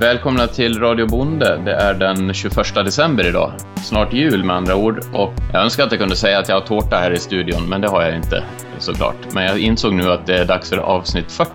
Välkomna 0.00 0.46
till 0.46 0.80
Radio 0.80 1.06
Bonde. 1.06 1.62
Det 1.64 1.72
är 1.72 1.94
den 1.94 2.34
21 2.34 2.74
december 2.74 3.26
idag. 3.26 3.52
Snart 3.84 4.12
jul 4.12 4.44
med 4.44 4.56
andra 4.56 4.76
ord. 4.76 4.98
Och 5.14 5.32
jag 5.52 5.62
önskar 5.62 5.84
att 5.84 5.92
jag 5.92 6.00
kunde 6.00 6.16
säga 6.16 6.38
att 6.38 6.48
jag 6.48 6.60
har 6.60 6.66
tårta 6.66 6.96
här 6.96 7.10
i 7.10 7.18
studion, 7.18 7.68
men 7.68 7.80
det 7.80 7.88
har 7.88 8.02
jag 8.02 8.16
inte 8.16 8.44
såklart. 8.78 9.16
Men 9.32 9.44
jag 9.44 9.58
insåg 9.58 9.94
nu 9.94 10.12
att 10.12 10.26
det 10.26 10.38
är 10.38 10.44
dags 10.44 10.70
för 10.70 10.76
avsnitt 10.76 11.32
40 11.32 11.50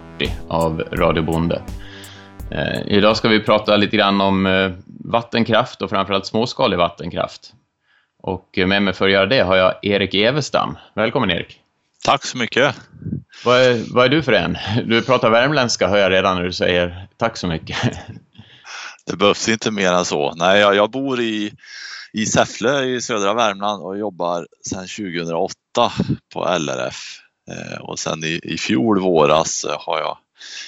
av 0.48 0.80
Radio 0.92 1.24
Bonde. 1.24 1.62
Eh, 2.52 2.82
idag 2.88 3.18
ska 3.18 3.28
vi 3.28 3.40
prata 3.40 3.78
lite 3.78 3.98
grann 3.98 4.22
om 4.22 4.46
eh, 4.46 4.72
vattenkraft 5.06 5.82
och 5.82 5.90
framförallt 5.90 6.26
småskalig 6.26 6.78
vattenkraft. 6.78 7.54
Och 8.24 8.60
med 8.68 8.84
mig 8.84 8.94
för 8.94 9.06
att 9.06 9.12
göra 9.12 9.26
det 9.26 9.42
har 9.42 9.56
jag 9.56 9.74
Erik 9.82 10.14
Evestam. 10.14 10.78
Välkommen 10.96 11.32
Erik! 11.32 11.60
Tack 12.06 12.26
så 12.26 12.38
mycket! 12.38 12.76
Vad 13.46 13.62
är, 13.62 13.94
vad 13.94 14.06
är 14.06 14.10
du 14.10 14.24
för 14.24 14.34
en? 14.34 14.58
Du 14.86 15.02
pratar 15.02 15.30
värmländska 15.30 15.88
hör 15.88 15.98
jag 15.98 16.12
redan 16.12 16.36
när 16.36 16.44
du 16.44 16.54
säger 16.54 17.08
tack 17.18 17.38
så 17.38 17.48
mycket. 17.48 17.78
Det 19.06 19.18
behövs 19.18 19.50
inte 19.50 19.72
mer 19.72 19.92
än 19.92 20.06
så. 20.06 20.34
Nej, 20.36 20.60
jag, 20.60 20.76
jag 20.76 20.92
bor 20.92 21.22
i, 21.22 21.54
i 22.14 22.26
Säffle 22.26 22.84
i 22.84 23.02
södra 23.02 23.34
Värmland 23.34 23.84
och 23.84 23.98
jobbar 23.98 24.48
sedan 24.70 24.88
2008 24.88 25.56
på 26.34 26.58
LRF. 26.58 27.20
Eh, 27.52 27.82
och 27.82 28.00
sen 28.00 28.24
i, 28.24 28.40
i 28.44 28.58
fjol 28.58 29.00
våras 29.00 29.64
eh, 29.64 29.76
har 29.80 30.00
jag, 30.00 30.18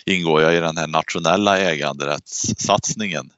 ingår 0.06 0.42
jag 0.42 0.56
i 0.56 0.60
den 0.60 0.78
här 0.78 0.88
nationella 0.88 1.60
äganderättssatsningen 1.60 3.30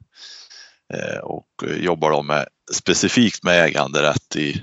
eh, 0.94 1.18
och 1.18 1.48
eh, 1.64 1.76
jobbar 1.76 2.10
då 2.10 2.22
med, 2.22 2.46
specifikt 2.72 3.42
med 3.42 3.64
äganderätt 3.64 4.36
i 4.36 4.62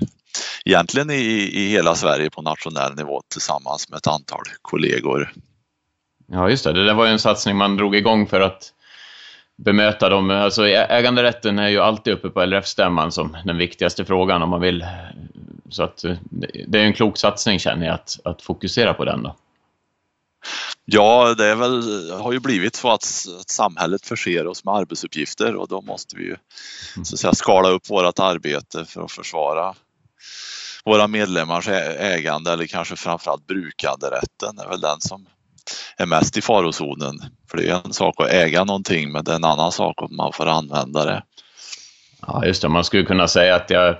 egentligen 0.64 1.10
i, 1.10 1.50
i 1.52 1.68
hela 1.68 1.94
Sverige 1.94 2.30
på 2.30 2.42
nationell 2.42 2.94
nivå 2.94 3.22
tillsammans 3.28 3.88
med 3.88 3.96
ett 3.96 4.06
antal 4.06 4.42
kollegor. 4.62 5.32
Ja, 6.28 6.50
just 6.50 6.64
det. 6.64 6.72
Det 6.72 6.84
där 6.84 6.94
var 6.94 7.06
ju 7.06 7.12
en 7.12 7.18
satsning 7.18 7.56
man 7.56 7.76
drog 7.76 7.96
igång 7.96 8.26
för 8.26 8.40
att 8.40 8.72
bemöta 9.56 10.08
dem. 10.08 10.30
Alltså, 10.30 10.66
äganderätten 10.68 11.58
är 11.58 11.68
ju 11.68 11.80
alltid 11.80 12.12
uppe 12.12 12.30
på 12.30 12.44
LRF-stämman 12.44 13.12
som 13.12 13.36
den 13.44 13.56
viktigaste 13.56 14.04
frågan 14.04 14.42
om 14.42 14.50
man 14.50 14.60
vill. 14.60 14.86
Så 15.70 15.82
att 15.82 16.04
det 16.66 16.78
är 16.78 16.84
en 16.84 16.92
klok 16.92 17.16
satsning 17.16 17.58
känner 17.58 17.86
jag 17.86 17.94
att, 17.94 18.18
att 18.24 18.42
fokusera 18.42 18.94
på 18.94 19.04
den 19.04 19.22
då. 19.22 19.36
Ja, 20.84 21.34
det 21.34 21.54
väl, 21.54 22.10
har 22.10 22.32
ju 22.32 22.40
blivit 22.40 22.76
så 22.76 22.88
att, 22.88 23.04
att 23.40 23.50
samhället 23.50 24.06
förser 24.06 24.46
oss 24.46 24.64
med 24.64 24.74
arbetsuppgifter 24.74 25.54
och 25.54 25.68
då 25.68 25.80
måste 25.80 26.16
vi 26.16 26.24
ju 26.24 26.36
så 27.02 27.14
att 27.14 27.20
säga, 27.20 27.32
skala 27.32 27.68
upp 27.68 27.90
vårt 27.90 28.18
arbete 28.18 28.84
för 28.84 29.04
att 29.04 29.12
försvara 29.12 29.74
våra 30.84 31.08
medlemmars 31.08 31.68
ägande 31.68 32.52
eller 32.52 32.66
kanske 32.66 32.96
framförallt 32.96 33.46
brukanderätten 33.46 34.58
är 34.58 34.68
väl 34.68 34.80
den 34.80 35.00
som 35.00 35.26
är 35.96 36.06
mest 36.06 36.36
i 36.36 36.42
farozonen. 36.42 37.14
För 37.50 37.56
det 37.58 37.68
är 37.68 37.80
en 37.84 37.92
sak 37.92 38.20
att 38.20 38.28
äga 38.28 38.64
någonting 38.64 39.12
men 39.12 39.24
det 39.24 39.32
är 39.32 39.36
en 39.36 39.44
annan 39.44 39.72
sak 39.72 40.02
om 40.02 40.16
man 40.16 40.32
får 40.32 40.46
använda 40.46 41.04
det. 41.04 41.22
Ja 42.26 42.46
just 42.46 42.62
det, 42.62 42.68
man 42.68 42.84
skulle 42.84 43.04
kunna 43.04 43.28
säga 43.28 43.54
att 43.54 43.70
jag, 43.70 43.96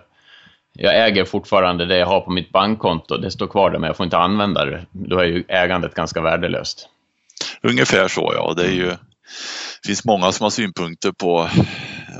jag 0.73 1.07
äger 1.07 1.25
fortfarande 1.25 1.87
det 1.87 1.97
jag 1.99 2.07
har 2.07 2.21
på 2.21 2.31
mitt 2.31 2.53
bankkonto. 2.53 3.17
Det 3.17 3.31
står 3.31 3.47
kvar 3.47 3.71
där 3.71 3.79
men 3.79 3.87
jag 3.87 3.97
får 3.97 4.05
inte 4.05 4.19
använda 4.19 4.65
det. 4.65 4.87
Då 4.93 5.19
är 5.19 5.25
ju 5.25 5.45
ägandet 5.49 5.95
ganska 5.95 6.21
värdelöst. 6.21 6.89
Ungefär 7.63 8.09
så 8.09 8.33
ja. 8.35 8.55
Det, 8.57 8.67
är 8.67 8.73
ju, 8.73 8.89
det 9.83 9.87
finns 9.87 10.05
många 10.05 10.33
som 10.33 10.45
har 10.45 10.51
synpunkter 10.51 11.13
på 11.13 11.49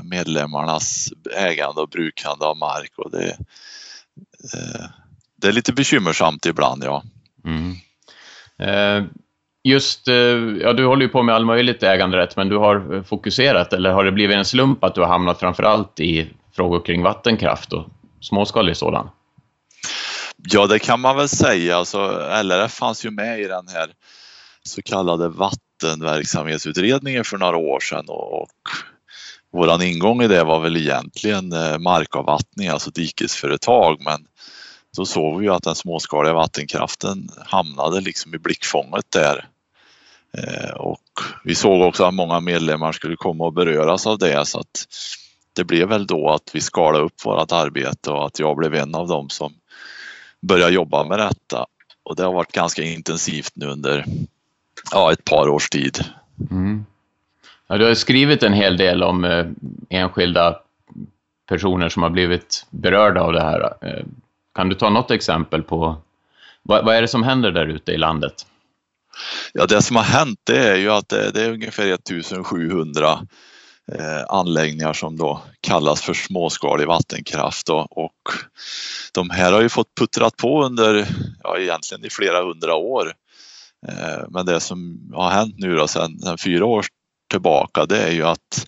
medlemmarnas 0.03 1.09
ägande 1.35 1.81
och 1.81 1.89
brukande 1.89 2.45
av 2.45 2.57
mark 2.57 2.91
och 2.97 3.11
det, 3.11 3.37
Eh, 4.53 4.85
det 5.35 5.47
är 5.47 5.51
lite 5.51 5.73
bekymmersamt 5.73 6.45
ibland, 6.45 6.83
ja. 6.83 7.03
Mm. 7.45 7.75
Eh, 8.59 9.09
just, 9.67 10.07
eh, 10.07 10.15
ja 10.61 10.73
du 10.73 10.85
håller 10.85 11.05
ju 11.05 11.09
på 11.09 11.23
med 11.23 11.35
all 11.35 11.45
möjligt 11.45 11.83
äganderätt, 11.83 12.35
men 12.35 12.49
du 12.49 12.57
har 12.57 12.95
eh, 12.95 13.03
fokuserat, 13.03 13.73
eller 13.73 13.91
har 13.91 14.03
det 14.03 14.11
blivit 14.11 14.37
en 14.37 14.45
slump 14.45 14.83
att 14.83 14.95
du 14.95 15.01
har 15.01 15.07
hamnat 15.07 15.39
framförallt 15.39 15.99
i 15.99 16.29
frågor 16.55 16.85
kring 16.85 17.03
vattenkraft 17.03 17.73
och 17.73 17.85
småskalig 18.21 18.77
sådan? 18.77 19.09
Ja, 20.37 20.67
det 20.67 20.79
kan 20.79 20.99
man 20.99 21.17
väl 21.17 21.29
säga. 21.29 21.77
Alltså, 21.77 21.97
LRF 22.43 22.71
fanns 22.71 23.05
ju 23.05 23.11
med 23.11 23.39
i 23.39 23.47
den 23.47 23.67
här 23.67 23.89
så 24.63 24.81
kallade 24.81 25.29
vattenverksamhetsutredningen 25.29 27.23
för 27.23 27.37
några 27.37 27.57
år 27.57 27.79
sedan 27.79 28.05
och, 28.07 28.41
och 28.41 28.49
våran 29.53 29.81
ingång 29.81 30.21
i 30.21 30.27
det 30.27 30.43
var 30.43 30.59
väl 30.59 30.77
egentligen 30.77 31.53
eh, 31.53 31.77
markavvattning, 31.77 32.67
alltså 32.67 32.91
dikesföretag, 32.91 33.97
men 33.99 34.25
då 34.97 35.05
såg 35.05 35.39
vi 35.39 35.45
ju 35.45 35.53
att 35.53 35.63
den 35.63 35.75
småskaliga 35.75 36.33
vattenkraften 36.33 37.29
hamnade 37.45 38.01
liksom 38.01 38.35
i 38.35 38.37
blickfånget 38.37 39.05
där. 39.09 39.47
Eh, 40.33 40.71
och 40.71 41.01
vi 41.43 41.55
såg 41.55 41.81
också 41.81 42.03
att 42.03 42.13
många 42.13 42.39
medlemmar 42.39 42.91
skulle 42.91 43.15
komma 43.15 43.47
att 43.47 43.53
beröras 43.53 44.07
av 44.07 44.17
det 44.17 44.47
så 44.47 44.59
att 44.59 44.85
det 45.53 45.63
blev 45.63 45.87
väl 45.87 46.07
då 46.07 46.29
att 46.29 46.49
vi 46.53 46.61
skalade 46.61 47.03
upp 47.03 47.25
vårt 47.25 47.51
arbete 47.51 48.11
och 48.11 48.25
att 48.25 48.39
jag 48.39 48.57
blev 48.57 48.75
en 48.75 48.95
av 48.95 49.07
dem 49.07 49.29
som 49.29 49.53
började 50.41 50.73
jobba 50.73 51.03
med 51.03 51.19
detta. 51.19 51.65
Och 52.03 52.15
det 52.15 52.23
har 52.23 52.33
varit 52.33 52.51
ganska 52.51 52.83
intensivt 52.83 53.51
nu 53.55 53.65
under 53.65 54.05
ja, 54.91 55.11
ett 55.11 55.25
par 55.25 55.49
års 55.49 55.69
tid. 55.69 55.99
Mm. 56.51 56.85
Ja, 57.67 57.77
du 57.77 57.85
har 57.85 57.93
skrivit 57.93 58.43
en 58.43 58.53
hel 58.53 58.77
del 58.77 59.03
om 59.03 59.25
eh, 59.25 59.45
enskilda 59.89 60.59
personer 61.49 61.89
som 61.89 62.03
har 62.03 62.09
blivit 62.09 62.65
berörda 62.69 63.21
av 63.21 63.33
det 63.33 63.41
här. 63.41 63.73
Eh, 63.81 64.05
kan 64.53 64.69
du 64.69 64.75
ta 64.75 64.89
något 64.89 65.11
exempel 65.11 65.63
på 65.63 65.95
vad, 66.63 66.85
vad 66.85 66.95
är 66.95 67.01
det 67.01 67.07
som 67.07 67.23
händer 67.23 67.51
där 67.51 67.67
ute 67.67 67.91
i 67.91 67.97
landet? 67.97 68.45
Ja, 69.53 69.65
det 69.65 69.81
som 69.81 69.95
har 69.95 70.03
hänt 70.03 70.39
det 70.43 70.69
är 70.69 70.75
ju 70.75 70.91
att 70.91 71.09
det, 71.09 71.31
det 71.31 71.41
är 71.41 71.51
ungefär 71.51 71.87
1700 71.87 73.19
eh, 73.91 74.23
anläggningar 74.29 74.93
som 74.93 75.17
då 75.17 75.41
kallas 75.61 76.01
för 76.01 76.13
småskalig 76.13 76.87
vattenkraft 76.87 77.69
och, 77.69 77.97
och 77.97 78.31
de 79.13 79.29
här 79.29 79.51
har 79.51 79.61
ju 79.61 79.69
fått 79.69 79.95
puttrat 79.99 80.37
på 80.37 80.63
under, 80.63 81.07
ja 81.43 81.57
egentligen 81.57 82.05
i 82.05 82.09
flera 82.09 82.43
hundra 82.43 82.75
år. 82.75 83.13
Eh, 83.87 84.23
men 84.29 84.45
det 84.45 84.59
som 84.59 85.09
har 85.13 85.29
hänt 85.29 85.55
nu 85.57 85.75
då 85.75 85.87
sedan, 85.87 86.19
sedan 86.19 86.37
fyra 86.37 86.65
år 86.65 86.85
tillbaka 87.31 87.85
det 87.85 87.97
är 87.97 88.11
ju 88.11 88.23
att 88.23 88.67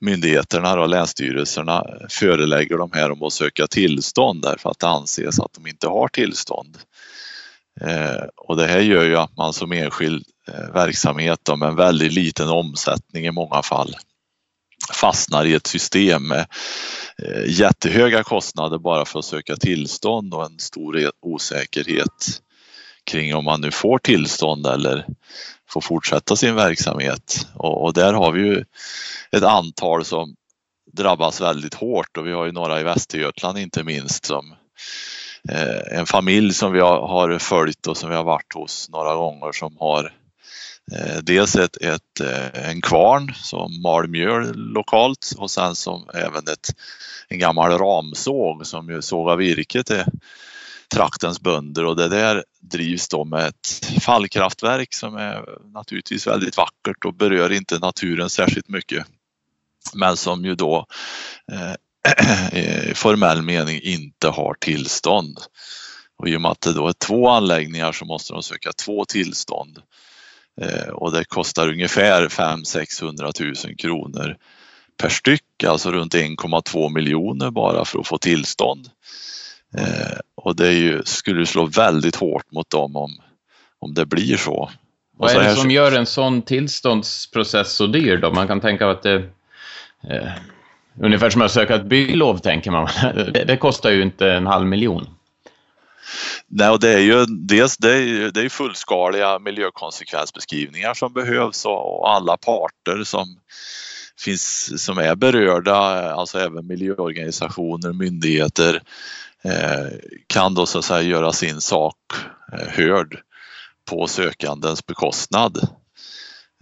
myndigheterna 0.00 0.80
och 0.80 0.88
länsstyrelserna 0.88 1.78
eh, 1.78 2.06
förelägger 2.08 2.78
de 2.78 2.90
här 2.92 3.10
om 3.10 3.22
att 3.22 3.32
söka 3.32 3.66
tillstånd 3.66 4.42
därför 4.42 4.70
att 4.70 4.78
det 4.78 4.88
anses 4.88 5.40
att 5.40 5.52
de 5.52 5.66
inte 5.66 5.88
har 5.88 6.08
tillstånd. 6.08 6.78
Eh, 7.80 8.24
och 8.36 8.56
det 8.56 8.66
här 8.66 8.80
gör 8.80 9.04
ju 9.04 9.16
att 9.16 9.36
man 9.36 9.52
som 9.52 9.72
enskild 9.72 10.24
eh, 10.48 10.74
verksamhet 10.74 11.48
med 11.58 11.68
en 11.68 11.76
väldigt 11.76 12.12
liten 12.12 12.48
omsättning 12.48 13.26
i 13.26 13.30
många 13.30 13.62
fall 13.62 13.96
fastnar 14.92 15.44
i 15.44 15.54
ett 15.54 15.66
system 15.66 16.28
med 16.28 16.46
eh, 17.18 17.44
jättehöga 17.46 18.22
kostnader 18.22 18.78
bara 18.78 19.04
för 19.04 19.18
att 19.18 19.24
söka 19.24 19.56
tillstånd 19.56 20.34
och 20.34 20.44
en 20.44 20.58
stor 20.58 21.10
osäkerhet 21.22 22.40
kring 23.04 23.34
om 23.34 23.44
man 23.44 23.60
nu 23.60 23.70
får 23.70 23.98
tillstånd 23.98 24.66
eller 24.66 25.06
får 25.68 25.80
fortsätta 25.80 26.36
sin 26.36 26.54
verksamhet. 26.54 27.46
Och, 27.54 27.84
och, 27.84 27.92
där 27.92 28.12
har 28.12 28.32
vi 28.32 28.40
ju 28.40 28.64
ett 29.32 29.42
antal 29.42 30.04
som 30.04 30.34
drabbas 30.92 31.40
väldigt 31.40 31.74
hårt 31.74 32.16
och 32.16 32.26
vi 32.26 32.32
har 32.32 32.44
ju 32.46 32.52
några 32.52 32.80
i 32.80 32.82
Västergötland 32.82 33.58
inte 33.58 33.84
minst 33.84 34.24
som 34.24 34.54
Eh, 35.48 35.98
en 35.98 36.06
familj 36.06 36.54
som 36.54 36.72
vi 36.72 36.80
har, 36.80 37.08
har, 37.08 37.38
följt 37.38 37.86
och 37.86 37.96
som 37.96 38.10
vi 38.10 38.16
har 38.16 38.24
varit 38.24 38.54
hos 38.54 38.88
några 38.90 39.14
gånger 39.14 39.52
som 39.52 39.76
har 39.80 40.12
eh, 40.92 41.16
dels 41.22 41.56
ett, 41.56 41.76
ett, 41.76 42.20
eh, 42.20 42.70
en 42.70 42.80
kvarn 42.80 43.34
som 43.34 43.82
mal 43.82 44.08
mjöl 44.08 44.52
lokalt 44.56 45.32
och 45.36 45.50
sen 45.50 45.74
som 45.74 46.08
även 46.14 46.48
ett, 46.48 46.74
en 47.28 47.38
gammal 47.38 47.78
ramsåg 47.78 48.66
som 48.66 48.90
ju 48.90 49.02
sågar 49.02 49.36
virke 49.36 49.82
till 49.82 50.04
traktens 50.94 51.40
bönder 51.40 51.84
och 51.84 51.96
det 51.96 52.08
där 52.08 52.44
drivs 52.60 53.08
då 53.08 53.24
med 53.24 53.46
ett 53.46 53.86
fallkraftverk 54.00 54.94
som 54.94 55.16
är 55.16 55.44
naturligtvis 55.72 56.26
väldigt 56.26 56.56
vackert 56.56 57.04
och 57.04 57.14
berör 57.14 57.52
inte 57.52 57.78
naturen 57.78 58.30
särskilt 58.30 58.68
mycket. 58.68 59.06
Men 59.94 60.16
som 60.16 60.44
ju 60.44 60.54
då 60.54 60.86
eh, 61.52 61.74
i 62.52 62.94
formell 62.94 63.42
mening 63.42 63.80
inte 63.82 64.28
har 64.28 64.54
tillstånd. 64.60 65.38
Och 66.18 66.28
i 66.28 66.36
och 66.36 66.40
med 66.40 66.50
att 66.50 66.60
det 66.60 66.72
då 66.72 66.88
är 66.88 66.92
två 66.92 67.28
anläggningar 67.28 67.92
så 67.92 68.04
måste 68.04 68.32
de 68.32 68.42
söka 68.42 68.72
två 68.72 69.04
tillstånd. 69.04 69.78
Eh, 70.60 70.88
och 70.88 71.12
det 71.12 71.24
kostar 71.24 71.68
ungefär 71.68 72.28
500-600 72.28 73.66
000 73.66 73.76
kronor 73.76 74.36
per 74.96 75.08
styck, 75.08 75.64
alltså 75.66 75.92
runt 75.92 76.14
1,2 76.14 76.94
miljoner 76.94 77.50
bara 77.50 77.84
för 77.84 78.00
att 78.00 78.06
få 78.06 78.18
tillstånd. 78.18 78.88
Eh, 79.76 80.18
och 80.34 80.56
det 80.56 80.66
är 80.66 80.72
ju, 80.72 81.02
skulle 81.04 81.46
slå 81.46 81.66
väldigt 81.66 82.16
hårt 82.16 82.50
mot 82.50 82.70
dem 82.70 82.96
om, 82.96 83.10
om 83.78 83.94
det 83.94 84.06
blir 84.06 84.36
så. 84.36 84.70
Vad 85.16 85.30
är 85.30 85.42
det 85.42 85.56
som 85.56 85.70
gör 85.70 85.92
en 85.92 86.06
sån 86.06 86.42
tillståndsprocess 86.42 87.72
så 87.72 87.86
dyr 87.86 88.16
då? 88.16 88.32
Man 88.32 88.48
kan 88.48 88.60
tänka 88.60 88.90
att 88.90 89.02
det... 89.02 89.30
Ungefär 91.00 91.30
som 91.30 91.42
att 91.42 91.52
söka 91.52 91.74
ett 91.74 91.84
bygglov 91.84 92.38
tänker 92.38 92.70
man. 92.70 92.88
Det, 93.14 93.44
det, 93.44 93.56
kostar 93.56 93.90
ju 93.90 94.02
inte 94.02 94.30
en 94.30 94.46
halv 94.46 94.66
miljon. 94.66 95.06
Nej, 96.46 96.70
och 96.70 96.80
det 96.80 96.90
är 96.90 96.98
ju 96.98 97.26
dels 97.26 97.76
det 97.76 97.96
är, 97.96 98.30
det 98.30 98.40
är 98.40 98.48
fullskaliga 98.48 99.38
miljökonsekvensbeskrivningar 99.38 100.94
som 100.94 101.12
behövs 101.12 101.64
och, 101.64 101.98
och 101.98 102.10
alla 102.10 102.36
parter 102.36 103.04
som 103.04 103.36
finns 104.18 104.72
som 104.84 104.98
är 104.98 105.14
berörda, 105.14 105.74
alltså 106.12 106.38
även 106.38 106.66
miljöorganisationer, 106.66 107.92
myndigheter 107.92 108.82
eh, 109.44 109.86
kan 110.26 110.54
då 110.54 110.66
så 110.66 110.78
att 110.78 110.84
säga 110.84 111.02
göra 111.02 111.32
sin 111.32 111.60
sak 111.60 111.96
eh, 112.52 112.68
hörd 112.68 113.20
på 113.90 114.06
sökandens 114.06 114.86
bekostnad. 114.86 115.68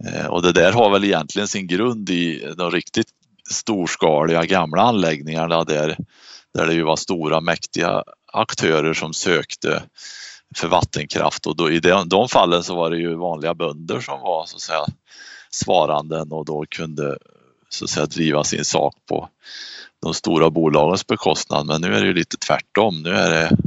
Eh, 0.05 0.25
och 0.25 0.41
det 0.41 0.51
där 0.51 0.71
har 0.71 0.91
väl 0.91 1.03
egentligen 1.03 1.47
sin 1.47 1.67
grund 1.67 2.09
i 2.09 2.53
de 2.57 2.71
riktigt 2.71 3.07
storskaliga 3.51 4.45
gamla 4.45 4.81
anläggningarna 4.81 5.63
där, 5.63 5.97
där 6.53 6.67
det 6.67 6.73
ju 6.73 6.83
var 6.83 6.95
stora 6.95 7.41
mäktiga 7.41 8.03
aktörer 8.33 8.93
som 8.93 9.13
sökte 9.13 9.83
för 10.55 10.67
vattenkraft 10.67 11.47
och 11.47 11.55
då, 11.55 11.71
i 11.71 11.79
de, 11.79 12.09
de 12.09 12.29
fallen 12.29 12.63
så 12.63 12.75
var 12.75 12.89
det 12.89 12.97
ju 12.97 13.15
vanliga 13.15 13.53
bönder 13.53 13.99
som 13.99 14.19
var 14.19 14.45
så 14.45 14.55
att 14.55 14.61
säga 14.61 14.85
svaranden 15.51 16.31
och 16.31 16.45
då 16.45 16.65
kunde 16.69 17.17
så 17.69 17.85
att 17.85 17.89
säga 17.89 18.05
driva 18.05 18.43
sin 18.43 18.65
sak 18.65 18.95
på 19.09 19.29
de 20.01 20.13
stora 20.13 20.49
bolagens 20.49 21.07
bekostnad. 21.07 21.65
Men 21.65 21.81
nu 21.81 21.95
är 21.95 22.01
det 22.01 22.07
ju 22.07 22.13
lite 22.13 22.37
tvärtom. 22.37 23.01
Nu 23.03 23.09
är 23.09 23.29
det 23.29 23.57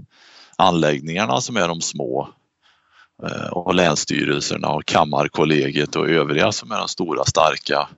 anläggningarna 0.58 1.40
som 1.40 1.56
är 1.56 1.68
de 1.68 1.80
små 1.80 2.28
eh, 3.22 3.46
och 3.46 3.74
länsstyrelserna 3.74 4.68
och 4.68 4.86
Kammarkollegiet 4.86 5.96
och 5.96 6.08
övriga 6.08 6.52
som 6.52 6.72
är 6.72 6.78
de 6.78 6.88
stora 6.88 7.24
starka. 7.24 7.88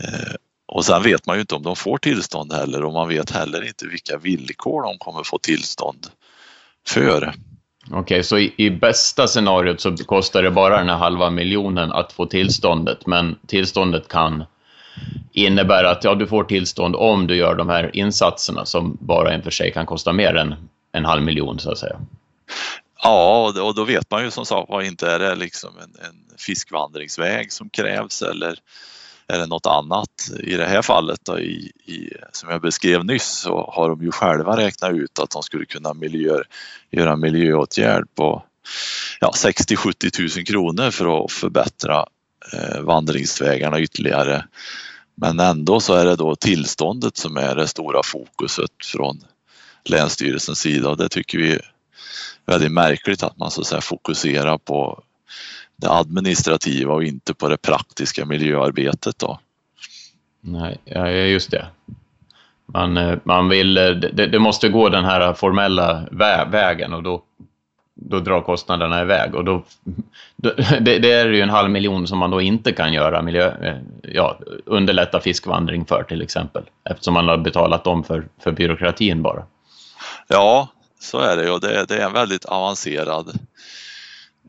Eh, 0.00 0.34
och 0.74 0.84
sen 0.84 1.02
vet 1.02 1.26
man 1.26 1.36
ju 1.36 1.40
inte 1.40 1.54
om 1.54 1.62
de 1.62 1.76
får 1.76 1.98
tillstånd 1.98 2.52
heller 2.52 2.84
och 2.84 2.92
man 2.92 3.08
vet 3.08 3.30
heller 3.30 3.66
inte 3.66 3.86
vilka 3.86 4.18
villkor 4.18 4.82
de 4.82 4.98
kommer 4.98 5.22
få 5.24 5.38
tillstånd 5.38 6.06
för. 6.88 7.34
Okej, 7.86 8.00
okay, 8.00 8.22
så 8.22 8.38
i, 8.38 8.54
i, 8.56 8.70
bästa 8.70 9.26
scenariot 9.26 9.80
så 9.80 9.96
kostar 9.96 10.42
det 10.42 10.50
bara 10.50 10.78
den 10.78 10.88
här 10.88 10.96
halva 10.96 11.30
miljonen 11.30 11.92
att 11.92 12.12
få 12.12 12.26
tillståndet, 12.26 13.06
men 13.06 13.38
tillståndet 13.46 14.08
kan 14.08 14.44
innebära 15.32 15.90
att 15.90 16.04
ja, 16.04 16.14
du 16.14 16.26
får 16.26 16.44
tillstånd 16.44 16.96
om 16.96 17.26
du 17.26 17.36
gör 17.36 17.54
de 17.54 17.68
här 17.68 17.96
insatserna 17.96 18.66
som 18.66 18.96
bara 19.00 19.32
en 19.32 19.42
för 19.42 19.50
sig 19.50 19.72
kan 19.72 19.86
kosta 19.86 20.12
mer 20.12 20.34
än 20.34 20.54
en 20.92 21.04
halv 21.04 21.22
miljon 21.22 21.58
så 21.58 21.70
att 21.70 21.78
säga. 21.78 22.00
Ja, 23.02 23.52
och 23.62 23.74
då 23.74 23.84
vet 23.84 24.10
man 24.10 24.24
ju 24.24 24.30
som 24.30 24.46
sagt 24.46 24.68
var 24.68 24.82
inte 24.82 25.10
är 25.10 25.18
det 25.18 25.34
liksom 25.34 25.70
en, 25.78 26.06
en 26.06 26.38
fiskvandringsväg 26.38 27.52
som 27.52 27.70
krävs 27.70 28.22
eller 28.22 28.58
är 29.32 29.38
det 29.38 29.46
något 29.46 29.66
annat. 29.66 30.30
I 30.40 30.56
det 30.56 30.66
här 30.66 30.82
fallet 30.82 31.20
då, 31.24 31.38
i, 31.38 31.72
i, 31.84 32.12
som 32.32 32.50
jag 32.50 32.60
beskrev 32.60 33.04
nyss 33.04 33.28
så 33.28 33.70
har 33.72 33.88
de 33.88 34.02
ju 34.02 34.10
själva 34.10 34.56
räknat 34.56 34.92
ut 34.92 35.18
att 35.18 35.30
de 35.30 35.42
skulle 35.42 35.64
kunna 35.64 35.94
miljö, 35.94 36.38
göra 36.90 37.16
miljöåtgärd 37.16 38.04
på 38.14 38.42
ja, 39.20 39.32
60-70 39.36 40.36
000 40.38 40.46
kronor 40.46 40.90
för 40.90 41.24
att 41.24 41.32
förbättra 41.32 42.06
eh, 42.52 42.80
vandringsvägarna 42.80 43.80
ytterligare. 43.80 44.44
Men 45.14 45.40
ändå 45.40 45.80
så 45.80 45.94
är 45.94 46.04
det 46.04 46.16
då 46.16 46.36
tillståndet 46.36 47.16
som 47.16 47.36
är 47.36 47.54
det 47.54 47.66
stora 47.66 48.02
fokuset 48.02 48.70
från 48.84 49.20
Länsstyrelsens 49.84 50.58
sida 50.58 50.88
och 50.88 50.96
det 50.96 51.08
tycker 51.08 51.38
vi 51.38 51.52
är 51.52 51.72
väldigt 52.46 52.72
märkligt 52.72 53.22
att 53.22 53.38
man 53.38 53.50
så 53.50 53.60
att 53.60 53.66
säga 53.66 53.80
fokuserar 53.80 54.58
på 54.58 55.02
det 55.82 55.92
administrativa 55.92 56.94
och 56.94 57.04
inte 57.04 57.34
på 57.34 57.48
det 57.48 57.56
praktiska 57.56 58.26
miljöarbetet 58.26 59.18
då. 59.18 59.38
Nej, 60.40 60.78
ja, 60.84 61.08
just 61.08 61.50
det. 61.50 61.66
Man, 62.66 62.96
eh, 62.96 63.18
man 63.24 63.48
vill, 63.48 63.78
eh, 63.78 63.90
det, 63.90 64.26
det 64.26 64.38
måste 64.38 64.68
gå 64.68 64.88
den 64.88 65.04
här 65.04 65.32
formella 65.32 66.02
vä 66.10 66.44
vägen 66.44 66.92
och 66.92 67.02
då, 67.02 67.22
då 67.94 68.20
drar 68.20 68.40
kostnaderna 68.40 69.02
iväg. 69.02 69.34
Och 69.34 69.44
då, 69.44 69.64
det, 70.80 70.98
det, 70.98 71.12
är 71.12 71.28
ju 71.28 71.40
en 71.40 71.50
halv 71.50 71.70
miljon 71.70 72.06
som 72.06 72.18
man 72.18 72.30
då 72.30 72.40
inte 72.40 72.72
kan 72.72 72.92
göra 72.92 73.22
miljö, 73.22 73.52
eh, 73.62 73.76
ja, 74.02 74.38
underlätta 74.66 75.20
fiskvandring 75.20 75.84
för 75.84 76.02
till 76.02 76.22
exempel. 76.22 76.62
Eftersom 76.90 77.14
man 77.14 77.28
har 77.28 77.36
betalat 77.36 77.84
dem 77.84 78.04
för, 78.04 78.28
för 78.38 78.52
byråkratin 78.52 79.22
bara. 79.22 79.42
Ja, 80.28 80.68
så 81.00 81.18
är 81.18 81.36
det 81.36 81.50
och 81.50 81.60
det, 81.60 81.84
det 81.88 81.94
är 81.94 82.06
en 82.06 82.12
väldigt 82.12 82.44
avancerad 82.44 83.38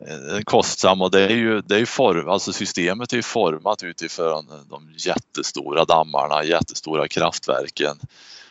Eh, 0.08 0.42
kostsam 0.44 1.02
och 1.02 1.12
det 1.12 1.22
är 1.22 1.36
ju, 1.36 1.62
det 1.62 1.76
är 1.76 1.86
form, 1.86 2.30
alltså 2.30 2.54
systemet 2.54 3.14
är 3.14 3.18
ju 3.18 3.24
format 3.24 3.84
utifrån 3.84 4.48
de 4.70 4.94
jättestora 4.98 5.86
dammarna, 5.86 6.44
jättestora 6.44 7.08
kraftverken. 7.08 7.98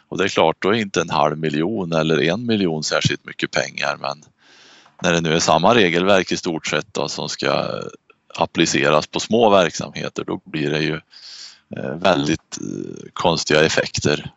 Och 0.09 0.19
det 0.19 0.25
är 0.25 0.29
klart, 0.29 0.57
då 0.59 0.69
är 0.69 0.75
inte 0.75 1.01
en 1.01 1.11
halv 1.11 1.39
miljon 1.39 1.93
eller 1.93 2.23
en 2.23 2.47
miljon 2.47 2.85
särskilt 2.85 3.25
mycket 3.25 3.51
pengar 3.51 3.97
men 4.01 4.25
när 5.03 5.13
det 5.13 5.21
nu 5.21 5.35
är 5.35 5.39
samma 5.39 5.75
regelverk 5.75 6.33
i 6.33 6.37
stort 6.37 6.67
sett 6.67 6.95
då, 6.95 7.09
som 7.09 7.29
ska 7.29 7.83
appliceras 8.35 9.07
på 9.07 9.21
små 9.21 9.51
verksamheter 9.51 10.25
då 10.25 10.41
blir 10.45 10.71
det 10.71 10.81
ju 10.81 11.01
eh, 11.77 11.95
väldigt 11.95 12.59
eh, 12.61 13.11
konstiga 13.13 13.65
effekter. 13.65 14.31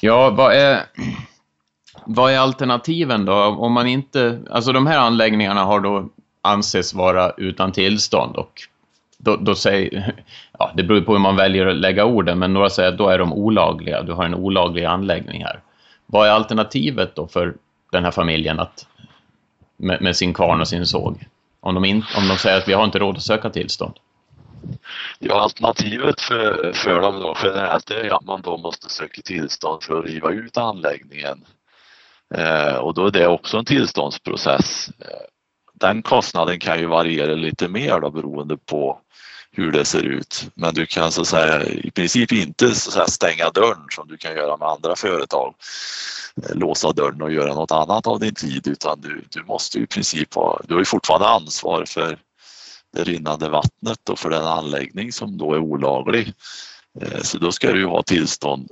Ja, 0.00 0.30
vad 0.30 0.54
är 0.54 0.86
vad 2.06 2.32
är 2.32 2.38
alternativen 2.38 3.24
då? 3.24 3.34
Om 3.34 3.72
man 3.72 3.86
inte, 3.86 4.40
alltså 4.50 4.72
de 4.72 4.86
här 4.86 4.98
anläggningarna 4.98 5.64
har 5.64 5.80
då 5.80 6.08
anses 6.42 6.94
vara 6.94 7.30
utan 7.30 7.72
tillstånd 7.72 8.36
och 8.36 8.62
då, 9.18 9.36
då 9.36 9.54
säger, 9.54 10.14
ja 10.58 10.72
det 10.74 10.82
beror 10.82 11.00
på 11.00 11.12
hur 11.12 11.18
man 11.18 11.36
väljer 11.36 11.66
att 11.66 11.76
lägga 11.76 12.04
orden, 12.04 12.38
men 12.38 12.52
några 12.52 12.70
säger 12.70 12.88
att 12.88 12.98
då 12.98 13.08
är 13.08 13.18
de 13.18 13.32
olagliga, 13.32 14.02
du 14.02 14.12
har 14.12 14.24
en 14.24 14.34
olaglig 14.34 14.84
anläggning 14.84 15.44
här. 15.44 15.60
Vad 16.06 16.28
är 16.28 16.32
alternativet 16.32 17.14
då 17.14 17.26
för 17.26 17.54
den 17.92 18.04
här 18.04 18.10
familjen 18.10 18.60
att, 18.60 18.86
med, 19.76 20.02
med 20.02 20.16
sin 20.16 20.34
kvarn 20.34 20.60
och 20.60 20.68
sin 20.68 20.86
såg? 20.86 21.26
Om 21.60 21.74
de, 21.74 21.84
in, 21.84 22.04
om 22.16 22.28
de 22.28 22.36
säger 22.36 22.58
att 22.58 22.68
vi 22.68 22.72
har 22.72 22.84
inte 22.84 22.98
råd 22.98 23.16
att 23.16 23.22
söka 23.22 23.50
tillstånd? 23.50 23.94
Ja, 25.18 25.40
alternativet 25.40 26.20
för, 26.20 26.72
för 26.74 27.00
dem 27.00 27.20
då 27.20 27.36
generellt 27.42 27.90
är 27.90 28.14
att 28.16 28.24
man 28.24 28.42
då 28.42 28.56
måste 28.56 28.88
söka 28.88 29.22
tillstånd 29.22 29.82
för 29.82 29.98
att 29.98 30.04
riva 30.04 30.30
ut 30.30 30.56
anläggningen 30.56 31.44
Eh, 32.34 32.74
och 32.74 32.94
då 32.94 33.06
är 33.06 33.10
det 33.10 33.26
också 33.26 33.56
en 33.58 33.64
tillståndsprocess. 33.64 34.88
Eh, 34.98 35.26
den 35.74 36.02
kostnaden 36.02 36.58
kan 36.58 36.78
ju 36.78 36.86
variera 36.86 37.34
lite 37.34 37.68
mer 37.68 38.00
då, 38.00 38.10
beroende 38.10 38.56
på 38.56 39.00
hur 39.50 39.72
det 39.72 39.84
ser 39.84 40.02
ut. 40.02 40.50
Men 40.54 40.74
du 40.74 40.86
kan 40.86 41.12
så 41.12 41.20
att 41.20 41.26
säga 41.26 41.64
i 41.64 41.90
princip 41.90 42.32
inte 42.32 42.74
så 42.74 42.88
att 42.88 42.94
säga, 42.94 43.06
stänga 43.06 43.50
dörren 43.50 43.86
som 43.90 44.08
du 44.08 44.16
kan 44.16 44.34
göra 44.34 44.56
med 44.56 44.68
andra 44.68 44.96
företag. 44.96 45.54
Eh, 46.42 46.56
låsa 46.56 46.92
dörren 46.92 47.22
och 47.22 47.32
göra 47.32 47.54
något 47.54 47.72
annat 47.72 48.06
av 48.06 48.20
din 48.20 48.34
tid 48.34 48.68
utan 48.68 49.00
du, 49.00 49.24
du 49.28 49.42
måste 49.42 49.78
i 49.78 49.86
princip 49.86 50.34
ha, 50.34 50.60
du 50.68 50.74
har 50.74 50.80
ju 50.80 50.84
fortfarande 50.84 51.28
ansvar 51.28 51.84
för 51.88 52.18
det 52.92 53.04
rinnande 53.04 53.48
vattnet 53.48 54.08
och 54.10 54.18
för 54.18 54.30
den 54.30 54.46
anläggning 54.46 55.12
som 55.12 55.38
då 55.38 55.54
är 55.54 55.58
olaglig. 55.58 56.32
Så 57.22 57.38
då 57.38 57.52
ska 57.52 57.72
du 57.72 57.86
ha 57.86 58.02
tillstånd 58.02 58.68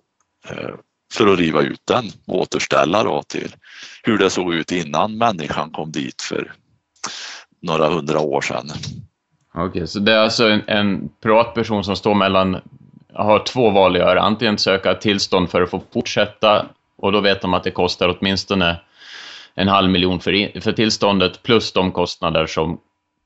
för 1.13 1.27
att 1.27 1.39
riva 1.39 1.63
ut 1.63 1.81
den 1.85 2.05
och 2.27 2.41
återställa 2.41 3.05
då 3.05 3.23
till 3.23 3.55
hur 4.03 4.19
det 4.19 4.31
såg 4.31 4.55
ut 4.55 4.73
innan 4.73 5.19
människan 5.19 5.71
kom 5.71 5.93
dit 5.93 6.23
för 6.23 6.53
några 7.61 7.89
hundra 7.89 8.21
år 8.21 8.41
sedan. 8.41 8.71
Okej, 9.55 9.69
okay, 9.69 9.87
så 9.87 9.99
det 9.99 10.13
är 10.13 10.19
alltså 10.19 10.49
en, 10.49 10.63
en 10.67 11.09
privatperson 11.23 11.85
som 11.85 11.97
står 11.97 12.15
mellan, 12.15 12.61
har 13.15 13.39
två 13.39 13.71
val 13.71 13.93
att 13.93 13.99
göra. 13.99 14.21
Antingen 14.21 14.59
söka 14.59 14.95
tillstånd 14.95 15.51
för 15.51 15.63
att 15.63 15.71
få 15.71 15.83
fortsätta 15.93 16.67
och 16.97 17.13
då 17.13 17.21
vet 17.21 17.41
de 17.41 17.55
att 17.55 17.65
det 17.65 17.71
kostar 17.71 18.17
åtminstone 18.19 18.81
en 19.55 19.69
halv 19.69 19.91
miljon 19.91 20.21
för, 20.21 20.61
för 20.61 20.73
tillståndet 20.73 21.43
plus 21.43 21.73
de 21.73 21.93
kostnader 21.93 22.47
som 22.47 22.79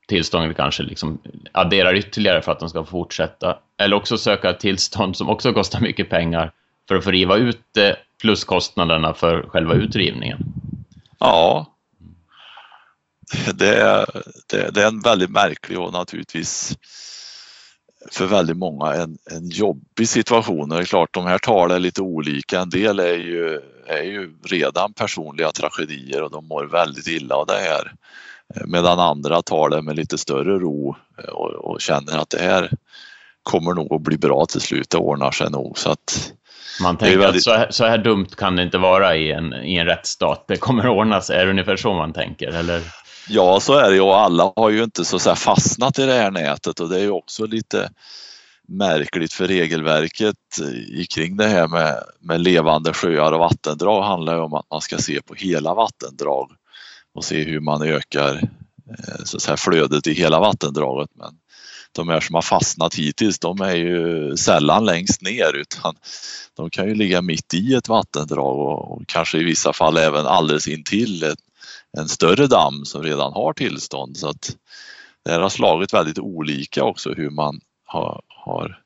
tillståndet 0.07 0.57
kanske 0.57 0.83
liksom 0.83 1.17
adderar 1.51 1.95
ytterligare 1.95 2.41
för 2.41 2.51
att 2.51 2.59
de 2.59 2.69
ska 2.69 2.83
få 2.83 2.91
fortsätta. 2.91 3.57
Eller 3.77 3.95
också 3.95 4.17
söka 4.17 4.53
tillstånd 4.53 5.15
som 5.17 5.29
också 5.29 5.53
kostar 5.53 5.79
mycket 5.79 6.09
pengar 6.09 6.51
för 6.87 6.95
att 6.95 7.03
få 7.03 7.11
riva 7.11 7.35
ut 7.35 7.61
det 7.71 7.95
plus 8.21 8.43
kostnaderna 8.43 9.13
för 9.13 9.41
själva 9.49 9.73
utrivningen. 9.73 10.39
Ja, 11.19 11.73
det 13.53 13.75
är, 13.75 14.05
det, 14.47 14.69
det 14.73 14.83
är 14.83 14.87
en 14.87 14.99
väldigt 14.99 15.29
märklig 15.29 15.79
och 15.79 15.93
naturligtvis 15.93 16.77
för 18.11 18.25
väldigt 18.25 18.57
många 18.57 18.93
en, 18.93 19.17
en 19.31 19.49
jobbig 19.49 20.09
situation. 20.09 20.69
Det 20.69 20.77
är 20.77 20.83
klart, 20.83 21.13
de 21.13 21.25
här 21.25 21.37
talen 21.37 21.75
är 21.75 21.79
lite 21.79 22.01
olika. 22.01 22.59
En 22.59 22.69
del 22.69 22.99
är 22.99 23.15
ju, 23.15 23.61
är 23.87 24.03
ju 24.03 24.33
redan 24.43 24.93
personliga 24.93 25.51
tragedier 25.51 26.23
och 26.23 26.31
de 26.31 26.47
mår 26.47 26.65
väldigt 26.65 27.07
illa 27.07 27.35
av 27.35 27.45
det 27.45 27.59
här. 27.59 27.93
Medan 28.65 28.99
andra 28.99 29.41
tar 29.41 29.69
det 29.69 29.81
med 29.81 29.95
lite 29.95 30.17
större 30.17 30.59
ro 30.59 30.95
och, 31.27 31.49
och 31.49 31.81
känner 31.81 32.17
att 32.17 32.29
det 32.29 32.41
här 32.41 32.71
kommer 33.43 33.73
nog 33.73 33.93
att 33.93 34.01
bli 34.01 34.17
bra 34.17 34.45
till 34.45 34.61
slut. 34.61 34.89
Det 34.89 34.97
ordnar 34.97 35.31
sig 35.31 35.51
nog. 35.51 35.77
Så 35.77 35.89
att 35.89 36.33
man 36.81 36.97
tänker 36.97 37.17
väldigt... 37.17 37.39
att 37.39 37.43
så 37.43 37.51
här, 37.51 37.67
så 37.71 37.85
här, 37.85 37.97
dumt 37.97 38.27
kan 38.37 38.55
det 38.55 38.63
inte 38.63 38.77
vara 38.77 39.15
i 39.15 39.31
en, 39.31 39.53
i 39.53 39.75
en 39.75 39.85
rättsstat. 39.85 40.45
Det 40.47 40.57
kommer 40.57 40.83
att 40.83 40.89
ordna 40.89 41.21
sig. 41.21 41.37
Är 41.37 41.45
det 41.45 41.51
ungefär 41.51 41.75
så 41.75 41.93
man 41.93 42.13
tänker? 42.13 42.47
Eller? 42.47 42.81
Ja, 43.29 43.59
så 43.59 43.73
är 43.73 43.91
det 43.91 44.01
och 44.01 44.19
alla 44.19 44.53
har 44.55 44.69
ju 44.69 44.83
inte 44.83 45.05
så 45.05 45.29
att 45.29 45.39
fastnat 45.39 45.99
i 45.99 46.05
det 46.05 46.13
här 46.13 46.31
nätet 46.31 46.79
och 46.79 46.89
det 46.89 46.95
är 46.95 47.01
ju 47.01 47.11
också 47.11 47.45
lite 47.45 47.89
märkligt 48.67 49.33
för 49.33 49.47
regelverket 49.47 50.35
kring 51.09 51.37
det 51.37 51.47
här 51.47 51.67
med, 51.67 52.03
med 52.19 52.41
levande 52.41 52.93
sjöar 52.93 53.31
och 53.31 53.39
vattendrag 53.39 54.03
handlar 54.03 54.35
ju 54.35 54.41
om 54.41 54.53
att 54.53 54.65
man 54.71 54.81
ska 54.81 54.97
se 54.97 55.21
på 55.21 55.33
hela 55.33 55.73
vattendrag 55.73 56.51
och 57.13 57.23
se 57.23 57.43
hur 57.43 57.59
man 57.59 57.81
ökar 57.81 58.35
eh, 58.89 59.23
så 59.23 59.37
att 59.37 59.43
säga, 59.43 59.57
flödet 59.57 60.07
i 60.07 60.13
hela 60.13 60.39
vattendraget. 60.39 61.09
Men 61.13 61.29
de 61.97 62.09
här 62.09 62.19
som 62.19 62.35
har 62.35 62.41
fastnat 62.41 62.95
hittills, 62.95 63.39
de 63.39 63.61
är 63.61 63.75
ju 63.75 64.37
sällan 64.37 64.85
längst 64.85 65.21
ner 65.21 65.55
utan 65.55 65.95
de 66.57 66.69
kan 66.69 66.87
ju 66.87 66.95
ligga 66.95 67.21
mitt 67.21 67.53
i 67.53 67.73
ett 67.73 67.89
vattendrag 67.89 68.57
och, 68.57 68.91
och 68.91 69.07
kanske 69.07 69.37
i 69.37 69.43
vissa 69.43 69.73
fall 69.73 69.97
även 69.97 70.25
alldeles 70.25 70.67
intill 70.67 71.23
ett, 71.23 71.39
en 71.97 72.07
större 72.07 72.47
damm 72.47 72.85
som 72.85 73.03
redan 73.03 73.33
har 73.33 73.53
tillstånd. 73.53 74.17
Så 74.17 74.29
att 74.29 74.55
det 75.25 75.31
här 75.31 75.39
har 75.39 75.49
slagit 75.49 75.93
väldigt 75.93 76.19
olika 76.19 76.83
också 76.83 77.13
hur 77.13 77.29
man 77.29 77.59
har, 77.85 78.21
har, 78.27 78.81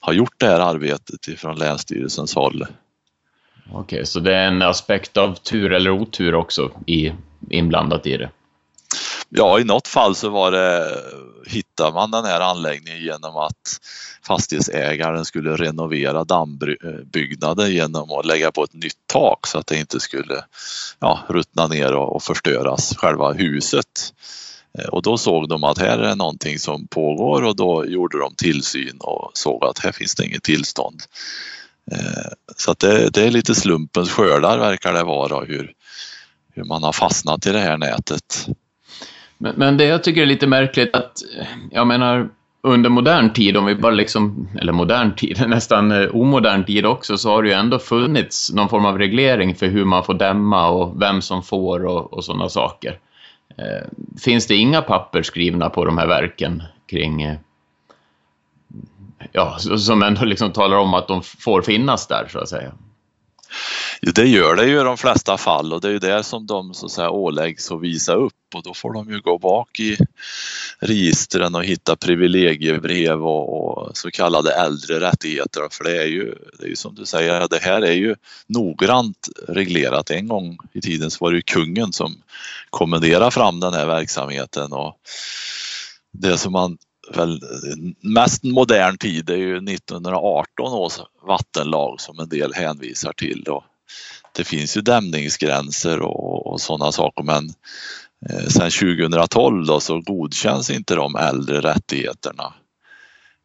har 0.00 0.12
gjort 0.12 0.34
det 0.36 0.46
här 0.46 0.60
arbetet 0.60 1.28
ifrån 1.28 1.58
Länsstyrelsens 1.58 2.34
håll. 2.34 2.66
Okej, 3.72 4.06
så 4.06 4.20
det 4.20 4.34
är 4.34 4.46
en 4.46 4.62
aspekt 4.62 5.16
av 5.16 5.34
tur 5.34 5.72
eller 5.72 5.90
otur 5.90 6.34
också 6.34 6.70
i, 6.86 7.12
inblandat 7.50 8.06
i 8.06 8.16
det? 8.16 8.30
Ja, 9.30 9.60
i 9.60 9.64
något 9.64 9.88
fall 9.88 10.14
så 10.14 10.28
var 10.28 10.50
det, 10.50 11.02
hittade 11.46 11.92
man 11.92 12.10
den 12.10 12.24
här 12.24 12.40
anläggningen 12.40 13.02
genom 13.02 13.36
att 13.36 13.80
fastighetsägaren 14.26 15.24
skulle 15.24 15.56
renovera 15.56 16.24
dammbyggnaden 16.24 17.70
genom 17.70 18.10
att 18.10 18.26
lägga 18.26 18.52
på 18.52 18.64
ett 18.64 18.74
nytt 18.74 19.06
tak 19.06 19.46
så 19.46 19.58
att 19.58 19.66
det 19.66 19.78
inte 19.78 20.00
skulle 20.00 20.44
ja, 20.98 21.20
ruttna 21.28 21.66
ner 21.66 21.94
och, 21.94 22.16
och 22.16 22.22
förstöras, 22.22 22.96
själva 22.96 23.32
huset. 23.32 24.14
Eh, 24.78 24.88
och 24.88 25.02
då 25.02 25.18
såg 25.18 25.48
de 25.48 25.64
att 25.64 25.78
här 25.78 25.98
är 25.98 26.16
någonting 26.16 26.58
som 26.58 26.86
pågår 26.86 27.42
och 27.42 27.56
då 27.56 27.86
gjorde 27.86 28.18
de 28.18 28.34
tillsyn 28.34 28.98
och 29.00 29.30
såg 29.34 29.64
att 29.64 29.78
här 29.78 29.92
finns 29.92 30.14
det 30.14 30.26
inget 30.26 30.42
tillstånd. 30.42 31.02
Eh, 31.92 32.32
så 32.56 32.70
att 32.70 32.78
det, 32.78 33.10
det 33.10 33.26
är 33.26 33.30
lite 33.30 33.54
slumpens 33.54 34.10
skördar 34.10 34.58
verkar 34.58 34.92
det 34.92 35.04
vara 35.04 35.44
hur, 35.44 35.72
hur 36.54 36.64
man 36.64 36.82
har 36.82 36.92
fastnat 36.92 37.46
i 37.46 37.52
det 37.52 37.60
här 37.60 37.78
nätet. 37.78 38.48
Men, 39.38 39.54
men 39.56 39.76
det 39.76 39.84
jag 39.84 40.04
tycker 40.04 40.22
är 40.22 40.26
lite 40.26 40.46
märkligt 40.46 40.96
att, 40.96 41.12
jag 41.70 41.86
menar, 41.86 42.28
under 42.62 42.90
modern 42.90 43.32
tid, 43.32 43.56
om 43.56 43.64
vi 43.64 43.74
bara 43.74 43.92
liksom, 43.92 44.48
eller 44.60 44.72
modern 44.72 45.14
tid, 45.14 45.44
nästan 45.48 45.92
eh, 45.92 46.08
omodern 46.16 46.64
tid 46.64 46.86
också, 46.86 47.18
så 47.18 47.30
har 47.30 47.42
det 47.42 47.48
ju 47.48 47.54
ändå 47.54 47.78
funnits 47.78 48.52
någon 48.52 48.68
form 48.68 48.84
av 48.84 48.98
reglering 48.98 49.54
för 49.54 49.66
hur 49.66 49.84
man 49.84 50.04
får 50.04 50.14
dämma 50.14 50.68
och 50.68 51.02
vem 51.02 51.22
som 51.22 51.42
får 51.42 51.84
och, 51.84 52.12
och 52.12 52.24
sådana 52.24 52.48
saker. 52.48 52.98
Eh, 53.56 53.86
finns 54.20 54.46
det 54.46 54.54
inga 54.54 54.82
papper 54.82 55.22
skrivna 55.22 55.70
på 55.70 55.84
de 55.84 55.98
här 55.98 56.06
verken 56.06 56.62
kring, 56.90 57.22
eh, 57.22 57.36
ja, 59.32 59.58
som 59.58 60.02
ändå 60.02 60.24
liksom 60.24 60.52
talar 60.52 60.76
om 60.76 60.94
att 60.94 61.08
de 61.08 61.22
får 61.22 61.62
finnas 61.62 62.06
där 62.06 62.28
så 62.30 62.38
att 62.38 62.48
säga? 62.48 62.72
Det 64.02 64.26
gör 64.26 64.56
det 64.56 64.66
ju 64.66 64.80
i 64.80 64.84
de 64.84 64.96
flesta 64.96 65.38
fall 65.38 65.72
och 65.72 65.80
det 65.80 65.88
är 65.88 65.92
ju 65.92 65.98
där 65.98 66.22
som 66.22 66.46
de 66.46 66.74
så 66.74 66.86
att 66.86 66.92
säga 66.92 67.10
åläggs 67.10 67.70
att 67.70 67.80
visa 67.80 68.14
upp 68.14 68.34
och 68.54 68.62
då 68.62 68.74
får 68.74 68.92
de 68.92 69.10
ju 69.10 69.20
gå 69.20 69.38
bak 69.38 69.80
i 69.80 69.96
registren 70.78 71.54
och 71.54 71.64
hitta 71.64 71.96
privilegiebrev 71.96 73.26
och, 73.26 73.78
och 73.88 73.96
så 73.96 74.10
kallade 74.10 74.54
äldre 74.54 75.00
rättigheter 75.00 75.68
för 75.70 75.84
det 75.84 76.02
är 76.02 76.06
ju, 76.06 76.34
det 76.58 76.64
är 76.64 76.68
ju 76.68 76.76
som 76.76 76.94
du 76.94 77.06
säger, 77.06 77.48
det 77.48 77.62
här 77.62 77.82
är 77.82 77.92
ju 77.92 78.14
noggrant 78.46 79.28
reglerat. 79.48 80.10
En 80.10 80.28
gång 80.28 80.58
i 80.72 80.80
tiden 80.80 81.10
så 81.10 81.24
var 81.24 81.30
det 81.30 81.36
ju 81.36 81.42
kungen 81.42 81.92
som 81.92 82.22
kommenderade 82.70 83.30
fram 83.30 83.60
den 83.60 83.74
här 83.74 83.86
verksamheten 83.86 84.72
och 84.72 84.96
det 86.12 86.38
som 86.38 86.52
man 86.52 86.78
väl 87.14 87.40
mest 88.00 88.44
modern 88.44 88.98
tid 88.98 89.30
är 89.30 89.36
ju 89.36 89.56
1918 89.56 90.72
års 90.72 90.98
vattenlag 91.26 92.00
som 92.00 92.18
en 92.20 92.28
del 92.28 92.54
hänvisar 92.54 93.12
till. 93.12 93.42
Då. 93.44 93.64
Det 94.36 94.44
finns 94.44 94.76
ju 94.76 94.80
dämningsgränser 94.80 96.00
och, 96.00 96.46
och 96.46 96.60
sådana 96.60 96.92
saker 96.92 97.22
men 97.22 97.52
eh, 98.30 98.46
sen 98.48 98.70
2012 98.70 99.66
då, 99.66 99.80
så 99.80 100.00
godkänns 100.00 100.70
inte 100.70 100.94
de 100.94 101.16
äldre 101.16 101.60
rättigheterna. 101.60 102.54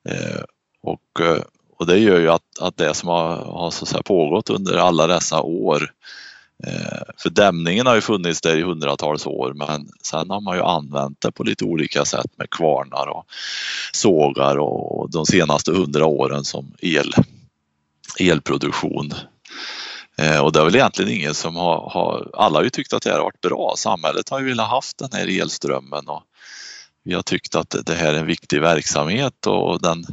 Eh, 0.09 0.43
och, 0.83 1.25
eh, 1.25 1.43
och 1.77 1.87
det 1.87 1.97
gör 1.97 2.19
ju 2.19 2.29
att, 2.29 2.59
att 2.59 2.77
det 2.77 2.93
som 2.93 3.09
har, 3.09 3.35
har 3.35 3.71
så 3.71 3.83
att 3.83 3.89
säga, 3.89 4.03
pågått 4.03 4.49
under 4.49 4.77
alla 4.77 5.07
dessa 5.07 5.41
år 5.41 5.91
Eh, 6.67 7.01
för 7.17 7.29
dämningen 7.29 7.87
har 7.87 7.95
ju 7.95 8.01
funnits 8.01 8.41
där 8.41 8.57
i 8.57 8.61
hundratals 8.61 9.27
år 9.27 9.53
men 9.53 9.89
sen 10.03 10.29
har 10.29 10.41
man 10.41 10.57
ju 10.57 10.63
använt 10.63 11.21
det 11.21 11.31
på 11.31 11.43
lite 11.43 11.65
olika 11.65 12.05
sätt 12.05 12.31
med 12.37 12.49
kvarnar 12.49 13.07
och 13.07 13.25
sågar 13.93 14.57
och 14.57 15.11
de 15.11 15.25
senaste 15.25 15.71
hundra 15.71 16.05
åren 16.05 16.43
som 16.43 16.73
el, 16.79 17.13
elproduktion. 18.19 19.13
Eh, 20.17 20.39
och 20.39 20.51
det 20.51 20.59
är 20.59 20.65
väl 20.65 20.75
egentligen 20.75 21.11
ingen 21.11 21.33
som 21.33 21.55
har, 21.55 21.89
har, 21.89 22.29
alla 22.33 22.59
har 22.59 22.63
ju 22.63 22.69
tyckt 22.69 22.93
att 22.93 23.03
det 23.03 23.09
här 23.09 23.17
har 23.17 23.23
varit 23.23 23.41
bra. 23.41 23.73
Samhället 23.77 24.29
har 24.29 24.39
ju 24.39 24.45
velat 24.45 24.69
haft 24.69 24.97
den 24.97 25.09
här 25.13 25.41
elströmmen 25.41 26.07
och 26.07 26.23
vi 27.05 27.13
har 27.13 27.21
tyckt 27.21 27.55
att 27.55 27.75
det 27.85 27.93
här 27.93 28.13
är 28.13 28.19
en 28.19 28.25
viktig 28.25 28.61
verksamhet 28.61 29.47
och 29.47 29.81
den, 29.81 30.05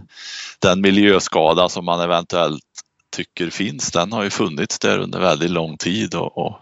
den 0.59 0.81
miljöskada 0.81 1.69
som 1.69 1.85
man 1.85 2.01
eventuellt 2.01 2.65
tycker 3.11 3.51
finns, 3.51 3.93
den 3.93 4.13
har 4.13 4.25
ju 4.25 4.31
funnits 4.31 4.79
där 4.79 4.99
under 4.99 5.21
väldigt 5.21 5.51
lång 5.51 5.77
tid 5.77 6.15
och, 6.15 6.39
och 6.39 6.57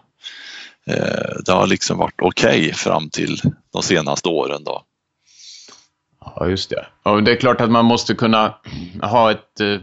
eh, 0.85 1.41
det 1.45 1.51
har 1.51 1.67
liksom 1.67 1.97
varit 1.97 2.21
okej 2.21 2.59
okay 2.59 2.73
fram 2.73 3.09
till 3.09 3.41
de 3.73 3.83
senaste 3.83 4.29
åren 4.29 4.63
då. 4.63 4.83
Ja, 6.25 6.47
just 6.47 6.69
det. 6.69 6.85
Och 7.03 7.23
det 7.23 7.31
är 7.31 7.35
klart 7.35 7.61
att 7.61 7.71
man 7.71 7.85
måste 7.85 8.15
kunna 8.15 8.55
ha 9.01 9.31
ett, 9.31 9.59
eh, 9.59 9.79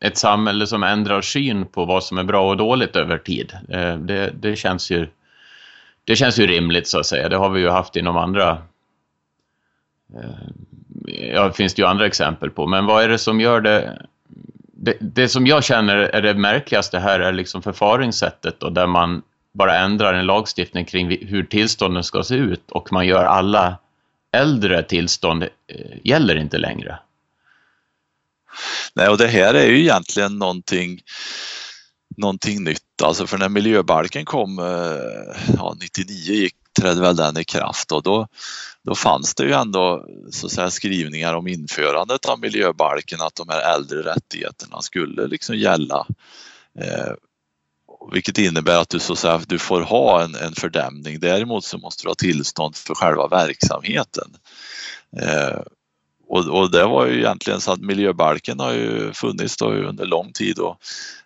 ett 0.00 0.18
samhälle 0.18 0.66
som 0.66 0.82
ändrar 0.82 1.20
syn 1.20 1.66
på 1.66 1.84
vad 1.84 2.04
som 2.04 2.18
är 2.18 2.24
bra 2.24 2.48
och 2.50 2.56
dåligt 2.56 2.96
över 2.96 3.18
tid. 3.18 3.52
Eh, 3.68 3.96
det, 3.96 4.32
det, 4.40 4.56
känns 4.56 4.90
ju, 4.90 5.08
det 6.04 6.16
känns 6.16 6.38
ju 6.38 6.46
rimligt 6.46 6.88
så 6.88 6.98
att 6.98 7.06
säga. 7.06 7.28
Det 7.28 7.36
har 7.36 7.50
vi 7.50 7.60
ju 7.60 7.68
haft 7.68 7.96
inom 7.96 8.16
andra 8.16 8.50
eh, 10.14 10.48
Ja, 11.10 11.52
finns 11.52 11.74
det 11.74 11.82
ju 11.82 11.88
andra 11.88 12.06
exempel 12.06 12.50
på. 12.50 12.66
Men 12.66 12.86
vad 12.86 13.04
är 13.04 13.08
det 13.08 13.18
som 13.18 13.40
gör 13.40 13.60
det 13.60 14.06
det, 14.80 14.96
det, 15.00 15.28
som 15.28 15.46
jag 15.46 15.64
känner 15.64 15.96
är 15.96 16.22
det 16.22 16.34
märkligaste 16.34 16.98
här 16.98 17.20
är 17.20 17.32
liksom 17.32 17.62
förfaringssättet 17.62 18.62
och 18.62 18.72
där 18.72 18.86
man 18.86 19.22
bara 19.52 19.78
ändrar 19.78 20.14
en 20.14 20.26
lagstiftning 20.26 20.84
kring 20.84 21.26
hur 21.26 21.44
tillstånden 21.44 22.04
ska 22.04 22.22
se 22.22 22.34
ut 22.34 22.70
och 22.70 22.92
man 22.92 23.06
gör 23.06 23.24
alla 23.24 23.76
äldre 24.32 24.82
tillstånd 24.82 25.42
eh, 25.42 25.48
gäller 26.04 26.36
inte 26.36 26.58
längre. 26.58 26.98
Nej, 28.94 29.08
och 29.08 29.18
det 29.18 29.26
här 29.26 29.54
är 29.54 29.66
ju 29.66 29.80
egentligen 29.80 30.38
någonting, 30.38 31.00
någonting 32.16 32.64
nytt. 32.64 33.02
Alltså 33.02 33.26
för 33.26 33.38
när 33.38 33.48
miljöbalken 33.48 34.24
kom, 34.24 34.58
eh, 34.58 35.54
ja, 35.56 35.76
99 35.80 36.34
gick, 36.34 36.54
trädde 36.80 37.00
väl 37.00 37.16
den 37.16 37.38
i 37.38 37.44
kraft 37.44 37.92
och 37.92 38.02
då, 38.02 38.26
då 38.84 38.94
fanns 38.94 39.34
det 39.34 39.44
ju 39.44 39.52
ändå 39.52 40.06
så 40.30 40.46
att 40.46 40.52
säga, 40.52 40.70
skrivningar 40.70 41.34
om 41.34 41.46
införandet 41.46 42.26
av 42.26 42.40
miljöbalken 42.40 43.20
att 43.20 43.34
de 43.34 43.48
här 43.48 43.74
äldre 43.74 44.02
rättigheterna 44.02 44.82
skulle 44.82 45.26
liksom 45.26 45.56
gälla. 45.56 46.06
Eh, 46.80 47.12
vilket 48.12 48.38
innebär 48.38 48.80
att 48.80 48.88
du, 48.88 48.98
så 48.98 49.12
att 49.12 49.18
säga, 49.18 49.40
du 49.46 49.58
får 49.58 49.80
ha 49.80 50.22
en, 50.22 50.34
en 50.34 50.54
fördämning. 50.54 51.20
Däremot 51.20 51.64
så 51.64 51.78
måste 51.78 52.04
du 52.04 52.08
ha 52.08 52.14
tillstånd 52.14 52.76
för 52.76 52.94
själva 52.94 53.28
verksamheten. 53.28 54.36
Eh, 55.20 55.60
och, 56.28 56.46
och, 56.46 56.70
det 56.70 56.84
var 56.84 57.06
ju 57.06 57.18
egentligen 57.18 57.60
så 57.60 57.72
att 57.72 57.80
miljöbalken 57.80 58.60
har 58.60 58.72
ju 58.72 59.12
funnits 59.12 59.56
då 59.56 59.72
under 59.72 60.06
lång 60.06 60.32
tid 60.32 60.58
och 60.58 60.76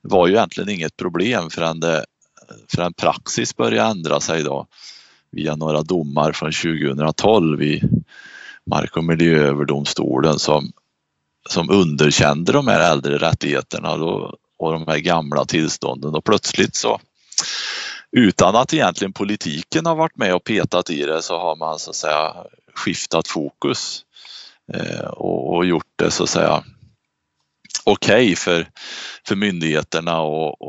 var 0.02 0.26
ju 0.26 0.34
egentligen 0.34 0.70
inget 0.70 0.96
problem 0.96 1.50
förrän, 1.50 1.80
det, 1.80 2.04
förrän 2.74 2.94
praxis 2.94 3.56
började 3.56 3.90
ändra 3.90 4.20
sig 4.20 4.42
då 4.42 4.66
via 5.32 5.56
några 5.56 5.82
domar 5.82 6.32
från 6.32 6.52
2012 6.52 7.62
i 7.62 7.82
Mark 8.66 8.96
och 8.96 9.04
miljööverdomstolen 9.04 10.38
som, 10.38 10.72
som 11.48 11.70
underkände 11.70 12.52
de 12.52 12.68
här 12.68 12.92
äldre 12.92 13.18
rättigheterna 13.18 13.96
då, 13.96 14.36
och 14.58 14.72
de 14.72 14.86
här 14.86 14.98
gamla 14.98 15.44
tillstånden. 15.44 16.14
Och 16.14 16.24
plötsligt 16.24 16.74
så 16.74 17.00
utan 18.16 18.56
att 18.56 18.74
egentligen 18.74 19.12
politiken 19.12 19.86
har 19.86 19.94
varit 19.94 20.16
med 20.16 20.34
och 20.34 20.44
petat 20.44 20.90
i 20.90 21.02
det 21.02 21.22
så 21.22 21.38
har 21.38 21.56
man 21.56 21.78
så 21.78 21.90
att 21.90 21.96
säga 21.96 22.34
skiftat 22.74 23.28
fokus 23.28 24.04
eh, 24.72 25.06
och, 25.06 25.54
och, 25.56 25.66
gjort 25.66 25.92
det 25.96 26.10
så 26.10 26.22
att 26.22 26.28
säga 26.28 26.64
okej 27.84 28.24
okay 28.24 28.36
för, 28.36 28.68
för 29.26 29.36
myndigheterna 29.36 30.18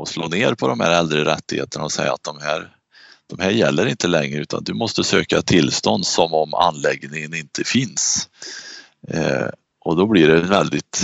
att 0.02 0.08
slå 0.08 0.28
ner 0.28 0.54
på 0.54 0.68
de 0.68 0.80
här 0.80 0.98
äldre 0.98 1.24
rättigheterna 1.24 1.84
och 1.84 1.92
säga 1.92 2.12
att 2.12 2.22
de 2.22 2.38
här 2.40 2.76
de 3.36 3.42
här 3.42 3.50
gäller 3.50 3.86
inte 3.86 4.08
längre 4.08 4.40
utan 4.40 4.64
du 4.64 4.74
måste 4.74 5.04
söka 5.04 5.42
tillstånd 5.42 6.06
som 6.06 6.34
om 6.34 6.54
anläggningen 6.54 7.34
inte 7.34 7.64
finns. 7.64 8.28
Eh, 9.08 9.48
och 9.80 9.96
då 9.96 10.06
blir 10.06 10.28
det 10.28 10.40
väldigt, 10.40 11.02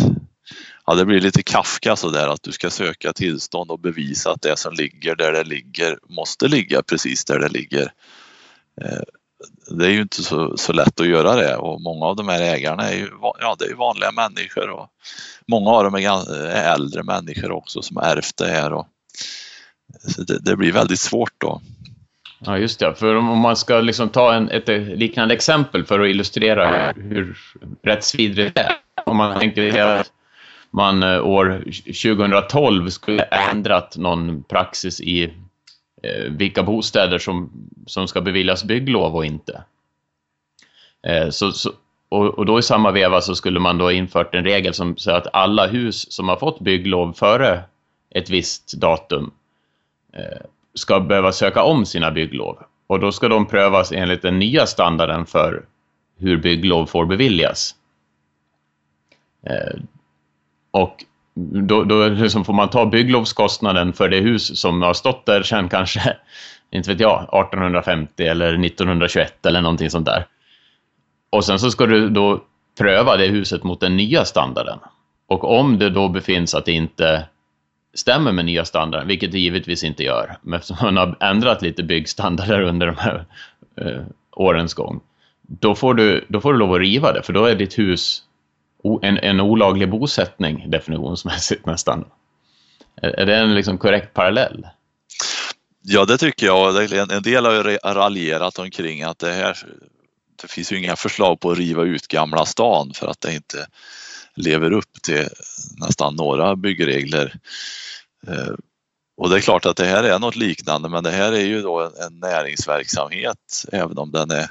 ja 0.87 0.95
det 0.95 1.05
blir 1.05 1.21
lite 1.21 1.43
Kafka 1.43 1.97
sådär 1.97 2.29
att 2.29 2.43
du 2.43 2.53
ska 2.53 2.71
söka 2.71 3.13
tillstånd 3.13 3.71
och 3.71 3.81
bevisa 3.81 4.31
att 4.31 4.43
det 4.43 4.59
som 4.59 4.75
ligger 4.75 5.17
där 5.17 5.33
det 5.33 5.45
ligger 5.45 5.99
måste 6.09 6.49
ligga 6.49 6.83
precis 6.83 7.25
där 7.25 7.39
det 7.39 7.49
ligger. 7.49 7.93
Eh, 8.81 9.03
det 9.71 9.87
är 9.87 9.91
ju 9.91 10.03
inte 10.03 10.23
så, 10.23 10.57
så 10.57 10.73
lätt 10.73 11.01
att 11.01 11.09
göra 11.09 11.35
det 11.35 11.57
och 11.57 11.81
många 11.81 12.07
av 12.07 12.17
de 12.17 12.29
här 12.29 12.41
ägarna 12.41 12.91
är 12.91 12.97
ju, 12.97 13.09
ja, 13.21 13.57
det 13.59 13.65
är 13.65 13.75
vanliga 13.75 14.13
människor 14.13 14.71
och 14.71 14.89
många 15.47 15.71
av 15.71 15.85
dem 15.85 15.95
är, 15.95 16.35
är 16.35 16.75
äldre 16.75 17.03
människor 17.03 17.51
också 17.51 17.83
som 17.83 17.97
har 17.97 18.05
ärvt 18.05 18.37
det 18.37 18.49
här. 18.49 18.73
Och, 18.73 18.87
det, 20.27 20.39
det 20.39 20.57
blir 20.57 20.73
väldigt 20.73 21.01
svårt 21.01 21.35
då. 21.39 21.61
Ja, 22.41 22.59
just 22.59 22.81
det. 22.81 22.95
För 22.95 23.15
om 23.15 23.39
man 23.39 23.57
ska 23.57 23.81
liksom 23.81 24.09
ta 24.09 24.35
en, 24.35 24.51
ett 24.51 24.69
liknande 24.99 25.35
exempel 25.35 25.85
för 25.85 26.01
att 26.01 26.09
illustrera 26.09 26.93
hur 26.93 27.39
rättsvidrigt 27.83 28.55
det 28.55 28.61
är. 28.61 28.77
Om 29.07 29.17
man 29.17 29.41
tänker 29.41 29.83
att 29.83 30.13
man 30.71 31.03
eh, 31.03 31.27
år 31.27 31.63
2012 31.85 32.89
skulle 32.89 33.23
ändrat 33.23 33.97
någon 33.97 34.43
praxis 34.43 35.01
i 35.01 35.25
eh, 36.03 36.31
vilka 36.31 36.63
bostäder 36.63 37.19
som, 37.19 37.53
som 37.87 38.09
ska 38.09 38.21
beviljas 38.21 38.65
bygglov 38.65 39.17
och 39.17 39.25
inte. 39.25 39.63
Eh, 41.07 41.31
så, 41.31 41.53
så, 41.53 41.73
och, 42.09 42.39
och, 42.39 42.47
då 42.47 42.59
i 42.59 42.63
samma 42.63 42.91
veva 42.91 43.21
så 43.21 43.35
skulle 43.35 43.61
man 43.61 43.79
då 43.79 43.93
infört 43.93 44.35
en 44.35 44.45
regel 44.45 44.75
som 44.75 44.97
säger 44.97 45.19
att 45.19 45.35
alla 45.35 45.67
hus 45.67 46.13
som 46.13 46.29
har 46.29 46.37
fått 46.37 46.61
bygglov 46.61 47.13
före 47.13 47.63
ett 48.11 48.31
visst 48.31 48.73
datum 48.73 49.31
eh, 50.13 50.47
ska 50.75 51.01
behöva 51.01 51.33
söka 51.33 51.63
om 51.63 51.87
sina 51.87 52.11
bygglov. 52.11 52.59
Och 52.87 53.01
då 53.01 53.13
ska 53.13 53.29
de 53.29 53.47
prövas 53.47 53.93
enligt 53.93 54.23
den 54.23 54.39
nya 54.39 54.67
standarden 54.67 55.27
för 55.27 55.65
hur 56.19 56.37
bygglov 56.37 56.87
får 56.87 57.07
beviljas. 57.07 57.75
Eh, 59.47 59.81
och 60.71 61.05
då, 61.35 61.85
då 61.85 62.09
liksom 62.09 62.45
får 62.45 62.53
man 62.53 62.71
ta 62.71 62.87
bygglovskostnaden 62.87 63.93
för 63.93 64.09
det 64.09 64.21
hus 64.21 64.61
som 64.61 64.83
har 64.83 64.95
stått 64.95 65.27
där 65.27 65.43
sedan 65.43 65.69
kanske, 65.69 66.17
inte 66.71 66.91
vet 66.91 67.01
jag, 67.01 67.23
1850 67.23 68.27
eller 68.27 68.65
1921 68.65 69.47
eller 69.47 69.61
någonting 69.61 69.91
sånt 69.91 70.07
där. 70.07 70.27
Och 71.31 71.45
sen 71.45 71.59
så 71.59 71.71
ska 71.71 71.87
du 71.87 72.09
då 72.09 72.41
pröva 72.79 73.17
det 73.17 73.27
huset 73.27 73.63
mot 73.63 73.81
den 73.81 73.97
nya 73.97 74.25
standarden. 74.25 74.79
Och 75.27 75.59
om 75.59 75.79
det 75.79 75.91
då 75.91 76.09
befinns 76.09 76.55
att 76.55 76.65
det 76.65 76.73
inte 76.73 77.27
stämmer 77.95 78.33
med 78.33 78.45
nya 78.45 78.65
standarden, 78.65 79.09
vilket 79.09 79.33
det 79.33 79.39
givetvis 79.39 79.85
inte 79.85 80.03
gör, 80.03 80.39
men 80.43 80.59
eftersom 80.59 80.95
man 80.95 80.97
har 80.97 81.17
ändrat 81.21 81.63
lite 81.63 81.83
byggstandarder 81.83 82.61
under 82.61 82.87
de 82.87 82.97
här 82.97 83.25
eh, 83.77 84.03
årens 84.33 84.75
gång, 84.75 85.01
då 85.43 85.75
får, 85.75 85.95
du, 85.95 86.25
då 86.29 86.41
får 86.41 86.53
du 86.53 86.59
lov 86.59 86.73
att 86.73 86.81
riva 86.81 87.13
det, 87.13 87.23
för 87.23 87.33
då 87.33 87.45
är 87.45 87.55
ditt 87.55 87.79
hus 87.79 88.23
en, 89.03 89.19
en 89.19 89.41
olaglig 89.41 89.91
bosättning 89.91 90.71
definitionsmässigt 90.71 91.67
nästan. 91.67 92.05
Är, 93.03 93.09
är 93.09 93.27
det 93.27 93.37
en 93.37 93.55
liksom 93.55 93.79
korrekt 93.79 94.15
parallell? 94.15 94.67
Ja, 95.83 96.05
det 96.05 96.19
tycker 96.19 96.47
jag. 96.47 96.93
En 97.13 97.23
del 97.23 97.45
har 97.45 97.53
ju 97.53 97.63
raljerat 97.85 98.59
omkring 98.59 99.03
att 99.03 99.19
det 99.19 99.33
här 99.33 99.57
det 100.43 100.49
finns 100.49 100.73
ju 100.73 100.79
inga 100.79 100.97
förslag 100.97 101.41
på 101.41 101.51
att 101.51 101.59
riva 101.59 101.83
ut 101.83 102.09
Gamla 102.09 102.47
stan 102.47 102.93
för 102.95 103.07
att 103.07 103.21
det 103.21 103.35
inte 103.35 103.67
lever 104.37 104.73
upp 104.73 105.03
till 105.03 105.29
nästan 105.77 106.17
några 106.17 106.57
byggregler. 106.57 107.35
Eh, 108.27 108.55
och 109.17 109.31
det 109.31 109.37
är 109.37 109.41
klart 109.41 109.67
att 109.67 109.77
det 109.77 109.87
här 109.87 110.05
är 110.05 110.19
något 110.19 110.37
liknande 110.37 110.89
men 110.89 111.05
det 111.05 111.11
här 111.11 111.33
är 111.33 111.45
ju 111.45 111.63
då 111.63 111.81
en, 111.81 112.21
näringsverksamhet 112.21 113.65
även 113.73 113.99
om 113.99 114.11
den 114.11 114.31
är 114.31 114.51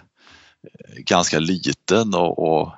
ganska 0.97 1.39
liten 1.39 2.13
och, 2.13 2.39
och 2.39 2.73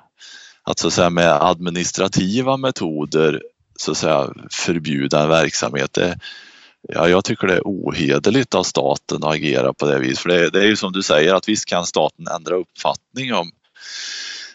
att 0.62 0.78
så 0.78 0.86
att 0.86 0.92
säga 0.92 1.10
med 1.10 1.32
administrativa 1.32 2.56
metoder 2.56 3.42
så 3.76 3.90
att 3.90 3.96
säga 3.96 4.32
förbjuda 4.50 5.22
en 5.22 5.28
verksamhet. 5.28 5.92
Det, 5.92 6.18
ja, 6.88 7.08
jag 7.08 7.24
tycker 7.24 7.46
det 7.46 7.54
är 7.54 7.62
ohederligt 7.64 8.54
av 8.54 8.62
staten 8.62 9.24
att 9.24 9.34
agera 9.34 9.72
på 9.72 9.86
det 9.86 9.98
viset. 9.98 10.18
För 10.18 10.28
det, 10.28 10.50
det, 10.50 10.60
är 10.60 10.66
ju 10.66 10.76
som 10.76 10.92
du 10.92 11.02
säger 11.02 11.34
att 11.34 11.48
visst 11.48 11.66
kan 11.66 11.86
staten 11.86 12.26
ändra 12.26 12.56
uppfattning 12.56 13.34
om, 13.34 13.50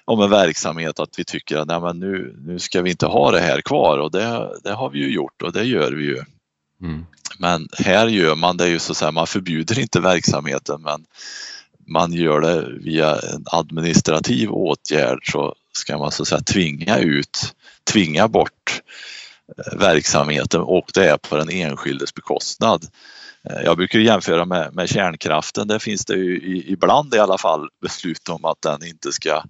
om 0.07 0.21
en 0.21 0.29
verksamhet 0.29 0.99
att 0.99 1.19
vi 1.19 1.23
tycker 1.23 1.57
att 1.57 1.67
nej, 1.67 1.79
men 1.81 1.99
nu, 1.99 2.35
nu 2.45 2.59
ska 2.59 2.81
vi 2.81 2.89
inte 2.89 3.05
ha 3.05 3.31
det 3.31 3.39
här 3.39 3.61
kvar 3.61 3.97
och 3.97 4.11
det, 4.11 4.51
det 4.63 4.73
har 4.73 4.89
vi 4.89 4.99
ju 4.99 5.13
gjort 5.13 5.41
och 5.41 5.53
det 5.53 5.63
gör 5.63 5.91
vi 5.91 6.03
ju. 6.03 6.23
Mm. 6.81 7.05
Men 7.39 7.67
här 7.77 8.07
gör 8.07 8.35
man 8.35 8.57
det 8.57 8.67
ju 8.67 8.79
så 8.79 8.91
att 8.91 8.97
säga, 8.97 9.11
man 9.11 9.27
förbjuder 9.27 9.79
inte 9.79 9.99
verksamheten 9.99 10.81
men 10.81 11.05
man 11.87 12.13
gör 12.13 12.41
det 12.41 12.67
via 12.79 13.15
en 13.15 13.45
administrativ 13.51 14.51
åtgärd 14.51 15.31
så 15.31 15.55
ska 15.73 15.97
man 15.97 16.11
så 16.11 16.23
att 16.23 16.27
säga 16.27 16.41
tvinga 16.41 16.97
ut, 16.97 17.55
tvinga 17.91 18.27
bort 18.27 18.81
eh, 19.57 19.79
verksamheten 19.79 20.61
och 20.61 20.91
det 20.93 21.09
är 21.09 21.17
på 21.17 21.37
den 21.37 21.49
enskildes 21.49 22.13
bekostnad. 22.13 22.85
Eh, 23.49 23.61
jag 23.63 23.77
brukar 23.77 23.99
jämföra 23.99 24.45
med, 24.45 24.73
med 24.73 24.89
kärnkraften, 24.89 25.67
där 25.67 25.79
finns 25.79 26.05
det 26.05 26.15
ju 26.15 26.63
ibland 26.67 27.15
i 27.15 27.19
alla 27.19 27.37
fall 27.37 27.69
beslut 27.81 28.29
om 28.29 28.45
att 28.45 28.61
den 28.61 28.85
inte 28.85 29.11
ska 29.11 29.43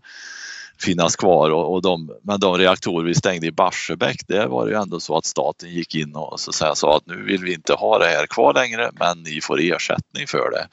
finnas 0.79 1.15
kvar 1.15 1.49
och, 1.49 1.73
och 1.73 1.81
de, 1.81 2.11
men 2.21 2.39
de 2.39 2.57
reaktorer 2.57 3.07
vi 3.07 3.15
stängde 3.15 3.47
i 3.47 3.51
Barsebäck, 3.51 4.21
det 4.27 4.47
var 4.47 4.67
ju 4.67 4.73
ändå 4.73 4.99
så 4.99 5.17
att 5.17 5.25
staten 5.25 5.69
gick 5.69 5.95
in 5.95 6.15
och 6.15 6.39
så 6.39 6.51
säga, 6.51 6.75
sa 6.75 6.97
att 6.97 7.05
nu 7.05 7.23
vill 7.23 7.43
vi 7.43 7.53
inte 7.53 7.73
ha 7.73 7.99
det 7.99 8.05
här 8.05 8.27
kvar 8.27 8.53
längre 8.53 8.91
men 8.93 9.23
ni 9.23 9.41
får 9.41 9.61
ersättning 9.61 10.27
för 10.27 10.51
det. 10.51 10.67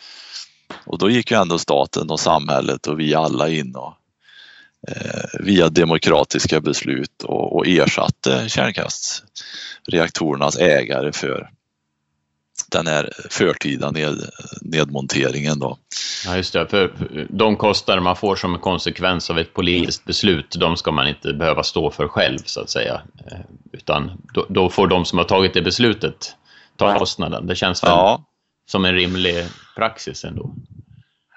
Och 0.87 0.99
då 0.99 1.11
gick 1.11 1.31
ju 1.31 1.37
ändå 1.37 1.59
staten 1.59 2.11
och 2.11 2.21
samhället 2.21 2.87
och 2.87 3.01
vi 3.01 3.15
alla 3.15 3.49
in 3.49 3.77
och 3.77 3.95
eh, 4.89 5.25
via 5.41 5.69
demokratiska 5.69 6.61
beslut 6.61 7.23
och, 7.23 7.57
och 7.57 7.67
ersatte 7.67 8.49
kärnkraftsreaktorernas 8.49 10.57
ägare 10.57 11.13
för 11.13 11.51
den 12.75 12.87
här 12.87 13.11
förtida 13.31 13.91
ned, 13.91 14.31
nedmonteringen. 14.61 15.59
Då. 15.59 15.79
Ja, 16.27 16.37
just 16.37 16.53
det. 16.53 16.67
För 16.69 16.93
de 17.31 17.57
kostnader 17.57 18.01
man 18.01 18.17
får 18.17 18.37
som 18.37 18.55
en 18.55 18.61
konsekvens 18.61 19.31
av 19.31 19.39
ett 19.39 19.55
politiskt 19.55 20.05
beslut, 20.05 20.57
de 20.59 20.77
ska 20.77 20.93
man 20.93 21.09
inte 21.09 21.33
behöva 21.33 21.63
stå 21.63 21.91
för 21.91 22.09
själv, 22.09 22.39
så 22.45 22.61
att 22.61 22.71
säga. 22.71 23.03
Eh, 23.31 23.39
utan 23.73 24.11
då, 24.35 24.47
då 24.49 24.71
får 24.71 24.87
de 24.87 25.05
som 25.05 25.19
har 25.19 25.25
tagit 25.25 25.55
det 25.55 25.63
beslutet 25.63 26.37
ta 26.77 26.99
kostnaden. 26.99 27.47
Det 27.47 27.57
känns 27.57 27.83
väl 27.83 27.91
ja. 27.91 28.25
som 28.71 28.85
en 28.85 28.95
rimlig 28.95 29.45
praxis 29.77 30.25
ändå. 30.25 30.55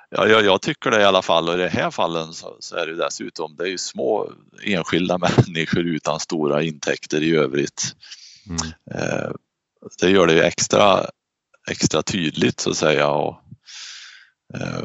Ja, 0.10 0.28
jag, 0.28 0.45
jag, 0.45 0.62
tycker 0.62 0.91
det 0.91 1.02
i 1.02 1.06
alla 1.06 1.21
fall 1.21 1.50
och 1.50 1.56
i 1.56 1.58
det 1.58 1.69
här 1.69 1.91
fallen 1.91 2.34
så, 2.34 2.58
så, 2.60 2.76
är 2.76 2.88
det 2.88 2.95
dessutom 2.95 3.56
det 3.56 3.69
är 3.69 3.78
små 3.78 4.32
enskilda 4.63 5.17
människor 5.47 5.88
utan 5.88 6.19
stora 6.19 6.63
intäkter 6.63 7.23
i 7.23 7.36
övrigt. 7.36 7.95
Mm. 8.50 8.73
Eh, 8.91 9.32
det 10.00 10.10
gör 10.10 10.28
det 10.28 10.34
ju 10.34 10.41
extra, 10.41 11.06
extra 11.72 12.02
tydligt 12.02 12.60
så 12.60 12.70
att 12.70 12.78
säga. 12.78 13.08
Och, 13.08 13.42
eh, 14.54 14.84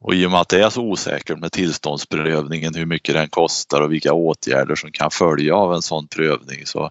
och 0.00 0.14
i 0.14 0.26
och 0.26 0.30
med 0.30 0.40
att 0.40 0.48
det 0.48 0.62
är 0.62 0.70
så 0.70 0.82
osäkert 0.82 1.38
med 1.38 1.52
tillståndsprövningen, 1.52 2.74
hur 2.74 2.86
mycket 2.86 3.14
den 3.14 3.28
kostar 3.28 3.80
och 3.80 3.92
vilka 3.92 4.12
åtgärder 4.12 4.74
som 4.74 4.92
kan 4.92 5.10
följa 5.10 5.54
av 5.54 5.74
en 5.74 5.82
sån 5.82 6.08
prövning 6.08 6.66
så 6.66 6.90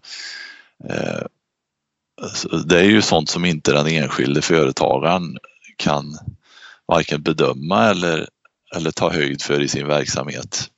eh, 0.89 1.25
det 2.65 2.79
är 2.79 2.83
ju 2.83 3.01
sånt 3.01 3.29
som 3.29 3.45
inte 3.45 3.71
den 3.71 3.87
enskilde 3.87 4.41
företagaren 4.41 5.37
kan 5.77 6.17
varken 6.87 7.21
bedöma 7.21 7.89
eller, 7.89 8.27
eller 8.75 8.91
ta 8.91 9.11
höjd 9.13 9.41
för 9.41 9.61
i 9.61 9.67
sin 9.67 9.87
verksamhet. 9.87 10.69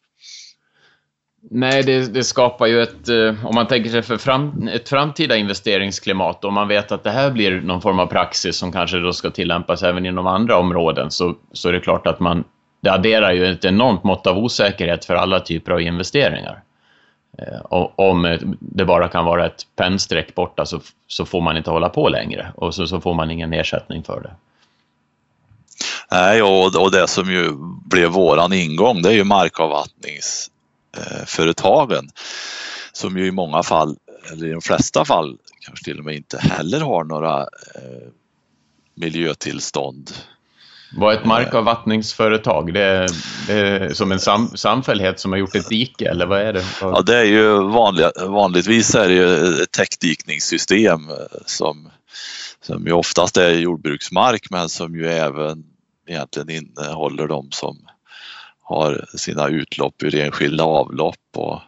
Nej, 1.50 1.84
det, 1.84 2.14
det, 2.14 2.24
skapar 2.24 2.68
ju 2.68 2.82
ett, 2.82 3.10
eh, 3.10 3.46
om 3.46 3.56
man 3.56 3.68
tänker 3.68 3.90
sig 3.90 4.02
för 4.02 4.18
fram, 4.18 4.68
ett 4.68 4.90
framtida 4.90 5.36
investeringsklimat, 5.36 6.46
om 6.46 6.54
man 6.54 6.68
vet 6.68 6.92
att 6.92 7.04
det 7.04 7.12
här 7.12 7.32
blir 7.32 7.62
någon 7.62 7.82
form 7.82 8.00
av 8.00 8.06
praxis 8.06 8.58
som 8.58 8.72
kanske 8.72 8.98
då 8.98 9.14
ska 9.14 9.30
tillämpas 9.30 9.84
även 9.84 10.06
inom 10.06 10.28
andra 10.28 10.58
områden, 10.58 11.12
så, 11.12 11.36
så 11.52 11.70
är 11.70 11.74
det 11.74 11.80
klart 11.80 12.08
att 12.08 12.20
man, 12.20 12.44
det 12.82 12.90
adderar 12.90 13.32
ju 13.32 13.46
ett 13.46 13.66
enormt 13.66 14.04
mått 14.04 14.28
av 14.28 14.38
osäkerhet 14.38 15.06
för 15.06 15.16
alla 15.16 15.40
typer 15.40 15.72
av 15.72 15.82
investeringar. 15.82 16.64
Eh, 17.38 17.86
om 17.96 18.38
det 18.60 18.86
bara 18.86 19.08
kan 19.08 19.26
vara 19.26 19.46
ett 19.46 19.62
pennstreck 19.76 20.36
borta 20.36 20.66
så, 20.66 20.80
så 21.08 21.26
får 21.26 21.42
man 21.42 21.58
inte 21.58 21.70
hålla 21.70 21.90
på 21.90 22.10
längre 22.10 22.52
och 22.56 22.76
så, 22.76 22.88
så 22.88 23.02
får 23.02 23.14
man 23.14 23.32
ingen 23.32 23.54
ersättning 23.54 24.04
för 24.04 24.22
det. 24.22 24.32
Nej, 26.12 26.42
och, 26.42 26.82
och 26.84 26.92
det 26.92 27.08
som 27.08 27.32
ju 27.32 27.52
blev 27.86 28.10
våran 28.10 28.54
ingång 28.54 29.02
det 29.02 29.10
är 29.10 29.14
ju 29.14 29.24
markavvattnings 29.24 30.50
markavvattningsföretagen 30.94 32.10
som 32.92 33.18
ju 33.18 33.26
i 33.28 33.32
många 33.32 33.64
fall, 33.64 33.98
eller 34.32 34.48
i 34.48 34.52
de 34.52 34.62
flesta 34.62 35.06
fall, 35.06 35.38
kanske 35.66 35.86
till 35.86 36.00
och 36.00 36.06
med 36.06 36.16
inte 36.16 36.38
heller 36.38 36.82
har 36.82 37.04
några 37.04 37.42
eh, 37.42 38.10
miljötillstånd. 38.96 40.12
Vad 40.96 41.14
ett 41.14 41.26
markavvattningsföretag? 41.26 42.74
Det 42.74 42.84
är, 42.84 43.10
det 43.48 43.54
är 43.54 43.94
som 43.94 44.12
en 44.12 44.20
sam, 44.20 44.48
samfällighet 44.56 45.20
som 45.20 45.32
har 45.32 45.40
gjort 45.40 45.56
ett 45.56 45.70
dike 45.70 46.10
eller 46.10 46.26
vad 46.26 46.42
är 46.42 46.54
det? 46.54 46.66
Ja, 46.82 47.02
det 47.02 47.18
är 47.18 47.26
ju 47.26 47.64
vanliga, 47.64 48.12
vanligtvis 48.28 48.96
är 48.96 49.08
det 49.08 49.14
ju 49.14 49.62
ett 49.64 49.72
täckdikningssystem 49.72 51.00
som, 51.46 51.90
som 52.62 52.86
ju 52.86 52.92
oftast 52.92 53.38
är 53.38 53.50
jordbruksmark 53.50 54.48
men 54.50 54.70
som 54.70 54.96
ju 54.96 55.08
även 55.08 55.64
egentligen 56.08 56.50
innehåller 56.50 57.28
de 57.28 57.52
som 57.52 57.78
har 58.64 59.06
sina 59.18 59.48
utlopp 59.48 60.04
ur 60.04 60.16
enskilda 60.16 60.64
avlopp. 60.64 61.16
Och, 61.36 61.60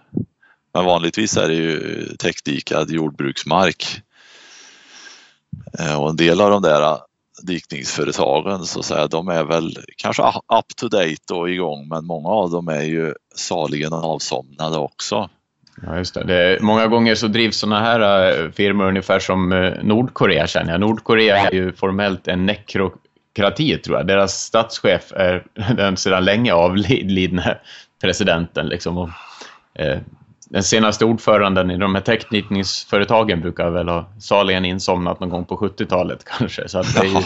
men 0.74 0.86
vanligtvis 0.86 1.38
är 1.38 1.48
det 1.48 1.56
ju 1.56 2.06
täckdikad 2.20 2.92
jordbruksmark. 2.92 4.02
Eh, 5.80 6.02
och 6.02 6.10
en 6.10 6.16
del 6.16 6.42
av 6.42 6.50
de 6.50 6.62
där 6.62 6.82
eh, 6.82 6.98
dikningsföretagen 7.42 8.66
så 8.66 8.80
att 8.80 8.86
säga, 8.86 9.08
de 9.08 9.28
är 9.28 9.44
väl 9.44 9.78
kanske 9.98 10.24
up 10.28 10.76
to 10.76 10.88
date 10.88 11.34
och 11.34 11.50
igång 11.50 11.88
men 11.88 12.06
många 12.06 12.30
av 12.30 12.52
dem 12.52 12.68
är 12.68 12.84
ju 12.84 13.14
saligen 13.36 13.94
avsomnade 13.94 14.78
också. 14.78 15.30
Ja, 15.86 15.98
just 15.98 16.14
det. 16.14 16.24
det 16.24 16.62
många 16.62 16.88
gånger 16.88 17.16
så 17.16 17.28
drivs 17.28 17.58
sådana 17.58 17.80
här 17.80 18.32
eh, 18.44 18.52
firmor 18.52 18.88
ungefär 18.88 19.20
som 19.20 19.72
Nordkorea 19.84 20.48
känner 20.48 20.72
jag. 20.72 20.80
Nordkorea 20.82 21.38
är 21.38 21.54
ju 21.54 21.74
formellt 21.74 22.28
en 22.28 22.46
nekro, 22.46 22.94
demokrati 23.36 23.78
tror 23.78 23.98
jag. 23.98 24.08
Deras 24.08 24.42
statschef 24.42 25.12
är 25.12 25.46
den 25.76 25.98
sedan 25.98 26.26
länge 26.26 26.54
avlidne 26.54 27.58
presidenten. 28.02 28.68
Liksom. 28.68 28.98
Och, 28.98 29.10
eh, 29.80 30.00
den 30.50 30.64
senaste 30.64 31.06
ordföranden 31.06 31.72
i 31.72 31.78
de 31.78 31.96
här 31.96 32.02
teckningsföretagen 32.02 33.42
brukar 33.42 33.70
väl 33.70 33.90
ha 33.90 34.10
saligen 34.20 34.66
insomnat 34.66 35.20
någon 35.20 35.30
gång 35.30 35.46
på 35.46 35.58
70-talet 35.58 36.24
kanske. 36.38 36.70
Så 36.70 36.82
det 36.82 37.00
är 37.00 37.04
ju, 37.04 37.12
ja. 37.14 37.24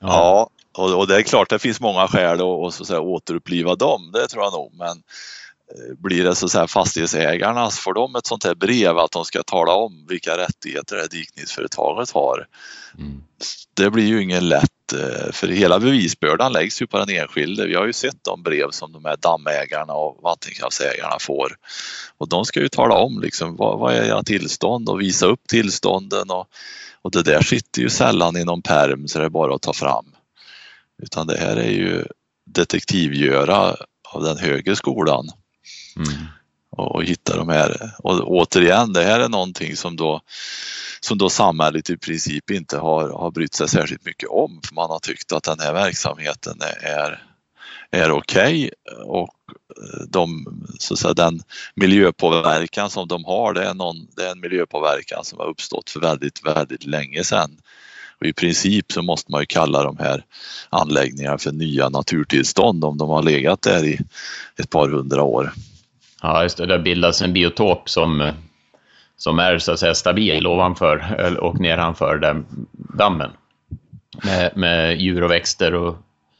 ja. 0.00 0.50
och, 0.78 0.98
och, 0.98 1.06
det 1.06 1.16
är 1.16 1.22
klart 1.22 1.50
det 1.50 1.58
finns 1.58 1.80
många 1.80 2.08
skäl 2.08 2.34
att, 2.34 2.74
så 2.74 2.82
att 2.82 2.86
säga, 2.86 3.00
återuppliva 3.00 3.74
dem, 3.74 4.10
det 4.12 4.28
tror 4.28 4.44
jag 4.44 4.52
nog. 4.52 4.72
Men 4.74 4.88
eh, 4.88 5.94
blir 5.98 6.24
det 6.24 6.34
så 6.34 6.46
att 6.46 6.52
säga 6.52 6.66
fastighetsägarna, 6.66 7.70
får 7.70 7.94
de 7.94 8.16
ett 8.16 8.26
sånt 8.26 8.44
här 8.44 8.54
brev 8.54 8.98
att 8.98 9.12
de 9.12 9.24
ska 9.24 9.42
tala 9.42 9.72
om 9.72 10.06
vilka 10.08 10.36
rättigheter 10.36 10.96
det 10.96 11.02
här 11.02 11.08
dikningsföretaget 11.08 12.10
har. 12.10 12.46
Mm. 12.98 13.22
Det 13.74 13.90
blir 13.90 14.06
ju 14.06 14.22
ingen 14.22 14.48
lätt 14.48 14.79
Eh, 14.92 15.32
för 15.32 15.48
hela 15.48 15.80
bevisbördan 15.80 16.52
läggs 16.52 16.82
ju 16.82 16.86
på 16.86 16.98
den 16.98 17.10
enskilde. 17.10 17.66
Vi 17.66 17.74
har 17.74 17.86
ju 17.86 17.92
sett 17.92 18.24
de 18.24 18.42
brev 18.42 18.70
som 18.70 18.92
de 18.92 19.04
här 19.04 19.16
dammägarna 19.16 19.92
och 19.92 20.22
vattenkraftsägarna 20.22 21.16
får 21.20 21.56
och 22.18 22.28
de 22.28 22.44
ska 22.44 22.60
ju 22.60 22.68
tala 22.68 22.94
om 22.94 23.20
liksom 23.20 23.56
vad, 23.56 23.78
vad 23.78 23.94
är 23.94 24.04
era 24.04 24.22
tillstånd 24.22 24.88
och 24.88 25.00
visa 25.00 25.26
upp 25.26 25.48
tillstånden 25.48 26.30
och, 26.30 26.46
och 27.02 27.10
det 27.10 27.22
där 27.22 27.42
sitter 27.42 27.82
ju 27.82 27.88
sällan 27.88 28.36
i 28.36 28.44
någon 28.44 28.62
perm 28.62 29.08
så 29.08 29.18
det 29.18 29.24
är 29.24 29.28
bara 29.30 29.54
att 29.54 29.62
ta 29.62 29.72
fram. 29.72 30.06
Utan 31.02 31.26
det 31.26 31.38
här 31.38 31.56
är 31.56 31.70
ju 31.70 32.04
detektivgöra 32.46 33.76
av 34.08 34.22
den 34.22 34.38
högre 34.38 34.76
skolan. 34.76 35.28
Mm. 35.96 36.26
Och, 36.70 36.94
och 36.94 37.04
hitta 37.04 37.36
de 37.36 37.48
här. 37.48 37.90
Och 37.98 38.30
återigen, 38.30 38.92
det 38.92 39.04
här 39.04 39.20
är 39.20 39.28
någonting 39.28 39.76
som 39.76 39.96
då 39.96 40.20
som 41.00 41.18
då 41.18 41.30
samhället 41.30 41.90
i 41.90 41.96
princip 41.96 42.50
inte 42.50 42.78
har, 42.78 43.08
har 43.08 43.30
brytt 43.30 43.54
sig 43.54 43.68
särskilt 43.68 44.04
mycket 44.04 44.28
om 44.28 44.60
för 44.66 44.74
man 44.74 44.90
har 44.90 44.98
tyckt 44.98 45.32
att 45.32 45.42
den 45.42 45.60
här 45.60 45.72
verksamheten 45.72 46.58
är, 46.82 47.22
är 47.90 48.10
okej 48.10 48.70
okay 48.86 49.04
och 49.04 49.34
eh, 49.82 50.04
de, 50.08 50.46
så 50.78 50.94
att 50.94 51.00
säga, 51.00 51.14
den 51.14 51.42
miljöpåverkan 51.74 52.90
som 52.90 53.08
de 53.08 53.24
har 53.24 53.54
det 53.54 53.64
är, 53.64 53.74
någon, 53.74 53.96
det 54.16 54.26
är 54.26 54.32
en 54.32 54.40
miljöpåverkan 54.40 55.24
som 55.24 55.38
har 55.38 55.46
uppstått 55.46 55.90
för 55.90 56.00
väldigt, 56.00 56.46
väldigt 56.46 56.86
länge 56.86 57.24
sedan. 57.24 57.56
Och 58.20 58.26
I 58.26 58.32
princip 58.32 58.92
så 58.92 59.02
måste 59.02 59.32
man 59.32 59.42
ju 59.42 59.46
kalla 59.46 59.82
de 59.82 59.98
här 59.98 60.24
anläggningarna 60.70 61.38
för 61.38 61.52
nya 61.52 61.88
naturtillstånd 61.88 62.84
om 62.84 62.98
de 62.98 63.08
har 63.08 63.22
legat 63.22 63.62
där 63.62 63.84
i 63.84 63.98
ett 64.56 64.70
par 64.70 64.88
hundra 64.88 65.22
år. 65.22 65.52
Ja, 66.22 66.42
just 66.42 66.56
det. 66.56 66.66
Det 66.66 66.78
bildas 66.78 67.22
en 67.22 67.32
biotop 67.32 67.88
som 67.88 68.20
eh, 68.20 68.34
som 69.20 69.38
är 69.38 69.58
så 69.58 69.72
att 69.72 69.80
säga 69.80 69.94
stabil 69.94 70.46
ovanför 70.46 71.36
och 71.40 71.60
nedanför 71.60 72.18
den 72.18 72.46
dammen. 72.72 73.30
Med, 74.24 74.56
med 74.56 75.00
djur 75.00 75.22
och 75.22 75.30
växter 75.30 75.74
och 75.74 75.96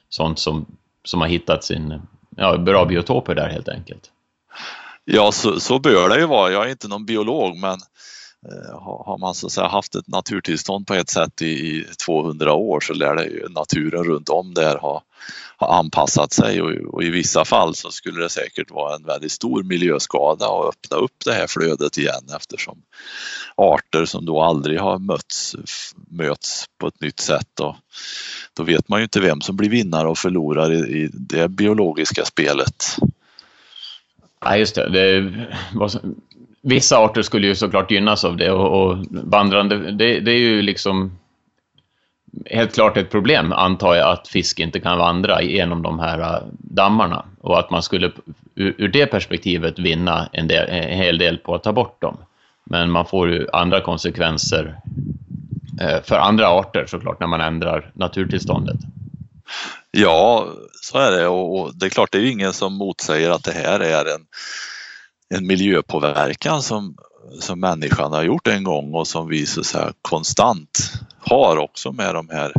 sånt 0.09 0.39
som, 0.39 0.67
som 1.05 1.21
har 1.21 1.29
hittat 1.29 1.65
sin 1.65 2.03
ja, 2.37 2.57
bra 2.57 2.85
biotoper 2.85 3.35
där 3.35 3.49
helt 3.49 3.69
enkelt. 3.69 4.11
Ja, 5.05 5.33
så, 5.33 5.61
så 5.61 5.79
bör 5.79 6.09
det 6.09 6.21
ju 6.21 6.27
vara. 6.27 6.51
Jag 6.51 6.67
är 6.67 6.71
inte 6.71 6.89
någon 6.89 7.07
biolog, 7.07 7.57
men 7.57 7.71
eh, 7.73 7.79
Eh, 8.49 8.81
har 8.83 9.19
man 9.19 9.35
så 9.35 9.47
att 9.47 9.53
säga 9.53 9.69
haft 9.69 9.95
ett 9.95 10.09
naturtillstånd 10.09 10.87
på 10.87 10.95
ett 10.95 11.11
sätt 11.11 11.43
i, 11.43 11.47
i 11.47 11.87
200 12.07 12.53
år 12.53 12.81
så 12.81 12.93
lär 12.93 13.15
det 13.15 13.25
ju 13.25 13.49
naturen 13.49 14.05
runt 14.05 14.29
om 14.29 14.55
där 14.55 14.79
ha 14.79 15.03
ha 15.61 15.79
anpassat 15.79 16.33
sig 16.33 16.63
och, 16.63 16.95
och, 16.95 17.03
i 17.03 17.11
vissa 17.11 17.45
fall 17.45 17.75
så 17.75 17.91
skulle 17.91 18.23
det 18.23 18.31
säkert 18.31 18.71
vara 18.71 18.95
en 18.95 19.05
väldigt 19.05 19.33
stor 19.33 19.63
miljöskada 19.63 20.47
att 20.47 20.69
öppna 20.69 20.97
upp 20.97 21.17
det 21.25 21.33
här 21.33 21.47
flödet 21.47 21.99
igen 21.99 22.29
eftersom 22.37 22.83
arter 23.57 24.05
som 24.05 24.25
då 24.25 24.43
aldrig 24.43 24.81
har 24.81 24.99
mötts 24.99 25.57
möts 26.11 26.65
på 26.79 26.87
ett 26.87 27.01
nytt 27.01 27.21
sätt 27.21 27.61
och 27.61 27.77
då 28.57 28.63
vet 28.63 28.89
man 28.89 29.01
ju 29.01 29.03
inte 29.03 29.21
vem 29.21 29.41
som 29.41 29.57
blir 29.57 29.71
vinnare 29.71 30.09
och 30.09 30.19
förlorare 30.19 30.75
i, 30.75 31.03
i 31.03 31.11
det 31.13 31.49
biologiska 31.49 32.25
spelet. 32.25 32.97
Ja, 34.41 34.57
just 34.57 34.75
det. 34.75 34.89
det 34.89 35.49
var, 35.75 35.91
vissa 36.63 36.99
arter 36.99 37.23
skulle 37.23 37.47
ju 37.47 37.55
såklart 37.55 37.91
gynnas 37.91 38.25
av 38.25 38.37
det 38.37 38.51
och, 38.51 38.83
och 38.83 39.07
vandrande, 39.11 39.93
det, 39.93 40.21
det 40.21 40.31
är 40.31 40.39
ju 40.39 40.63
liksom 40.63 41.19
helt 42.47 42.75
klart 42.75 42.97
ett 42.97 43.11
problem, 43.11 43.53
antar 43.53 43.95
jag, 43.95 44.11
att 44.11 44.29
fisk 44.29 44.61
inte 44.61 44.81
kan 44.81 44.99
vandra 44.99 45.43
genom 45.43 45.83
de 45.83 45.99
här 45.99 46.21
äh, 46.21 46.43
dammarna 46.59 47.25
och 47.41 47.59
att 47.59 47.71
man 47.71 47.83
skulle 47.83 48.13
ur 48.55 48.89
det 48.89 49.07
perspektivet 49.07 49.79
vinna 49.79 50.29
en, 50.33 50.49
del, 50.49 50.69
en 50.69 50.99
hel 50.99 51.19
del 51.19 51.39
på 51.39 51.55
att 51.55 51.63
ta 51.63 51.73
bort 51.73 52.01
dem. 52.01 52.17
Men 52.65 52.91
man 52.91 53.07
får 53.07 53.31
ju 53.31 53.47
andra 53.53 53.81
konsekvenser 53.81 54.81
äh, 55.81 56.03
för 56.03 56.17
andra 56.17 56.49
arter 56.49 56.87
såklart 56.87 57.21
när 57.21 57.27
man 57.27 57.41
ändrar 57.41 57.91
naturtillståndet. 57.95 58.77
Ja, 59.91 60.47
så 60.83 60.99
är 60.99 61.11
det 61.11 61.27
och 61.27 61.75
det 61.75 61.87
är 61.87 61.91
klart 61.91 62.13
det 62.13 62.19
är 62.19 62.23
ju 62.23 62.31
ingen 62.31 62.53
som 62.53 62.75
motsäger 62.75 63.31
att 63.31 63.45
det 63.45 63.53
här 63.53 63.81
är 63.81 64.15
en, 64.15 64.27
en 65.35 65.47
miljöpåverkan 65.47 66.63
som, 66.63 66.97
som 67.41 67.61
människan 67.61 68.13
har 68.13 68.23
gjort 68.23 68.47
en 68.47 68.65
gång 68.65 68.95
och 68.95 69.09
som 69.09 69.29
vi 69.29 69.47
så 69.47 69.61
att 69.61 69.67
säga, 69.67 69.93
konstant 70.03 70.93
har 71.19 71.57
också 71.57 71.93
med 71.93 72.15
de 72.15 72.29
här 72.29 72.53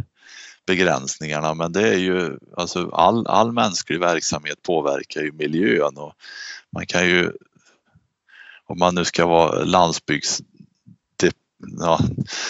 begränsningarna. 0.68 1.54
Men 1.54 1.72
det 1.72 1.88
är 1.88 1.98
ju 1.98 2.38
alltså 2.58 2.90
all, 2.90 3.28
all 3.28 3.52
mänsklig 3.52 4.00
verksamhet 4.00 4.64
påverkar 4.64 5.22
ju 5.22 5.32
miljön 5.32 5.98
och 5.98 6.14
man 6.72 6.86
kan 6.86 7.06
ju 7.06 7.32
om 8.68 8.80
man 8.80 8.96
nu 8.96 9.06
ska 9.06 9.26
vara 9.26 9.64
landsbygds 9.64 10.42
ja, 11.80 12.00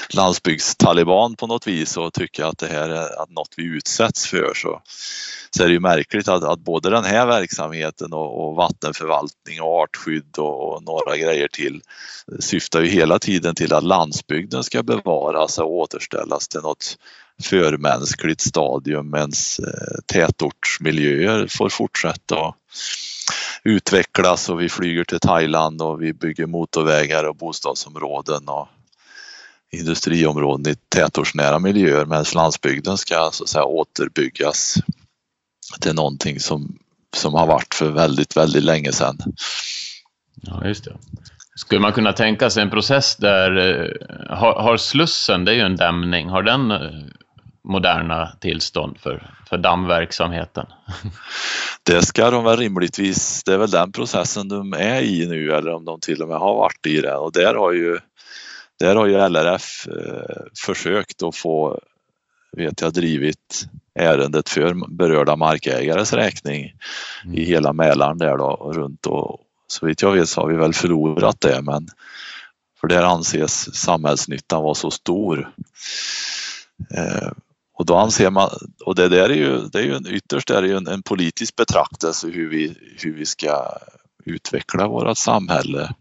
landsbygdstaliban 0.10 1.36
på 1.36 1.47
något 1.47 1.67
vis 1.67 1.97
och 1.97 2.13
tycka 2.13 2.47
att 2.47 2.58
det 2.58 2.67
här 2.67 2.89
är 2.89 3.21
att 3.21 3.30
något 3.30 3.54
vi 3.58 3.63
utsätts 3.63 4.28
för 4.28 4.54
så, 4.56 4.82
så 5.56 5.63
är 5.63 5.67
det 5.67 5.74
ju 5.74 5.80
märkligt 5.80 6.28
att, 6.28 6.43
att 6.43 6.60
både 6.60 6.89
den 6.89 7.04
här 7.04 7.26
verksamheten 7.26 8.13
och, 8.13 8.47
och 8.47 8.56
vattenförvaltning 8.56 9.62
och 9.62 9.84
artskydd 9.84 10.38
och, 10.38 10.74
och, 10.74 10.84
några 10.84 11.17
grejer 11.17 11.47
till 11.47 11.82
syftar 12.39 12.82
ju 12.82 12.88
hela 12.88 13.19
tiden 13.19 13.56
till 13.56 13.74
att 13.74 13.84
landsbygden 13.84 14.63
ska 14.63 14.84
bevaras 14.84 15.58
och 15.58 15.71
återställas 15.71 16.47
till 16.47 16.62
något 16.62 16.97
förmänskligt 17.43 18.41
stadium 18.41 19.12
medan 19.12 19.32
eh, 19.60 20.00
tätortsmiljöer 20.06 21.47
får 21.47 21.69
fortsätta 21.69 22.54
utvecklas 23.63 24.50
och 24.50 24.62
vi 24.62 24.69
flyger 24.69 25.04
till 25.04 25.19
Thailand 25.19 25.82
och 25.82 26.02
vi 26.02 26.13
bygger 26.13 26.45
motorvägar 26.45 27.24
och 27.24 27.36
bostadsområden 27.36 28.50
och 28.50 28.67
industriområden 29.71 30.73
i 30.73 30.75
tätortsnära 30.89 31.60
miljöer 31.60 32.05
medan 32.05 32.25
landsbygden 32.36 32.97
ska 32.97 33.29
så 33.31 33.43
att 33.43 33.49
säga 33.49 33.65
återbyggas 33.65 34.77
till 35.79 35.95
någonting 35.95 36.39
som, 36.39 36.77
som 37.15 37.34
har 37.34 37.47
varit 37.47 37.73
för 37.73 37.91
väldigt, 37.91 38.38
väldigt 38.38 38.63
länge 38.63 38.91
sedan. 38.91 39.17
Ja, 40.41 40.67
just 40.67 40.84
det. 40.84 40.97
Skulle 41.55 41.81
man 41.81 41.93
kunna 41.93 42.13
tänka 42.13 42.49
sig 42.49 42.63
en 42.63 42.69
process 42.69 43.15
där, 43.15 43.57
eh, 43.57 44.38
har, 44.38 44.53
har 44.53 44.77
Slussen, 44.77 45.45
det 45.45 45.51
är 45.51 45.55
ju 45.55 45.62
en 45.62 45.75
dämning, 45.75 46.29
har 46.29 46.43
den 46.43 46.71
eh, 46.71 46.79
moderna 47.63 48.31
tillstånd 48.39 48.97
för, 48.99 49.34
för 49.49 49.57
dammverksamheten? 49.57 50.65
Det 51.84 52.01
ska 52.01 52.31
de 52.31 52.43
väl 52.43 52.57
rimligtvis, 52.57 53.43
det 53.43 53.53
är 53.53 53.57
väl 53.57 53.69
den 53.69 53.91
processen 53.91 54.47
de 54.47 54.73
är 54.73 55.01
i 55.01 55.27
nu 55.27 55.51
eller 55.51 55.73
om 55.73 55.86
de 55.86 55.99
till 55.99 56.21
och 56.21 56.27
med 56.27 56.38
har 56.38 56.55
varit 56.55 56.86
i 56.88 57.01
det 57.01 57.15
och 57.15 57.31
där 57.31 57.55
har 57.55 57.71
ju 57.71 57.99
där 58.82 58.96
har 58.96 59.06
ju 59.06 59.30
LRF 59.30 59.88
eh, 59.88 60.44
försökt 60.65 61.24
att 61.24 61.36
få, 61.36 61.80
vet 62.58 62.82
jag, 62.82 62.94
drivit 62.94 63.65
ärendet 64.00 64.50
för 64.50 64.76
berörda 64.89 65.36
markägares 65.36 66.13
räkning 66.13 66.74
mm. 67.26 67.38
i 67.38 67.44
hela 67.44 67.74
Mälaren 67.74 68.17
där 68.17 68.38
då 68.38 68.72
runt 68.76 69.06
och 69.06 69.39
så 69.67 69.86
vitt 69.86 70.02
jag 70.02 70.12
vet 70.12 70.30
så 70.30 70.41
har 70.41 70.48
vi 70.48 70.56
väl 70.56 70.74
förlorat 70.74 71.41
det 71.41 71.62
men 71.62 71.88
för 72.82 72.88
där 72.88 73.04
anses 73.04 73.76
samhällsnyttan 73.76 74.63
vara 74.63 74.76
så 74.76 74.91
stor. 74.91 75.54
Eh, 76.94 77.32
och 77.74 77.86
då 77.86 77.96
anser 77.96 78.30
man, 78.30 78.50
och 78.86 78.96
det 78.96 79.10
där 79.10 79.30
är 79.30 79.36
ju, 79.36 79.58
det 79.58 79.80
är 79.80 79.84
ju 79.84 79.96
en, 79.96 80.08
ytterst 80.08 80.50
är 80.50 80.62
det 80.62 80.67
ju 80.67 80.78
en, 80.78 80.88
en 80.88 81.04
politisk 81.04 81.56
betraktelse 81.56 82.28
hur 82.28 82.50
vi, 82.50 82.76
hur 82.98 83.13
vi 83.13 83.26
ska 83.26 83.78
utveckla 84.26 84.88
vårt 84.88 85.17
samhälle 85.17 85.96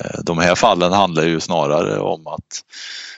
Eh, 0.00 0.20
de 0.24 0.38
här 0.38 0.54
fallen 0.54 0.92
handlar 0.92 1.22
ju 1.22 1.40
snarare 1.40 1.98
om 1.98 2.26
att 2.26 2.64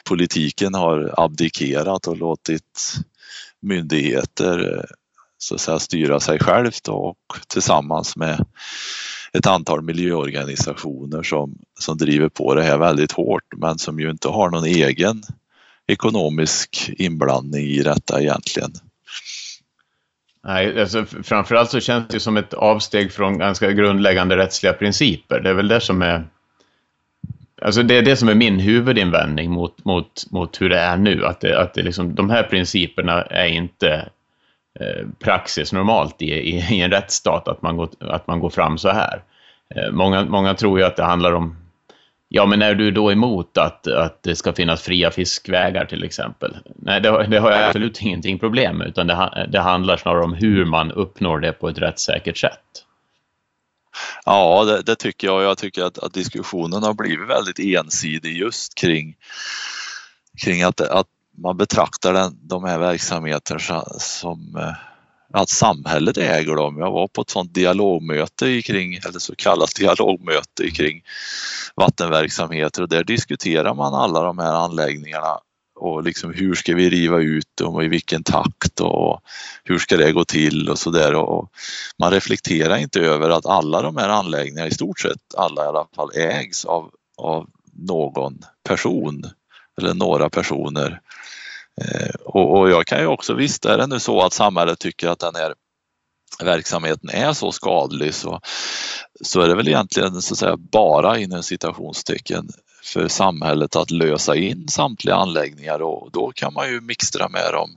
politiken 0.05 0.75
har 0.75 1.15
abdikerat 1.17 2.07
och 2.07 2.17
låtit 2.17 2.95
myndigheter 3.63 4.77
eh, 4.79 4.85
så 5.39 5.55
att 5.55 5.61
säga, 5.61 5.79
styra 5.79 6.21
sig 6.21 6.39
självt 6.39 6.89
och 6.89 7.17
tillsammans 7.49 8.17
med 8.17 8.47
ett 9.33 9.47
antal 9.47 9.83
miljöorganisationer 9.83 11.23
som, 11.23 11.59
som 11.81 11.99
driver 11.99 12.29
på 12.29 12.55
det 12.55 12.63
här 12.63 12.79
väldigt 12.79 13.13
hårt 13.13 13.45
men 13.57 13.79
som 13.79 14.01
ju 14.01 14.11
inte 14.11 14.29
har 14.29 14.51
någon 14.51 14.65
egen 14.65 15.23
ekonomisk 15.87 16.91
inblandning 16.99 17.67
i 17.67 17.83
detta 17.83 18.21
egentligen. 18.21 18.73
Nej, 20.45 20.81
alltså, 20.81 21.05
framförallt 21.05 21.71
så 21.71 21.81
känns 21.81 22.09
det 22.09 22.21
som 22.21 22.37
ett 22.37 22.55
avsteg 22.55 23.13
från 23.13 23.39
ganska 23.39 23.73
grundläggande 23.73 24.37
rättsliga 24.37 24.73
principer. 24.73 25.41
Det 25.41 25.51
är 25.51 25.55
väl 25.55 25.69
det 25.69 25.81
som 25.81 26.03
är 26.03 26.29
alltså 27.65 27.83
det 27.83 27.99
är 27.99 28.03
det 28.03 28.17
som 28.17 28.29
är 28.29 28.35
min 28.35 28.59
huvudinvändning 28.59 29.51
mot, 29.51 29.85
mot, 29.85 30.31
mot 30.31 30.61
hur 30.61 30.69
det 30.69 30.79
är 30.79 30.97
nu. 30.97 31.27
Att, 31.27 31.41
det, 31.41 31.61
att 31.61 31.75
det 31.75 31.83
liksom, 31.83 32.15
de 32.15 32.31
här 32.31 32.43
principerna 32.43 33.23
är 33.23 33.47
inte 33.47 34.09
eh, 34.81 35.09
praxis 35.25 35.73
normalt 35.73 36.23
i, 36.23 36.31
i, 36.31 36.57
i, 36.71 36.81
en 36.81 36.91
rättsstat, 36.91 37.49
att 37.49 37.63
man 37.63 37.77
går, 37.77 37.89
att 38.01 38.27
man 38.27 38.41
går 38.41 38.51
fram 38.51 38.79
så 38.79 38.89
här. 38.89 39.23
Eh, 39.75 39.93
många, 39.93 40.25
många 40.25 40.55
tror 40.55 40.79
ju 40.79 40.85
att 40.85 40.97
det 40.97 41.05
handlar 41.05 41.33
om 41.33 41.57
Ja, 42.29 42.47
men 42.47 42.63
är 42.63 42.75
du 42.75 42.91
då 42.91 43.13
emot 43.13 43.59
att, 43.59 43.87
att 43.87 44.23
det 44.23 44.37
ska 44.37 44.53
finnas 44.53 44.83
fria 44.83 45.11
fiskvägar 45.11 45.85
till 45.85 46.05
exempel? 46.05 46.57
Nej, 46.77 47.01
det, 47.01 47.27
det 47.27 47.39
har 47.39 47.51
jag 47.51 47.65
absolut 47.65 48.03
ingenting 48.03 48.39
problem 48.39 48.79
med, 48.79 48.87
utan 48.87 49.07
det, 49.07 49.47
det 49.49 49.61
handlar 49.61 49.97
snarare 49.97 50.25
om 50.25 50.35
hur 50.35 50.65
man 50.65 50.93
uppnår 50.93 51.39
det 51.39 51.53
på 51.53 51.69
ett 51.69 51.79
rättssäkert 51.79 52.37
sätt. 52.37 52.61
Ja, 54.25 54.65
det, 54.65 54.83
det, 54.83 54.97
tycker 54.97 55.27
jag. 55.27 55.43
Jag 55.43 55.59
tycker 55.59 55.83
att, 55.83 55.99
att, 55.99 56.15
diskussionen 56.15 56.83
har 56.83 56.95
blivit 56.95 57.29
väldigt 57.29 57.59
ensidig 57.59 58.37
just 58.37 58.75
kring, 58.75 59.15
kring 60.45 60.63
att, 60.63 60.81
att 60.81 61.07
man 61.39 61.57
betraktar 61.57 62.13
den, 62.13 62.39
de 62.43 62.65
här 62.65 62.79
verksamheterna 62.79 63.85
som 63.99 64.57
eh, 64.57 64.73
att 65.41 65.49
samhället 65.49 66.17
äger 66.17 66.57
dem. 66.57 66.79
Jag 66.79 66.91
var 66.91 67.09
på 67.09 67.21
ett 67.21 67.31
sånt 67.31 67.55
dialogmöte 67.55 68.63
kring, 68.63 68.95
eller 68.95 69.19
så 69.19 69.37
kallat 69.37 69.75
dialogmöte 69.79 70.71
kring 70.71 71.03
vattenverksamheter 71.75 72.83
och 72.83 72.89
där 72.89 73.05
diskuterar 73.05 73.75
man 73.75 73.95
alla 73.95 74.23
de 74.23 74.39
här 74.39 74.53
anläggningarna 74.53 75.39
och 75.75 76.03
liksom 76.03 76.33
hur 76.35 76.55
ska 76.55 76.75
vi 76.75 76.91
riva 76.91 77.19
ut 77.19 77.49
dem 77.55 77.75
och 77.75 77.85
i 77.85 77.89
vilken 77.89 78.23
takt 78.23 78.81
och 78.81 79.21
hur 79.65 79.79
ska 79.79 79.97
det 79.97 80.13
gå 80.13 80.25
till 80.25 80.69
och 80.69 80.79
sådär. 80.79 81.15
Man 81.99 82.11
reflekterar 82.11 82.77
inte 82.77 83.01
över 83.01 83.31
att 83.31 83.47
alla 83.47 83.83
de 83.83 83.97
här 83.97 84.09
anläggningarna, 84.09 84.69
i 84.69 84.75
stort 84.75 85.01
sett 85.01 85.35
alla 85.37 85.65
i 85.65 85.67
alla 85.67 85.87
fall, 85.97 86.11
ägs 86.15 86.65
av, 86.65 86.91
av 87.17 87.47
någon 87.73 88.39
person 88.69 89.25
eller 89.79 89.95
några 89.95 90.31
personer. 90.31 91.01
Eh, 91.83 92.15
och, 92.25 92.59
och, 92.59 92.71
jag 92.71 92.87
kan 92.87 93.01
ju 93.01 93.07
också, 93.07 93.35
visst 93.35 93.65
är 93.65 93.79
det 93.79 93.87
nu 93.87 94.01
så 94.01 94.21
att 94.21 94.33
samhället 94.33 94.79
tycker 94.79 95.09
att 95.09 95.19
den 95.19 95.35
här 95.35 95.55
verksamheten 96.43 97.11
är 97.11 97.33
så 97.33 97.53
skadlig 97.53 98.15
så, 98.15 98.41
så 99.21 99.41
är 99.41 99.49
det 99.49 99.55
väl 99.55 99.69
egentligen 99.69 100.23
så 100.23 100.35
att 100.35 100.39
säga 100.39 100.57
bara 100.57 101.19
inom 101.19 101.43
citationstecken 101.43 102.49
för 102.85 103.09
samhället 103.09 103.77
att 103.77 103.91
lösa 103.91 104.37
in 104.37 104.69
samtliga 104.69 105.15
anläggningar 105.15 105.83
och 105.83 106.11
då 106.13 106.33
kan 106.35 106.55
man 106.55 106.71
ju 106.71 106.81
mixtra 106.81 107.29
med 107.29 107.53
dem 107.53 107.71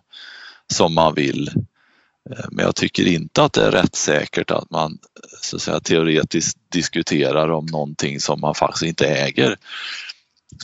som 0.74 0.94
man 0.94 1.14
vill. 1.14 1.48
Eh, 2.30 2.46
men 2.52 2.66
jag 2.66 2.76
tycker 2.76 3.08
inte 3.08 3.44
att 3.44 3.54
det 3.54 3.66
är 3.66 3.72
rättssäkert 3.72 4.52
att 4.52 4.70
man 4.72 4.98
så 5.42 5.56
att 5.56 5.62
säga, 5.62 5.80
teoretiskt 5.80 6.58
diskuterar 6.72 7.52
om 7.52 7.66
någonting 7.66 8.20
som 8.20 8.42
man 8.42 8.56
faktiskt 8.56 8.84
inte 8.84 9.08
äger. 9.08 9.58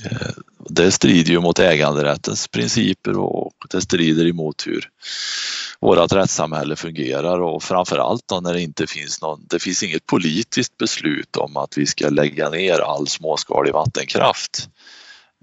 Eh, 0.05 0.31
det 0.69 0.91
strider 0.91 1.31
ju 1.31 1.39
mot 1.39 1.59
äganderättens 1.59 2.47
principer 2.47 3.17
och 3.17 3.53
det 3.69 3.81
strider 3.81 4.27
emot 4.27 4.67
hur 4.67 4.89
vårt 5.79 6.13
rättssamhälle 6.13 6.75
fungerar 6.75 7.39
och 7.39 7.63
framförallt 7.63 8.27
då 8.27 8.39
när 8.39 8.53
det 8.53 8.61
inte 8.61 8.87
finns 8.87 9.21
någon, 9.21 9.45
det 9.49 9.59
finns 9.59 9.83
inget 9.83 10.05
politiskt 10.05 10.77
beslut 10.77 11.35
om 11.35 11.57
att 11.57 11.77
vi 11.77 11.85
ska 11.85 12.09
lägga 12.09 12.49
ner 12.49 12.79
all 12.79 13.07
småskalig 13.07 13.73
vattenkraft. 13.73 14.69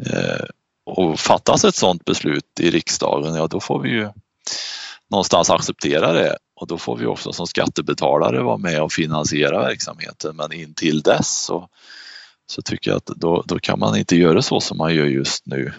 Eh, 0.06 0.44
och 0.86 1.20
fattas 1.20 1.64
ett 1.64 1.74
sådant 1.74 2.04
beslut 2.04 2.60
i 2.60 2.70
riksdagen, 2.70 3.34
ja 3.34 3.46
då 3.46 3.60
får 3.60 3.80
vi 3.80 3.88
ju 3.88 4.08
någonstans 5.10 5.50
acceptera 5.50 6.12
det 6.12 6.36
och 6.56 6.66
då 6.66 6.78
får 6.78 6.96
vi 6.96 7.06
också 7.06 7.32
som 7.32 7.46
skattebetalare 7.46 8.42
vara 8.42 8.56
med 8.56 8.82
och 8.82 8.92
finansiera 8.92 9.58
verksamheten 9.58 10.36
men 10.36 10.52
intill 10.52 11.02
dess 11.02 11.44
så 11.44 11.68
så 12.50 12.62
tycker 12.62 12.90
jag 12.90 12.96
att 12.96 13.06
då, 13.06 13.42
då 13.46 13.58
kan 13.58 13.78
man 13.78 13.96
inte 13.96 14.16
göra 14.16 14.42
så 14.42 14.60
som 14.60 14.78
man 14.78 14.94
gör 14.94 15.06
just 15.06 15.46
nu. 15.46 15.72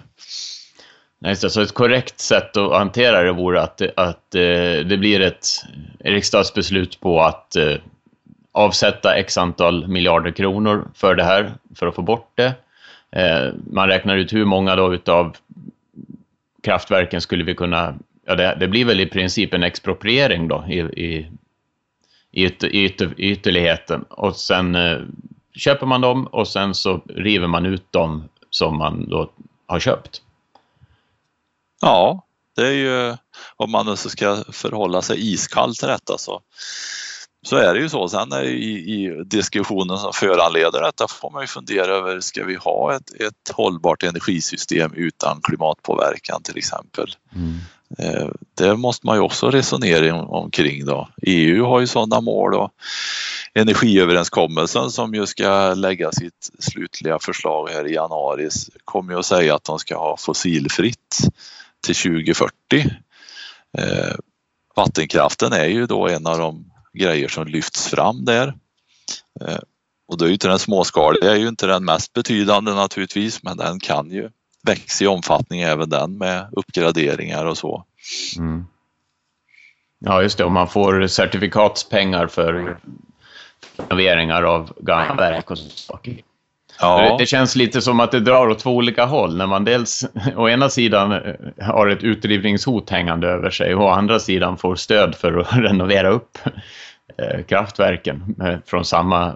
Nej, 1.19 1.35
så 1.35 1.61
ett 1.61 1.73
korrekt 1.73 2.19
sätt 2.19 2.57
att 2.57 2.71
hantera 2.71 3.23
det 3.23 3.31
vore 3.31 3.61
att, 3.61 3.81
att 3.81 4.35
eh, 4.35 4.85
det 4.85 4.97
blir 4.99 5.21
ett 5.21 5.47
riksdagsbeslut 5.99 6.99
på 6.99 7.21
att 7.21 7.55
eh, 7.55 7.75
avsätta 8.51 9.15
x 9.15 9.37
antal 9.37 9.87
miljarder 9.87 10.31
kronor 10.31 10.87
för 10.93 11.15
det 11.15 11.23
här, 11.23 11.53
för 11.75 11.87
att 11.87 11.95
få 11.95 12.01
bort 12.01 12.31
det. 12.35 12.53
Eh, 13.11 13.53
man 13.71 13.87
räknar 13.87 14.17
ut 14.17 14.33
hur 14.33 14.45
många 14.45 14.75
då 14.75 14.93
utav 14.93 15.35
kraftverken 16.63 17.21
skulle 17.21 17.43
vi 17.43 17.55
kunna, 17.55 17.95
ja 18.25 18.35
det, 18.35 18.57
det 18.59 18.67
blir 18.67 18.85
väl 18.85 18.99
i 18.99 19.05
princip 19.05 19.53
en 19.53 19.63
expropriering 19.63 20.47
då 20.47 20.65
i, 20.69 20.79
i, 20.79 21.27
i, 22.31 22.45
i, 22.45 22.85
ytter, 22.85 23.13
i 23.17 23.31
ytterligheten 23.31 24.03
och 24.03 24.35
sen 24.35 24.75
eh, 24.75 24.97
köper 25.53 25.85
man 25.85 26.01
dem 26.01 26.27
och 26.27 26.47
sen 26.47 26.75
så 26.75 27.01
river 27.07 27.47
man 27.47 27.65
ut 27.65 27.91
dem 27.91 28.29
som 28.49 28.77
man 28.77 29.09
då 29.09 29.31
har 29.67 29.79
köpt. 29.79 30.21
Ja, 31.81 32.25
det 32.55 32.67
är 32.67 32.71
ju 32.71 33.17
om 33.55 33.71
man 33.71 33.85
nu 33.85 33.95
ska 33.95 34.43
förhålla 34.51 35.01
sig 35.01 35.33
iskallt 35.33 35.79
till 35.79 35.87
detta 35.87 36.17
så, 36.17 36.41
så 37.45 37.55
är 37.55 37.73
det 37.73 37.79
ju 37.79 37.89
så. 37.89 38.09
Sen 38.09 38.33
i, 38.33 38.47
i 38.47 39.23
diskussionen 39.25 39.97
som 39.97 40.13
föranleder 40.13 40.81
detta 40.81 41.07
får 41.07 41.31
man 41.31 41.43
ju 41.43 41.47
fundera 41.47 41.95
över, 41.95 42.19
ska 42.19 42.45
vi 42.45 42.55
ha 42.55 42.95
ett, 42.95 43.21
ett 43.21 43.49
hållbart 43.53 44.03
energisystem 44.03 44.93
utan 44.93 45.39
klimatpåverkan 45.43 46.43
till 46.43 46.57
exempel? 46.57 47.07
Mm. 47.35 47.59
Eh, 47.97 48.29
det 48.57 48.77
måste 48.77 49.05
man 49.05 49.17
ju 49.17 49.21
också 49.21 49.49
resonera 49.49 50.15
omkring 50.15 50.85
då. 50.85 51.09
EU 51.21 51.65
har 51.65 51.79
ju 51.79 51.87
sådana 51.87 52.21
mål 52.21 52.53
och 52.53 52.71
energiöverenskommelsen 53.53 54.91
som 54.91 55.13
ju 55.13 55.25
ska 55.25 55.73
lägga 55.73 56.11
sitt 56.11 56.49
slutliga 56.59 57.19
förslag 57.19 57.69
här 57.69 57.87
i 57.87 57.93
januari 57.93 58.49
kommer 58.85 59.13
ju 59.13 59.19
att 59.19 59.25
säga 59.25 59.55
att 59.55 59.63
de 59.63 59.79
ska 59.79 59.97
ha 59.97 60.17
fossilfritt 60.17 61.17
till 61.85 61.95
2040. 61.95 62.53
Eh, 63.77 64.15
vattenkraften 64.75 65.53
är 65.53 65.67
ju 65.67 65.85
då 65.85 66.07
en 66.07 66.27
av 66.27 66.37
de 66.37 66.70
grejer 66.93 67.27
som 67.27 67.47
lyfts 67.47 67.87
fram 67.87 68.25
där. 68.25 68.47
Eh, 69.41 69.59
och 70.07 70.17
då 70.17 70.25
är 70.25 70.29
ju 70.29 70.33
inte 70.33 70.47
den 70.47 70.59
småskaliga 70.59 71.31
är 71.31 71.35
ju 71.35 71.47
inte 71.47 71.67
den 71.67 71.85
mest 71.85 72.13
betydande 72.13 72.73
naturligtvis 72.73 73.43
men 73.43 73.57
den 73.57 73.79
kan 73.79 74.11
ju 74.11 74.29
växa 74.63 75.03
i 75.03 75.07
omfattning 75.07 75.61
även 75.61 75.89
den 75.89 76.17
med 76.17 76.49
uppgraderingar 76.51 77.45
och 77.45 77.57
så. 77.57 77.85
Mm. 78.37 78.65
Ja, 79.99 80.21
just 80.21 80.37
det. 80.37 80.43
Och 80.43 80.51
man 80.51 80.67
får 80.67 81.07
certifikatspengar 81.07 82.27
för 82.27 82.79
renoveringar 83.77 84.43
av 84.43 84.73
gamla 84.79 85.15
verk 85.15 85.51
och 85.51 85.57
saker. 85.57 86.21
Ja. 86.81 87.15
Det 87.19 87.25
känns 87.25 87.55
lite 87.55 87.81
som 87.81 87.99
att 87.99 88.11
det 88.11 88.19
drar 88.19 88.47
åt 88.47 88.59
två 88.59 88.75
olika 88.75 89.05
håll 89.05 89.37
när 89.37 89.47
man 89.47 89.65
dels 89.65 90.05
å 90.35 90.49
ena 90.49 90.69
sidan 90.69 91.11
eh, 91.11 91.65
har 91.65 91.87
ett 91.87 92.03
utrivningshot 92.03 92.89
hängande 92.89 93.27
över 93.27 93.49
sig 93.49 93.75
och 93.75 93.83
å 93.83 93.89
andra 93.89 94.19
sidan 94.19 94.57
får 94.57 94.75
stöd 94.75 95.15
för 95.15 95.37
att 95.37 95.53
renovera 95.57 96.09
upp 96.09 96.37
eh, 97.17 97.43
kraftverken 97.43 98.35
eh, 98.43 98.57
från 98.65 98.85
samma, 98.85 99.33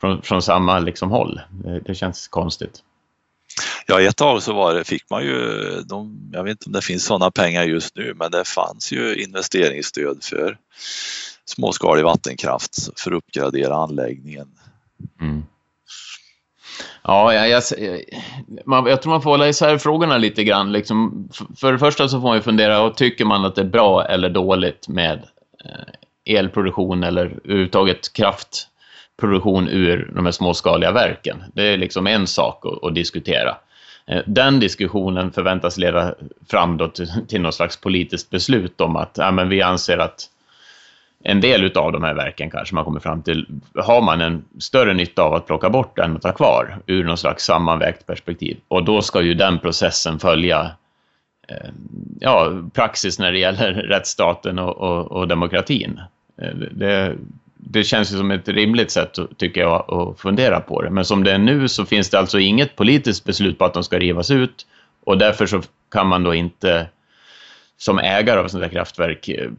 från, 0.00 0.22
från 0.22 0.42
samma 0.42 0.78
liksom 0.78 1.10
håll. 1.10 1.40
Det 1.86 1.94
känns 1.94 2.28
konstigt. 2.28 2.82
Ja, 3.86 4.00
ett 4.00 4.16
tag 4.16 4.42
så 4.42 4.52
var 4.52 4.74
det, 4.74 4.84
fick 4.84 5.10
man 5.10 5.24
ju, 5.24 5.60
de, 5.84 6.30
jag 6.32 6.44
vet 6.44 6.50
inte 6.50 6.66
om 6.66 6.72
det 6.72 6.82
finns 6.82 7.04
sådana 7.04 7.30
pengar 7.30 7.64
just 7.64 7.96
nu, 7.96 8.14
men 8.16 8.30
det 8.30 8.48
fanns 8.48 8.92
ju 8.92 9.14
investeringsstöd 9.14 10.24
för 10.24 10.58
småskalig 11.44 12.04
vattenkraft 12.04 13.00
för 13.00 13.10
att 13.10 13.16
uppgradera 13.16 13.74
anläggningen. 13.74 14.48
Mm. 15.20 15.42
Ja, 17.02 17.34
jag, 17.34 17.48
jag, 17.48 17.62
man, 18.64 18.86
jag 18.86 19.02
tror 19.02 19.10
man 19.10 19.22
får 19.22 19.30
hålla 19.30 19.48
isär 19.48 19.78
frågorna 19.78 20.18
lite 20.18 20.44
grann. 20.44 20.72
Liksom, 20.72 21.28
för 21.56 21.72
det 21.72 21.78
första 21.78 22.08
så 22.08 22.20
får 22.20 22.28
man 22.28 22.36
ju 22.36 22.42
fundera, 22.42 22.82
och 22.82 22.96
tycker 22.96 23.24
man 23.24 23.44
att 23.44 23.54
det 23.54 23.60
är 23.60 23.64
bra 23.66 24.04
eller 24.04 24.30
dåligt 24.30 24.88
med 24.88 25.22
eh, 25.64 26.36
elproduktion 26.36 27.02
eller 27.04 27.26
överhuvudtaget 27.44 28.12
kraftproduktion 28.12 29.68
ur 29.68 30.12
de 30.14 30.24
här 30.24 30.32
småskaliga 30.32 30.92
verken? 30.92 31.44
Det 31.54 31.62
är 31.62 31.76
liksom 31.76 32.06
en 32.06 32.26
sak 32.26 32.66
att, 32.66 32.84
att 32.84 32.94
diskutera. 32.94 33.56
Eh, 34.06 34.22
den 34.26 34.60
diskussionen 34.60 35.32
förväntas 35.32 35.78
leda 35.78 36.14
fram 36.50 36.76
då 36.76 36.88
till, 36.88 37.08
till 37.28 37.40
något 37.40 37.54
slags 37.54 37.76
politiskt 37.80 38.30
beslut 38.30 38.80
om 38.80 38.96
att 38.96 39.12
ja, 39.14 39.30
men 39.30 39.48
vi 39.48 39.62
anser 39.62 39.98
att 39.98 40.28
en 41.24 41.40
del 41.40 41.76
av 41.76 41.92
de 41.92 42.02
här 42.02 42.14
verken 42.14 42.50
kanske 42.50 42.74
man 42.74 42.84
kommer 42.84 43.00
fram 43.00 43.22
till, 43.22 43.46
har 43.74 44.02
man 44.02 44.20
en 44.20 44.44
större 44.58 44.94
nytta 44.94 45.22
av 45.22 45.34
att 45.34 45.46
plocka 45.46 45.70
bort 45.70 45.98
än 45.98 46.16
att 46.16 46.22
ta 46.22 46.32
kvar 46.32 46.78
ur 46.86 47.04
någon 47.04 47.18
slags 47.18 47.44
sammanvägt 47.44 48.06
perspektiv. 48.06 48.56
Och 48.68 48.84
då 48.84 49.02
ska 49.02 49.22
ju 49.22 49.34
den 49.34 49.58
processen 49.58 50.18
följa 50.18 50.70
eh, 51.48 51.70
ja, 52.20 52.52
praxis 52.72 53.18
när 53.18 53.32
det 53.32 53.38
gäller 53.38 53.72
rättsstaten 53.88 54.58
och, 54.58 54.76
och, 54.76 55.12
och 55.12 55.28
demokratin. 55.28 56.00
Eh, 56.42 56.54
det, 56.54 57.16
det 57.56 57.84
känns 57.84 58.12
ju 58.12 58.16
som 58.16 58.30
ett 58.30 58.48
rimligt 58.48 58.90
sätt, 58.90 59.18
tycker 59.36 59.60
jag, 59.60 59.94
att 59.94 60.20
fundera 60.20 60.60
på 60.60 60.82
det. 60.82 60.90
Men 60.90 61.04
som 61.04 61.24
det 61.24 61.32
är 61.32 61.38
nu 61.38 61.68
så 61.68 61.84
finns 61.84 62.10
det 62.10 62.18
alltså 62.18 62.38
inget 62.38 62.76
politiskt 62.76 63.24
beslut 63.24 63.58
på 63.58 63.64
att 63.64 63.74
de 63.74 63.84
ska 63.84 63.98
rivas 63.98 64.30
ut 64.30 64.66
och 65.04 65.18
därför 65.18 65.46
så 65.46 65.62
kan 65.90 66.06
man 66.06 66.22
då 66.22 66.34
inte 66.34 66.86
som 67.78 67.98
ägare 67.98 68.38
av 68.38 68.46
ett 68.46 68.52
sånt 68.52 68.64
här 68.64 68.70
kraftverk 68.70 69.28
eh, 69.28 69.34
begär 69.34 69.52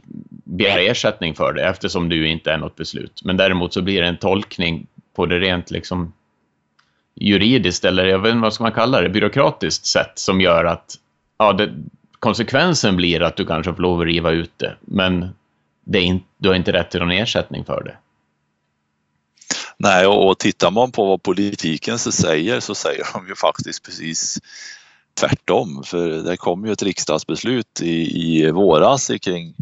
begära 0.44 0.82
ersättning 0.82 1.36
för 1.36 1.54
det 1.54 1.66
eftersom 1.66 2.10
det 2.10 2.16
ju 2.16 2.30
inte 2.30 2.52
är 2.52 2.58
något 2.58 2.76
beslut. 2.76 3.22
Men 3.24 3.38
däremot 3.38 3.74
så 3.74 3.82
blir 3.82 4.02
det 4.02 4.08
en 4.08 4.18
tolkning 4.18 4.88
på 5.16 5.26
det 5.26 5.40
rent 5.40 5.72
liksom 5.72 6.14
juridiskt 7.16 7.86
eller 7.86 8.06
jag 8.06 8.20
vet 8.20 8.32
inte 8.32 8.42
vad 8.42 8.54
ska 8.54 8.64
man 8.64 8.72
kalla 8.72 9.02
det, 9.02 9.10
byråkratiskt 9.10 9.86
sätt 9.86 10.12
som 10.16 10.42
gör 10.42 10.66
att 10.66 10.96
ja, 11.38 11.54
det, 11.54 11.74
konsekvensen 12.20 12.96
blir 12.96 13.22
att 13.22 13.36
du 13.36 13.46
kanske 13.46 13.74
får 13.74 13.82
lov 13.82 14.00
att 14.00 14.06
riva 14.06 14.32
ut 14.32 14.52
det, 14.58 14.76
men 14.82 15.30
det 15.86 16.00
är 16.00 16.04
in, 16.04 16.24
du 16.38 16.50
har 16.50 16.56
inte 16.56 16.74
rätt 16.74 16.92
till 16.92 17.00
någon 17.00 17.12
ersättning 17.12 17.66
för 17.66 17.84
det. 17.84 17.98
Nej, 19.78 20.08
och, 20.08 20.30
och 20.30 20.40
tittar 20.40 20.72
man 20.72 20.92
på 20.92 21.06
vad 21.06 21.24
politiken 21.24 22.00
så 22.00 22.12
säger 22.12 22.60
så 22.60 22.76
säger 22.76 23.06
de 23.14 23.28
ju 23.28 23.36
faktiskt 23.36 23.86
precis 23.86 24.40
tvärtom. 25.14 25.84
För 25.86 26.10
det 26.10 26.38
kom 26.38 26.66
ju 26.66 26.72
ett 26.72 26.84
riksdagsbeslut 26.84 27.82
i, 27.82 28.24
i 28.24 28.52
våras 28.52 29.12
kring 29.22 29.56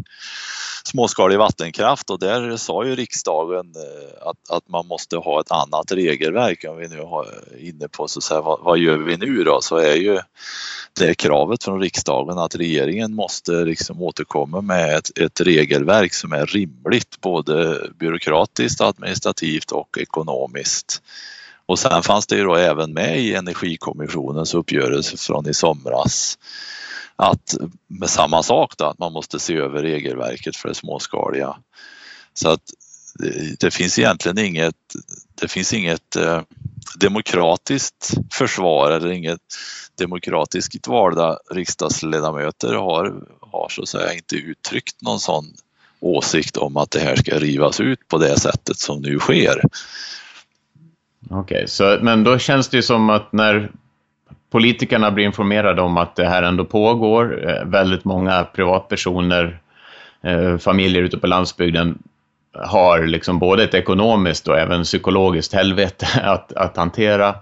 småskalig 0.88 1.38
vattenkraft 1.38 2.10
och 2.10 2.18
där 2.18 2.56
sa 2.56 2.84
ju 2.84 2.96
riksdagen 2.96 3.66
eh, 3.76 4.28
att, 4.28 4.50
att 4.50 4.68
man 4.68 4.86
måste 4.86 5.16
ha 5.16 5.40
ett 5.40 5.50
annat 5.50 5.92
regelverk. 5.92 6.64
Om 6.68 6.76
vi 6.76 6.88
nu 6.88 6.96
är 6.96 7.20
eh, 7.20 7.68
inne 7.68 7.88
på 7.88 8.08
så, 8.08 8.20
så 8.20 8.34
här, 8.34 8.42
vad, 8.42 8.60
vad, 8.60 8.78
gör 8.78 8.96
vi 8.96 9.16
nu 9.16 9.44
då? 9.44 9.60
Så 9.60 9.76
är 9.76 9.94
ju 9.94 10.18
det 10.98 11.14
kravet 11.14 11.64
från 11.64 11.80
riksdagen 11.80 12.38
att 12.38 12.54
regeringen 12.54 13.14
måste 13.14 13.52
liksom 13.52 14.02
återkomma 14.02 14.60
med 14.60 14.96
ett, 14.96 15.18
ett 15.18 15.40
regelverk 15.40 16.14
som 16.14 16.32
är 16.32 16.46
rimligt 16.46 17.20
både 17.20 17.86
byråkratiskt, 17.98 18.80
administrativt 18.80 19.72
och 19.72 19.98
ekonomiskt. 19.98 21.02
Och 21.68 21.78
sen 21.78 22.02
fanns 22.02 22.26
det 22.26 22.36
ju 22.36 22.44
då 22.44 22.54
även 22.54 22.92
med 22.92 23.18
i 23.18 23.34
Energikommissionens 23.34 24.54
uppgörelse 24.54 25.16
från 25.16 25.48
i 25.48 25.54
somras 25.54 26.38
att 27.16 27.54
med 27.86 28.10
samma 28.10 28.42
sak 28.42 28.74
då, 28.76 28.84
att 28.84 28.98
man 28.98 29.12
måste 29.12 29.38
se 29.38 29.54
över 29.54 29.82
regelverket 29.82 30.56
för 30.56 30.68
det 30.68 30.74
småskaliga. 30.74 31.56
Så 32.34 32.48
att 32.48 32.60
det, 33.14 33.60
det 33.60 33.70
finns 33.70 33.98
egentligen 33.98 34.38
inget, 34.38 34.74
det 35.40 35.48
finns 35.48 35.72
inget 35.72 36.16
eh, 36.16 36.40
demokratiskt 37.00 38.10
försvar 38.32 38.90
eller 38.90 39.10
inget 39.10 39.40
demokratiskt 39.94 40.86
valda 40.86 41.38
riksdagsledamöter 41.50 42.74
har, 42.74 43.14
har 43.40 43.68
så 43.68 43.82
att 43.82 43.88
säga 43.88 44.12
inte 44.12 44.36
uttryckt 44.36 45.02
någon 45.02 45.20
sån 45.20 45.44
åsikt 46.00 46.56
om 46.56 46.76
att 46.76 46.90
det 46.90 47.00
här 47.00 47.16
ska 47.16 47.38
rivas 47.38 47.80
ut 47.80 48.08
på 48.08 48.18
det 48.18 48.40
sättet 48.40 48.78
som 48.78 49.02
nu 49.02 49.18
sker. 49.18 49.62
Okej, 51.30 51.66
okay, 51.80 51.98
men 52.02 52.24
då 52.24 52.38
känns 52.38 52.68
det 52.68 52.76
ju 52.76 52.82
som 52.82 53.10
att 53.10 53.32
när 53.32 53.70
politikerna 54.50 55.10
blir 55.10 55.24
informerade 55.24 55.82
om 55.82 55.96
att 55.96 56.16
det 56.16 56.24
här 56.24 56.42
ändå 56.42 56.64
pågår, 56.64 57.48
eh, 57.48 57.64
väldigt 57.64 58.04
många 58.04 58.44
privatpersoner, 58.44 59.60
eh, 60.22 60.58
familjer 60.58 61.02
ute 61.02 61.18
på 61.18 61.26
landsbygden 61.26 61.98
har 62.52 63.06
liksom 63.06 63.38
både 63.38 63.64
ett 63.64 63.74
ekonomiskt 63.74 64.48
och 64.48 64.58
även 64.58 64.82
psykologiskt 64.82 65.52
helvete 65.52 66.06
att, 66.22 66.52
att 66.52 66.76
hantera. 66.76 67.34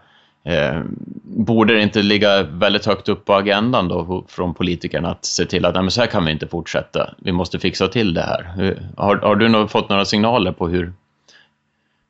Eh, 0.45 0.81
borde 1.23 1.75
det 1.75 1.83
inte 1.83 2.03
ligga 2.03 2.43
väldigt 2.43 2.87
högt 2.87 3.09
upp 3.09 3.25
på 3.25 3.35
agendan 3.35 3.89
då 3.89 4.25
från 4.29 4.55
politikerna 4.55 5.11
att 5.11 5.25
se 5.25 5.45
till 5.45 5.65
att 5.65 5.75
nej, 5.75 5.83
men 5.83 5.91
så 5.91 6.01
här 6.01 6.09
kan 6.09 6.25
vi 6.25 6.33
inte 6.33 6.47
fortsätta, 6.47 7.15
vi 7.19 7.33
måste 7.33 7.59
fixa 7.59 7.89
till 7.89 8.15
det 8.15 8.23
här. 8.23 8.65
Eh, 8.65 8.77
har, 8.97 9.17
har 9.17 9.37
du 9.37 9.69
fått 9.69 9.89
några 9.89 10.05
signaler 10.05 10.53
på 10.53 10.69
hur, 10.69 10.93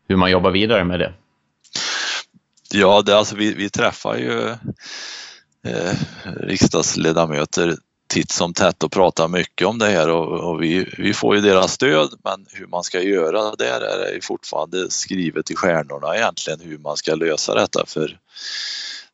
hur 0.08 0.16
man 0.16 0.30
jobbar 0.30 0.50
vidare 0.50 0.84
med 0.84 1.00
det? 1.00 1.12
Ja, 2.70 3.02
det, 3.02 3.16
alltså, 3.18 3.36
vi, 3.36 3.54
vi 3.54 3.70
träffar 3.70 4.16
ju 4.16 4.48
eh, 5.66 5.94
riksdagsledamöter 6.40 7.76
titt 8.08 8.30
som 8.30 8.54
tätt 8.54 8.82
och 8.82 8.92
pratar 8.92 9.28
mycket 9.28 9.66
om 9.66 9.78
det 9.78 9.86
här 9.86 10.08
och, 10.08 10.50
och, 10.50 10.62
vi, 10.62 10.94
vi 10.98 11.14
får 11.14 11.34
ju 11.34 11.40
deras 11.40 11.72
stöd 11.72 12.10
men 12.24 12.46
hur 12.52 12.66
man 12.66 12.84
ska 12.84 13.02
göra 13.02 13.56
där 13.56 13.80
är 13.80 14.14
det 14.14 14.24
fortfarande 14.24 14.90
skrivet 14.90 15.50
i 15.50 15.54
stjärnorna 15.54 16.16
egentligen 16.16 16.60
hur 16.60 16.78
man 16.78 16.96
ska 16.96 17.14
lösa 17.14 17.54
detta 17.54 17.86
för 17.86 18.18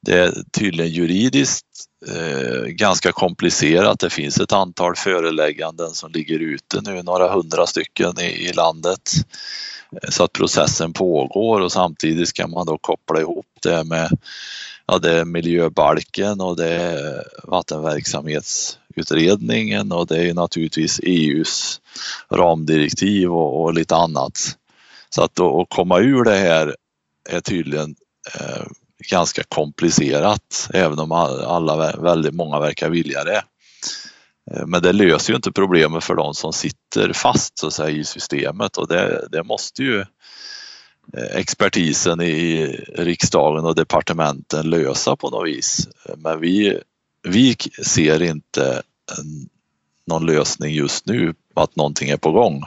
det 0.06 0.18
är 0.18 0.34
tydligen 0.52 0.92
juridiskt 0.92 1.66
eh, 2.08 2.64
ganska 2.64 3.12
komplicerat. 3.12 4.00
Det 4.00 4.10
finns 4.10 4.40
ett 4.40 4.52
antal 4.52 4.96
förelägganden 4.96 5.90
som 5.90 6.12
ligger 6.12 6.38
ute 6.38 6.80
nu, 6.80 7.02
några 7.02 7.32
hundra 7.32 7.66
stycken 7.66 8.20
i, 8.20 8.48
i 8.48 8.52
landet 8.52 9.10
så 10.08 10.24
att 10.24 10.32
processen 10.32 10.92
pågår 10.92 11.60
och 11.60 11.72
samtidigt 11.72 12.28
ska 12.28 12.46
man 12.46 12.66
då 12.66 12.78
koppla 12.78 13.20
ihop 13.20 13.46
det 13.62 13.84
med 13.84 14.18
ja, 14.86 14.98
det 14.98 15.18
är 15.18 15.24
miljöbalken 15.24 16.40
och 16.40 16.56
det 16.56 16.68
är 16.68 17.24
vattenverksamhetsutredningen 17.44 19.92
och 19.92 20.06
det 20.06 20.28
är 20.28 20.34
naturligtvis 20.34 21.00
EUs 21.02 21.80
ramdirektiv 22.30 23.32
och, 23.32 23.62
och 23.62 23.74
lite 23.74 23.96
annat. 23.96 24.38
Så 25.10 25.22
att 25.22 25.34
då, 25.34 25.60
att 25.60 25.68
komma 25.68 25.98
ur 25.98 26.24
det 26.24 26.36
här 26.36 26.76
är 27.30 27.40
tydligen 27.40 27.96
eh, 28.34 28.66
ganska 29.10 29.42
komplicerat 29.48 30.68
även 30.74 30.98
om 30.98 31.12
alla, 31.12 31.96
väldigt 31.96 32.34
många 32.34 32.60
verkar 32.60 32.90
vilja 32.90 33.24
det. 33.24 33.42
Eh, 34.50 34.66
men 34.66 34.82
det 34.82 34.92
löser 34.92 35.32
ju 35.32 35.36
inte 35.36 35.52
problemet 35.52 36.04
för 36.04 36.14
de 36.14 36.34
som 36.34 36.52
sitter 36.52 37.12
fast 37.12 37.58
så 37.58 37.66
att 37.66 37.72
säga, 37.72 37.90
i 37.90 38.04
systemet 38.04 38.76
och 38.76 38.88
det, 38.88 39.28
det 39.32 39.42
måste 39.42 39.82
ju 39.82 40.00
eh, 41.16 41.36
expertisen 41.36 42.20
i 42.20 42.66
riksdagen 42.94 43.64
och 43.64 43.74
departementen 43.74 44.70
lösa 44.70 45.16
på 45.16 45.30
något 45.30 45.48
vis. 45.48 45.88
Eh, 46.08 46.14
men 46.16 46.40
vi, 46.40 46.78
vi 47.28 47.56
ser 47.86 48.22
inte 48.22 48.82
någon 50.06 50.26
lösning 50.26 50.74
just 50.74 51.06
nu 51.06 51.34
att 51.54 51.76
någonting 51.76 52.08
är 52.08 52.16
på 52.16 52.32
gång. 52.32 52.62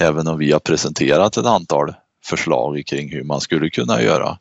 Även 0.00 0.28
om 0.28 0.38
vi 0.38 0.52
har 0.52 0.60
presenterat 0.60 1.36
ett 1.36 1.46
antal 1.46 1.94
förslag 2.24 2.82
kring 2.86 3.12
hur 3.12 3.24
man 3.24 3.40
skulle 3.40 3.70
kunna 3.70 4.02
göra. 4.02 4.38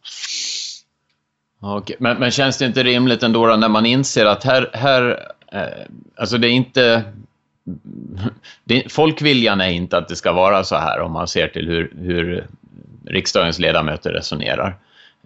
Okej, 1.62 1.96
men, 2.00 2.20
men 2.20 2.32
känns 2.32 2.58
det 2.58 2.66
inte 2.66 2.84
rimligt 2.84 3.24
ändå 3.24 3.56
när 3.56 3.70
man 3.70 3.86
inser 3.86 4.26
att 4.26 4.44
här, 4.44 4.70
här 4.74 5.20
Eh, 5.54 5.86
alltså 6.16 6.38
det 6.38 6.48
är 6.48 6.52
inte... 6.52 7.04
Det, 8.64 8.92
folkviljan 8.92 9.62
är 9.62 9.70
inte 9.70 9.98
att 9.98 10.08
det 10.08 10.16
ska 10.16 10.32
vara 10.32 10.64
så 10.64 10.76
här 10.76 11.00
om 11.00 11.12
man 11.12 11.28
ser 11.28 11.48
till 11.48 11.68
hur, 11.68 11.94
hur 11.98 12.48
riksdagens 13.06 13.60
ledamöter 13.60 14.12
resonerar. 14.12 14.76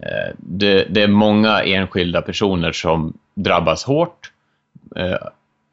Eh, 0.02 0.34
det, 0.36 0.84
det, 0.90 1.02
är 1.02 1.08
många 1.08 1.62
enskilda 1.62 2.22
personer 2.22 2.72
som 2.72 3.18
drabbas 3.34 3.84
hårt 3.84 4.32
eh, 4.96 5.16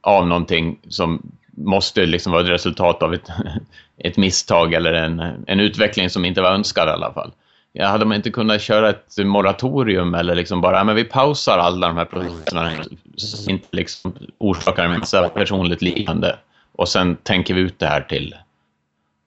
av 0.02 0.28
någonting 0.28 0.80
som 0.88 1.32
måste 1.52 2.06
liksom 2.06 2.32
vara 2.32 2.44
ett 2.44 2.50
resultat 2.50 3.04
av 3.04 3.14
ett, 3.14 3.30
ett 3.98 4.18
misstag 4.18 4.74
eller 4.74 4.94
en, 4.94 5.20
en 5.48 5.60
utveckling 5.60 6.10
som 6.10 6.26
inte 6.26 6.42
var 6.42 6.52
önskad 6.52 6.88
i 6.88 6.92
alla 6.92 7.14
fall. 7.14 7.32
Ja, 7.78 7.88
hade 7.88 8.06
man 8.06 8.16
inte 8.16 8.32
kunnat 8.32 8.62
köra 8.62 8.90
ett 8.90 9.18
moratorium 9.18 10.14
eller 10.14 10.36
liksom 10.36 10.62
bara, 10.62 10.84
men 10.84 10.96
vi 10.96 11.04
pausar 11.04 11.58
alla 11.58 11.88
de 11.88 11.98
här 11.98 12.06
processerna 12.06 12.84
som 13.18 13.50
inte 13.50 13.68
liksom 13.72 14.14
orsakar 14.38 14.86
en 14.86 15.30
personligt 15.30 15.82
lidande 15.82 16.36
och 16.72 16.90
sen 16.90 17.16
tänker 17.24 17.54
vi 17.54 17.62
ut 17.62 17.80
det 17.80 17.88
här 17.88 18.02
till 18.02 18.36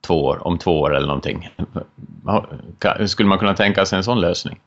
två 0.07 0.25
år, 0.25 0.47
om 0.47 0.59
två 0.59 0.81
år 0.81 0.97
eller 0.97 1.07
någonting. 1.07 1.49
Skulle 3.07 3.29
man 3.29 3.39
kunna 3.39 3.55
tänka 3.55 3.87
sig 3.87 3.97
en 3.97 4.05
sån 4.05 4.21
lösning? 4.21 4.61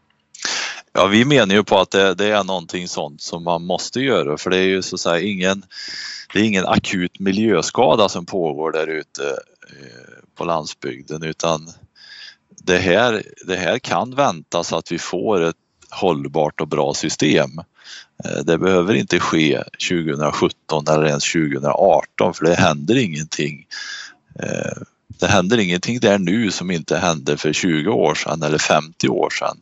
Ja, 0.93 1.07
vi 1.07 1.25
menar 1.25 1.55
ju 1.55 1.63
på 1.63 1.77
att 1.77 1.91
det, 1.91 2.13
det, 2.13 2.31
är 2.31 2.43
någonting 2.43 2.87
sånt 2.87 3.21
som 3.21 3.43
man 3.43 3.65
måste 3.65 3.99
göra 3.99 4.37
för 4.37 4.49
det 4.49 4.57
är 4.57 4.67
ju 4.67 4.81
så 4.81 4.95
att 4.95 4.99
säga 4.99 5.19
ingen, 5.19 5.63
det 6.33 6.39
är 6.39 6.43
ingen 6.43 6.65
akut 6.65 7.19
miljöskada 7.19 8.09
som 8.09 8.25
pågår 8.25 8.71
där 8.71 8.87
ute 8.87 9.23
eh, 9.69 10.23
på 10.35 10.43
landsbygden 10.43 11.23
utan 11.23 11.69
det 12.63 12.77
här, 12.77 13.23
det 13.45 13.55
här 13.55 13.79
kan 13.79 14.15
väntas 14.15 14.73
att 14.73 14.91
vi 14.91 14.99
får 14.99 15.41
ett 15.41 15.55
hållbart 15.89 16.61
och 16.61 16.67
bra 16.67 16.93
system. 16.93 17.49
Eh, 18.25 18.39
det 18.45 18.57
behöver 18.57 18.93
inte 18.93 19.19
ske 19.19 19.63
2017 19.89 20.87
eller 20.87 21.05
ens 21.05 21.31
2018 21.31 22.33
för 22.33 22.45
det 22.45 22.55
händer 22.55 22.97
ingenting. 22.97 23.65
Eh, 24.39 24.81
det 25.07 25.27
händer 25.27 25.57
ingenting 25.57 25.99
där 25.99 26.19
nu 26.19 26.51
som 26.51 26.71
inte 26.71 26.97
hände 26.97 27.37
för 27.37 27.53
20 27.53 27.89
år 27.89 28.15
sedan 28.15 28.43
eller 28.43 28.57
50 28.57 29.07
år 29.07 29.29
sedan. 29.29 29.57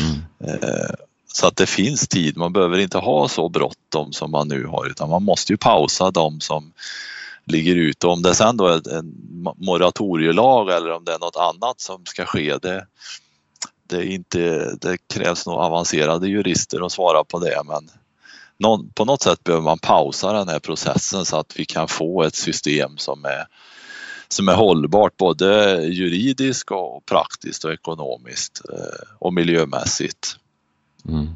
Mm. 0.00 0.62
Eh, 0.62 0.94
så 1.32 1.46
att 1.46 1.56
det 1.56 1.66
finns 1.66 2.08
tid, 2.08 2.36
man 2.36 2.52
behöver 2.52 2.78
inte 2.78 2.98
ha 2.98 3.28
så 3.28 3.48
bråttom 3.48 4.12
som 4.12 4.30
man 4.30 4.48
nu 4.48 4.64
har 4.64 4.86
utan 4.86 5.10
man 5.10 5.22
måste 5.22 5.52
ju 5.52 5.56
pausa 5.56 6.10
de 6.10 6.40
som 6.40 6.72
ligger 7.46 7.76
ute. 7.76 8.06
Om 8.06 8.22
det 8.22 8.34
sen 8.34 8.56
då 8.56 8.66
är 8.66 8.98
en 8.98 9.14
moratorielag 9.56 10.70
eller 10.70 10.92
om 10.92 11.04
det 11.04 11.14
är 11.14 11.18
något 11.18 11.36
annat 11.36 11.80
som 11.80 12.06
ska 12.06 12.24
ske, 12.24 12.56
det, 12.56 12.86
det, 13.88 13.96
är 13.96 14.02
inte, 14.02 14.74
det 14.80 14.98
krävs 15.14 15.46
nog 15.46 15.56
avancerade 15.56 16.28
jurister 16.28 16.86
att 16.86 16.92
svara 16.92 17.24
på 17.24 17.38
det 17.38 17.62
men 17.64 17.90
någon, 18.58 18.90
på 18.90 19.04
något 19.04 19.22
sätt 19.22 19.44
behöver 19.44 19.64
man 19.64 19.78
pausa 19.78 20.32
den 20.32 20.48
här 20.48 20.58
processen 20.58 21.24
så 21.24 21.36
att 21.36 21.58
vi 21.58 21.64
kan 21.64 21.88
få 21.88 22.22
ett 22.22 22.34
system 22.34 22.96
som 22.96 23.24
är, 23.24 23.46
som 24.28 24.48
är 24.48 24.54
hållbart 24.54 25.16
både 25.16 25.80
juridiskt 25.86 26.70
och 26.70 27.06
praktiskt 27.06 27.64
och 27.64 27.72
ekonomiskt 27.72 28.62
eh, 28.72 29.06
och 29.18 29.34
miljömässigt. 29.34 30.36
Mm. 31.08 31.28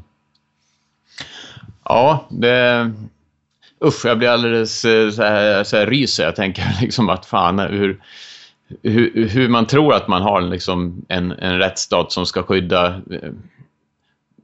Ja, 1.83 2.27
det, 2.29 2.91
usch, 3.85 4.05
jag 4.05 4.17
blir 4.17 4.29
alldeles 4.29 4.85
eh, 4.85 5.09
så 5.09 5.23
här, 5.23 5.63
så 5.63 5.77
här 5.77 5.87
ryser. 5.87 6.23
Jag 6.23 6.35
tänker 6.35 6.63
liksom 6.81 7.09
att 7.09 7.25
fan, 7.25 7.59
hur, 7.59 8.01
hur, 8.83 9.27
hur 9.27 9.49
man 9.49 9.65
tror 9.65 9.93
att 9.93 10.07
man 10.07 10.21
har 10.21 10.41
liksom 10.41 11.05
en, 11.07 11.31
en 11.31 11.57
rättsstat 11.57 12.11
som 12.11 12.25
ska 12.25 12.43
skydda 12.43 12.87
eh, 12.87 13.31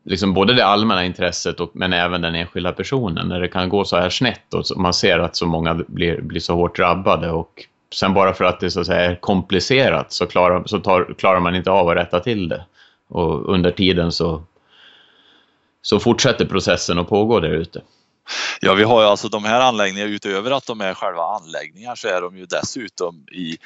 liksom 0.03 0.33
både 0.33 0.53
det 0.53 0.65
allmänna 0.65 1.05
intresset 1.05 1.59
och, 1.59 1.71
men 1.73 1.93
även 1.93 2.21
den 2.21 2.35
enskilda 2.35 2.71
personen. 2.71 3.27
När 3.27 3.41
det 3.41 3.47
kan 3.47 3.69
gå 3.69 3.85
så 3.85 3.97
här 3.97 4.09
snett 4.09 4.53
och 4.53 4.63
man 4.77 4.93
ser 4.93 5.19
att 5.19 5.35
så 5.35 5.45
många 5.45 5.73
blir, 5.88 6.21
blir 6.21 6.39
så 6.39 6.55
hårt 6.55 6.77
drabbade 6.77 7.31
och 7.31 7.65
sen 7.93 8.13
bara 8.13 8.33
för 8.33 8.45
att 8.45 8.59
det 8.59 8.71
så 8.71 8.79
att 8.79 8.85
säga, 8.85 9.11
är 9.11 9.15
komplicerat 9.15 10.13
så, 10.13 10.25
klarar, 10.25 10.63
så 10.65 10.79
tar, 10.79 11.13
klarar 11.17 11.39
man 11.39 11.55
inte 11.55 11.71
av 11.71 11.89
att 11.89 11.97
rätta 11.97 12.19
till 12.19 12.49
det. 12.49 12.65
Och 13.07 13.53
under 13.53 13.71
tiden 13.71 14.11
så, 14.11 14.43
så 15.81 15.99
fortsätter 15.99 16.45
processen 16.45 16.99
att 16.99 17.09
pågå 17.09 17.39
där 17.39 17.49
ute. 17.49 17.81
Ja, 18.61 18.73
vi 18.73 18.84
har 18.84 19.01
ju 19.01 19.07
alltså 19.07 19.30
de 19.30 19.45
här 19.45 19.61
anläggningarna 19.61 20.11
utöver 20.11 20.51
att 20.51 20.65
de 20.65 20.82
är 20.82 20.93
själva 20.93 21.23
anläggningar 21.23 21.95
så 21.95 22.07
är 22.07 22.21
de 22.21 22.38
ju 22.38 22.45
dessutom 22.45 23.25
i 23.32 23.57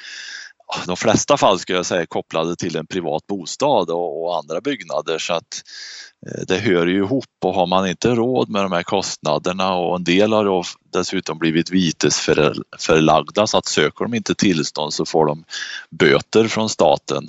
de 0.86 0.96
flesta 0.96 1.36
fall 1.36 1.58
skulle 1.58 1.78
jag 1.78 1.86
säga 1.86 2.06
kopplade 2.06 2.56
till 2.56 2.76
en 2.76 2.86
privat 2.86 3.26
bostad 3.26 3.90
och, 3.90 4.24
och 4.24 4.38
andra 4.38 4.60
byggnader. 4.60 5.18
Så 5.18 5.34
att 5.34 5.62
eh, 6.26 6.42
det 6.46 6.58
hör 6.58 6.86
ju 6.86 6.96
ihop. 6.96 7.24
Och 7.44 7.54
har 7.54 7.66
man 7.66 7.88
inte 7.88 8.14
råd 8.14 8.48
med 8.48 8.62
de 8.62 8.72
här 8.72 8.82
kostnaderna 8.82 9.74
och 9.74 9.96
en 9.96 10.04
del 10.04 10.32
har 10.32 10.44
då 10.44 10.64
dessutom 10.92 11.38
blivit 11.38 11.70
vitesförlagda 11.70 13.46
så 13.46 13.58
att 13.58 13.66
söker 13.66 14.04
de 14.04 14.14
inte 14.14 14.34
tillstånd 14.34 14.94
så 14.94 15.06
får 15.06 15.26
de 15.26 15.44
böter 15.90 16.48
från 16.48 16.68
staten 16.68 17.28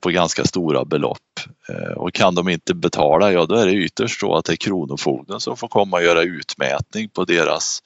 på 0.00 0.10
ganska 0.10 0.44
stora 0.44 0.84
belopp. 0.84 1.40
Eh, 1.68 1.92
och 1.96 2.14
kan 2.14 2.34
de 2.34 2.48
inte 2.48 2.74
betala, 2.74 3.32
ja 3.32 3.46
då 3.46 3.54
är 3.54 3.66
det 3.66 3.72
ytterst 3.72 4.20
så 4.20 4.36
att 4.36 4.44
det 4.44 4.52
är 4.52 4.56
Kronofogden 4.56 5.40
som 5.40 5.56
får 5.56 5.68
komma 5.68 5.96
och 5.96 6.02
göra 6.02 6.22
utmätning 6.22 7.08
på 7.08 7.24
deras 7.24 7.82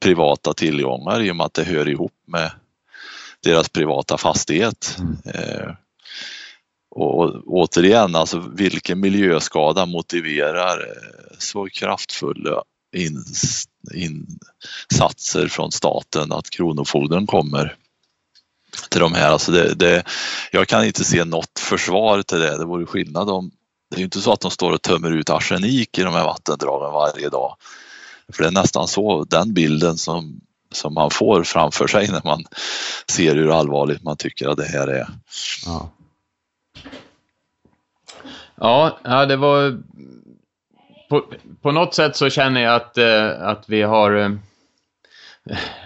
privata 0.00 0.54
tillgångar 0.54 1.22
i 1.22 1.30
och 1.30 1.36
med 1.36 1.46
att 1.46 1.54
det 1.54 1.64
hör 1.64 1.88
ihop 1.88 2.12
med 2.26 2.50
deras 3.42 3.68
privata 3.68 4.18
fastighet. 4.18 4.96
Mm. 4.98 5.16
Eh, 5.24 5.70
och 6.90 7.42
återigen, 7.46 8.16
alltså 8.16 8.50
vilken 8.54 9.00
miljöskada 9.00 9.86
motiverar 9.86 10.78
eh, 10.78 11.36
så 11.38 11.68
kraftfulla 11.68 12.62
insatser 13.94 15.48
från 15.48 15.72
staten 15.72 16.32
att 16.32 16.50
Kronofogden 16.50 17.26
kommer 17.26 17.76
till 18.90 19.00
de 19.00 19.14
här. 19.14 19.30
Alltså 19.30 19.52
det, 19.52 19.74
det, 19.74 20.04
jag 20.52 20.68
kan 20.68 20.84
inte 20.84 21.04
se 21.04 21.24
något 21.24 21.58
försvar 21.58 22.22
till 22.22 22.38
det. 22.38 22.58
Det 22.58 22.64
vore 22.64 22.86
skillnad 22.86 23.30
om 23.30 23.50
det 23.90 23.96
är 23.96 23.98
ju 23.98 24.04
inte 24.04 24.20
så 24.20 24.32
att 24.32 24.40
de 24.40 24.50
står 24.50 24.72
och 24.72 24.82
tömmer 24.82 25.10
ut 25.10 25.30
arsenik 25.30 25.98
i 25.98 26.02
de 26.02 26.14
här 26.14 26.24
vattendragen 26.24 26.92
varje 26.92 27.28
dag. 27.28 27.56
För 28.32 28.42
det 28.42 28.48
är 28.48 28.52
nästan 28.52 28.88
så 28.88 29.24
den 29.24 29.54
bilden 29.54 29.96
som 29.96 30.40
som 30.72 30.94
man 30.94 31.10
får 31.10 31.44
framför 31.44 31.86
sig 31.86 32.08
när 32.08 32.20
man 32.24 32.44
ser 33.10 33.34
hur 33.34 33.58
allvarligt 33.58 34.02
man 34.02 34.16
tycker 34.16 34.48
att 34.48 34.56
det 34.56 34.64
här 34.64 34.88
är. 34.88 35.06
Ja, 38.54 38.98
ja, 39.04 39.26
det 39.26 39.36
var... 39.36 39.82
På, 41.08 41.24
på 41.62 41.72
något 41.72 41.94
sätt 41.94 42.16
så 42.16 42.30
känner 42.30 42.60
jag 42.60 42.74
att, 42.74 42.98
eh, 42.98 43.48
att 43.48 43.64
vi 43.68 43.82
har... 43.82 44.38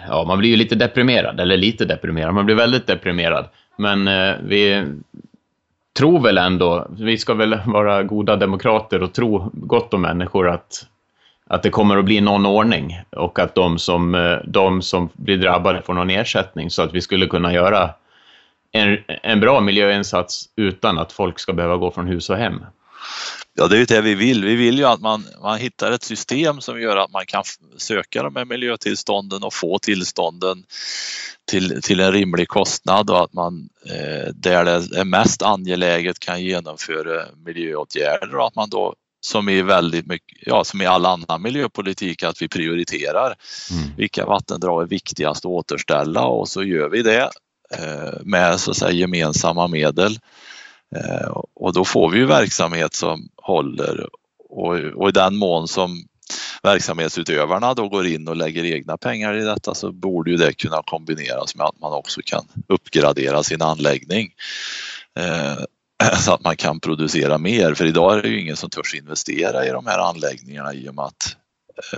Ja, 0.07 0.23
man 0.27 0.39
blir 0.39 0.49
ju 0.49 0.55
lite 0.55 0.75
deprimerad, 0.75 1.39
eller 1.39 1.57
lite 1.57 1.85
deprimerad, 1.85 2.33
man 2.33 2.45
blir 2.45 2.55
väldigt 2.55 2.87
deprimerad. 2.87 3.45
Men 3.77 4.07
eh, 4.07 4.35
vi 4.43 4.85
tror 5.97 6.19
väl 6.19 6.37
ändå, 6.37 6.87
vi 6.89 7.17
ska 7.17 7.33
väl 7.33 7.57
vara 7.65 8.03
goda 8.03 8.35
demokrater 8.35 9.03
och 9.03 9.13
tro 9.13 9.49
gott 9.53 9.93
om 9.93 10.01
människor 10.01 10.49
att 10.49 10.87
att 11.47 11.63
det 11.63 11.69
kommer 11.69 11.97
att 11.97 12.05
bli 12.05 12.21
någon 12.21 12.45
ordning 12.45 13.01
och 13.09 13.39
att 13.39 13.55
de 13.55 13.79
som, 13.79 14.15
eh, 14.15 14.37
de 14.45 14.81
som 14.81 15.09
blir 15.13 15.37
drabbade 15.37 15.81
får 15.81 15.93
någon 15.93 16.09
ersättning 16.09 16.69
så 16.69 16.81
att 16.81 16.93
vi 16.93 17.01
skulle 17.01 17.25
kunna 17.25 17.53
göra 17.53 17.89
en, 18.71 18.97
en 19.07 19.39
bra 19.39 19.61
miljöinsats 19.61 20.49
utan 20.55 20.97
att 20.97 21.11
folk 21.11 21.39
ska 21.39 21.53
behöva 21.53 21.77
gå 21.77 21.91
från 21.91 22.07
hus 22.07 22.29
och 22.29 22.37
hem. 22.37 22.65
Ja, 23.55 23.67
det 23.67 23.75
är 23.75 23.79
ju 23.79 23.85
det 23.85 24.01
vi 24.01 24.15
vill. 24.15 24.45
Vi 24.45 24.55
vill 24.55 24.77
ju 24.77 24.85
att 24.85 25.01
man, 25.01 25.25
man 25.41 25.59
hittar 25.59 25.91
ett 25.91 26.03
system 26.03 26.61
som 26.61 26.81
gör 26.81 26.97
att 26.97 27.11
man 27.11 27.25
kan 27.25 27.43
söka 27.77 28.23
de 28.23 28.35
här 28.35 28.45
miljötillstånden 28.45 29.43
och 29.43 29.53
få 29.53 29.79
tillstånden 29.79 30.63
till, 31.51 31.81
till 31.81 31.99
en 31.99 32.11
rimlig 32.11 32.47
kostnad 32.47 33.09
och 33.09 33.23
att 33.23 33.33
man 33.33 33.69
eh, 33.85 34.33
där 34.33 34.65
det 34.65 34.99
är 34.99 35.05
mest 35.05 35.41
angeläget 35.41 36.19
kan 36.19 36.43
genomföra 36.43 37.25
miljöåtgärder 37.45 38.35
och 38.35 38.47
att 38.47 38.55
man 38.55 38.69
då 38.69 38.95
som 39.21 39.49
i 39.49 39.61
väldigt 39.61 40.07
mycket, 40.07 40.37
ja 40.41 40.63
som 40.63 40.81
i 40.81 40.85
all 40.85 41.05
annan 41.05 41.41
miljöpolitik 41.41 42.23
att 42.23 42.41
vi 42.41 42.47
prioriterar 42.47 43.35
mm. 43.71 43.95
vilka 43.97 44.25
vattendrag 44.25 44.83
är 44.83 44.87
viktigast 44.87 45.45
att 45.45 45.51
återställa 45.51 46.25
och 46.25 46.49
så 46.49 46.63
gör 46.63 46.89
vi 46.89 47.01
det 47.01 47.29
eh, 47.77 48.13
med 48.23 48.59
så 48.59 48.71
att 48.71 48.77
säga 48.77 48.91
gemensamma 48.91 49.67
medel. 49.67 50.17
Eh, 50.95 51.27
och 51.55 51.73
då 51.73 51.85
får 51.85 52.09
vi 52.09 52.17
ju 52.17 52.25
verksamhet 52.25 52.93
som 52.93 53.29
håller 53.37 54.09
och, 54.49 54.75
och 54.75 55.09
i 55.09 55.11
den 55.11 55.35
mån 55.35 55.67
som 55.67 56.07
verksamhetsutövarna 56.63 57.73
då 57.73 57.89
går 57.89 58.07
in 58.07 58.27
och 58.27 58.35
lägger 58.35 58.65
egna 58.65 58.97
pengar 58.97 59.33
i 59.33 59.43
detta 59.43 59.75
så 59.75 59.91
borde 59.91 60.31
ju 60.31 60.37
det 60.37 60.53
kunna 60.53 60.81
kombineras 60.85 61.55
med 61.55 61.65
att 61.65 61.79
man 61.79 61.93
också 61.93 62.21
kan 62.25 62.45
uppgradera 62.67 63.43
sin 63.43 63.61
anläggning. 63.61 64.29
Eh, 65.19 65.63
så 66.19 66.33
att 66.33 66.43
man 66.43 66.55
kan 66.55 66.79
producera 66.79 67.37
mer. 67.37 67.73
För 67.73 67.85
idag 67.85 68.17
är 68.17 68.21
det 68.21 68.27
ju 68.27 68.41
ingen 68.41 68.55
som 68.55 68.69
törs 68.69 68.95
investera 68.95 69.65
i 69.65 69.69
de 69.69 69.87
här 69.87 69.99
anläggningarna 69.99 70.73
i 70.73 70.89
och 70.89 70.95
med 70.95 71.05
att 71.05 71.37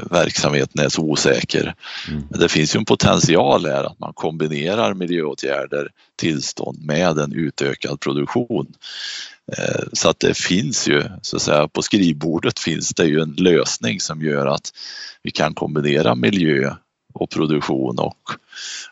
verksamheten 0.10 0.86
är 0.86 0.90
så 0.90 1.02
osäker. 1.02 1.76
Mm. 2.10 2.24
Det 2.30 2.50
finns 2.50 2.76
ju 2.76 2.78
en 2.78 2.86
potential 2.86 3.66
här 3.66 3.84
att 3.84 4.00
man 4.00 4.14
kombinerar 4.14 4.94
miljöåtgärder, 4.94 5.90
tillstånd 6.16 6.86
med 6.86 7.18
en 7.18 7.34
utökad 7.34 8.00
produktion. 8.00 8.74
Eh, 9.58 9.84
så 9.94 10.10
att 10.10 10.20
det 10.20 10.38
finns 10.38 10.88
ju, 10.88 11.04
så 11.22 11.36
att 11.36 11.42
säga, 11.42 11.68
på 11.68 11.82
skrivbordet 11.82 12.60
finns 12.60 12.90
det 12.90 13.06
ju 13.06 13.20
en 13.20 13.36
lösning 13.38 14.00
som 14.00 14.22
gör 14.22 14.46
att 14.46 14.72
vi 15.24 15.32
kan 15.32 15.54
kombinera 15.54 16.16
miljö 16.16 16.74
och 17.14 17.30
produktion 17.30 18.00
och, 18.00 18.32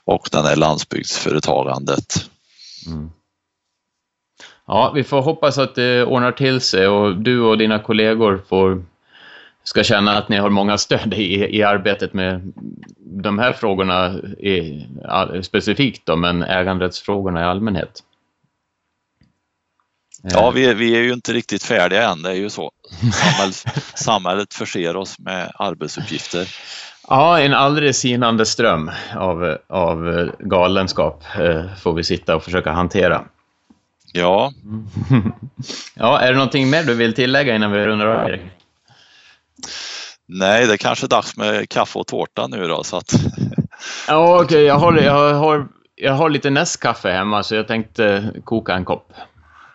och 0.03 0.29
den 0.31 0.45
här 0.45 0.55
landsbygdsföretagandet. 0.55 2.29
Mm. 2.87 3.09
Ja, 4.67 4.91
vi 4.95 5.03
får 5.03 5.21
hoppas 5.21 5.57
att 5.57 5.75
det 5.75 6.05
ordnar 6.05 6.31
till 6.31 6.61
sig 6.61 6.87
och 6.87 7.17
du 7.17 7.41
och 7.41 7.57
dina 7.57 7.79
kollegor 7.79 8.43
får 8.49 8.83
ska 9.63 9.83
känna 9.83 10.17
att 10.17 10.29
ni 10.29 10.37
har 10.37 10.49
många 10.49 10.77
stöd 10.77 11.13
i, 11.13 11.57
i 11.57 11.63
arbetet 11.63 12.13
med 12.13 12.53
de 12.99 13.39
här 13.39 13.53
frågorna 13.53 14.13
i, 14.39 14.87
specifikt 15.41 16.05
då, 16.05 16.15
men 16.15 16.43
äganderättsfrågorna 16.43 17.41
i 17.41 17.43
allmänhet. 17.43 18.03
Ja, 20.23 20.51
vi, 20.51 20.73
vi 20.73 20.95
är 20.95 21.01
ju 21.01 21.13
inte 21.13 21.33
riktigt 21.33 21.63
färdiga 21.63 22.09
än, 22.09 22.21
det 22.21 22.29
är 22.29 22.33
ju 22.33 22.49
så. 22.49 22.71
Samhälls, 23.13 23.65
samhället 23.95 24.53
förser 24.53 24.95
oss 24.95 25.19
med 25.19 25.51
arbetsuppgifter. 25.55 26.55
Ja, 27.07 27.39
en 27.39 27.53
aldrig 27.53 27.95
sinande 27.95 28.45
ström 28.45 28.91
av, 29.15 29.57
av 29.67 30.29
galenskap 30.39 31.23
eh, 31.39 31.75
får 31.75 31.93
vi 31.93 32.03
sitta 32.03 32.35
och 32.35 32.43
försöka 32.43 32.71
hantera. 32.71 33.25
Ja. 34.13 34.53
ja, 35.95 36.19
är 36.19 36.27
det 36.27 36.37
någonting 36.37 36.69
mer 36.69 36.83
du 36.83 36.93
vill 36.93 37.13
tillägga 37.13 37.55
innan 37.55 37.71
vi 37.71 37.85
rundar 37.85 38.07
av, 38.07 38.29
Erik? 38.29 38.41
Nej, 40.27 40.67
det 40.67 40.73
är 40.73 40.77
kanske 40.77 41.07
dags 41.07 41.37
med 41.37 41.69
kaffe 41.69 41.99
och 41.99 42.07
tårta 42.07 42.47
nu 42.47 42.67
då. 42.67 42.83
Så 42.83 42.97
att... 42.97 43.13
ja, 44.07 44.35
okej. 44.35 44.45
Okay. 44.45 44.61
Jag, 44.61 44.75
har, 44.75 44.97
jag, 44.97 45.33
har, 45.33 45.67
jag 45.95 46.13
har 46.13 46.29
lite 46.29 46.49
nästkaffe 46.49 47.11
hemma 47.11 47.43
så 47.43 47.55
jag 47.55 47.67
tänkte 47.67 48.31
koka 48.43 48.73
en 48.73 48.85
kopp. 48.85 49.13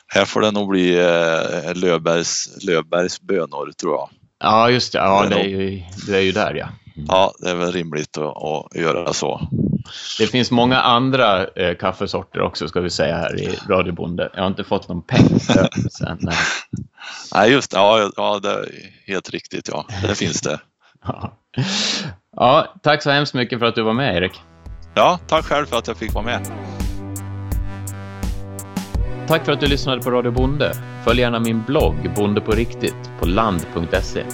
Här 0.07 0.25
får 0.25 0.41
det 0.41 0.51
nog 0.51 0.69
bli 0.69 0.99
eh, 0.99 1.75
Löfbergs, 1.75 2.65
Löfbergs 2.67 3.21
bönor 3.21 3.73
tror 3.81 3.95
jag. 3.95 4.09
Ja, 4.41 4.71
just 4.71 4.93
det. 4.93 4.99
Ja, 4.99 5.27
det 5.31 5.41
är 5.41 5.49
ju, 5.49 5.83
det 6.07 6.17
är 6.17 6.21
ju 6.21 6.33
där 6.33 6.55
ja. 6.55 6.69
Ja, 7.09 7.33
det 7.39 7.51
är 7.51 7.55
väl 7.55 7.73
rimligt 7.73 8.19
att, 8.19 8.37
att 8.43 8.81
göra 8.81 9.13
så. 9.13 9.49
Det 10.19 10.27
finns 10.27 10.51
många 10.51 10.81
andra 10.81 11.47
eh, 11.47 11.77
kaffesorter 11.77 12.41
också 12.41 12.69
ska 12.69 12.81
vi 12.81 12.91
säga 12.91 13.17
här 13.17 13.41
i 13.41 13.59
Radio 13.69 13.93
Bonde. 13.93 14.31
Jag 14.35 14.41
har 14.41 14.49
inte 14.49 14.65
fått 14.65 14.89
någon 14.89 15.03
peng 15.03 15.41
sen. 15.91 16.19
Nej. 16.21 16.37
nej, 17.35 17.51
just 17.51 17.73
ja, 17.73 18.11
ja, 18.17 18.39
det 18.39 18.51
är 18.51 18.69
helt 19.07 19.31
riktigt. 19.31 19.69
Ja, 19.73 19.87
det 20.03 20.15
finns 20.15 20.41
det. 20.41 20.61
ja. 22.37 22.75
tack 22.83 23.03
så 23.03 23.11
hemskt 23.11 23.35
mycket 23.35 23.59
för 23.59 23.67
att 23.67 23.75
du 23.75 23.83
var 23.83 23.93
med 23.93 24.17
Erik. 24.17 24.41
Ja, 24.95 25.19
tack 25.27 25.45
själv 25.45 25.67
för 25.67 25.79
att 25.79 25.89
jag 25.89 25.97
fick 25.97 26.15
vara 26.15 26.25
med. 26.25 26.47
Tack 29.29 29.45
för 29.45 29.53
att 29.53 29.61
du 29.61 29.67
lyssnade 29.67 30.03
på 30.03 30.11
Radio 30.11 30.31
Bonde. 30.31 30.73
Följ 31.05 31.21
gärna 31.21 31.41
min 31.41 31.63
blogg 31.63 32.15
Bonde 32.17 32.41
på 32.41 32.53
riktigt 32.53 33.11
på 33.21 33.27
land.se. 33.27 34.25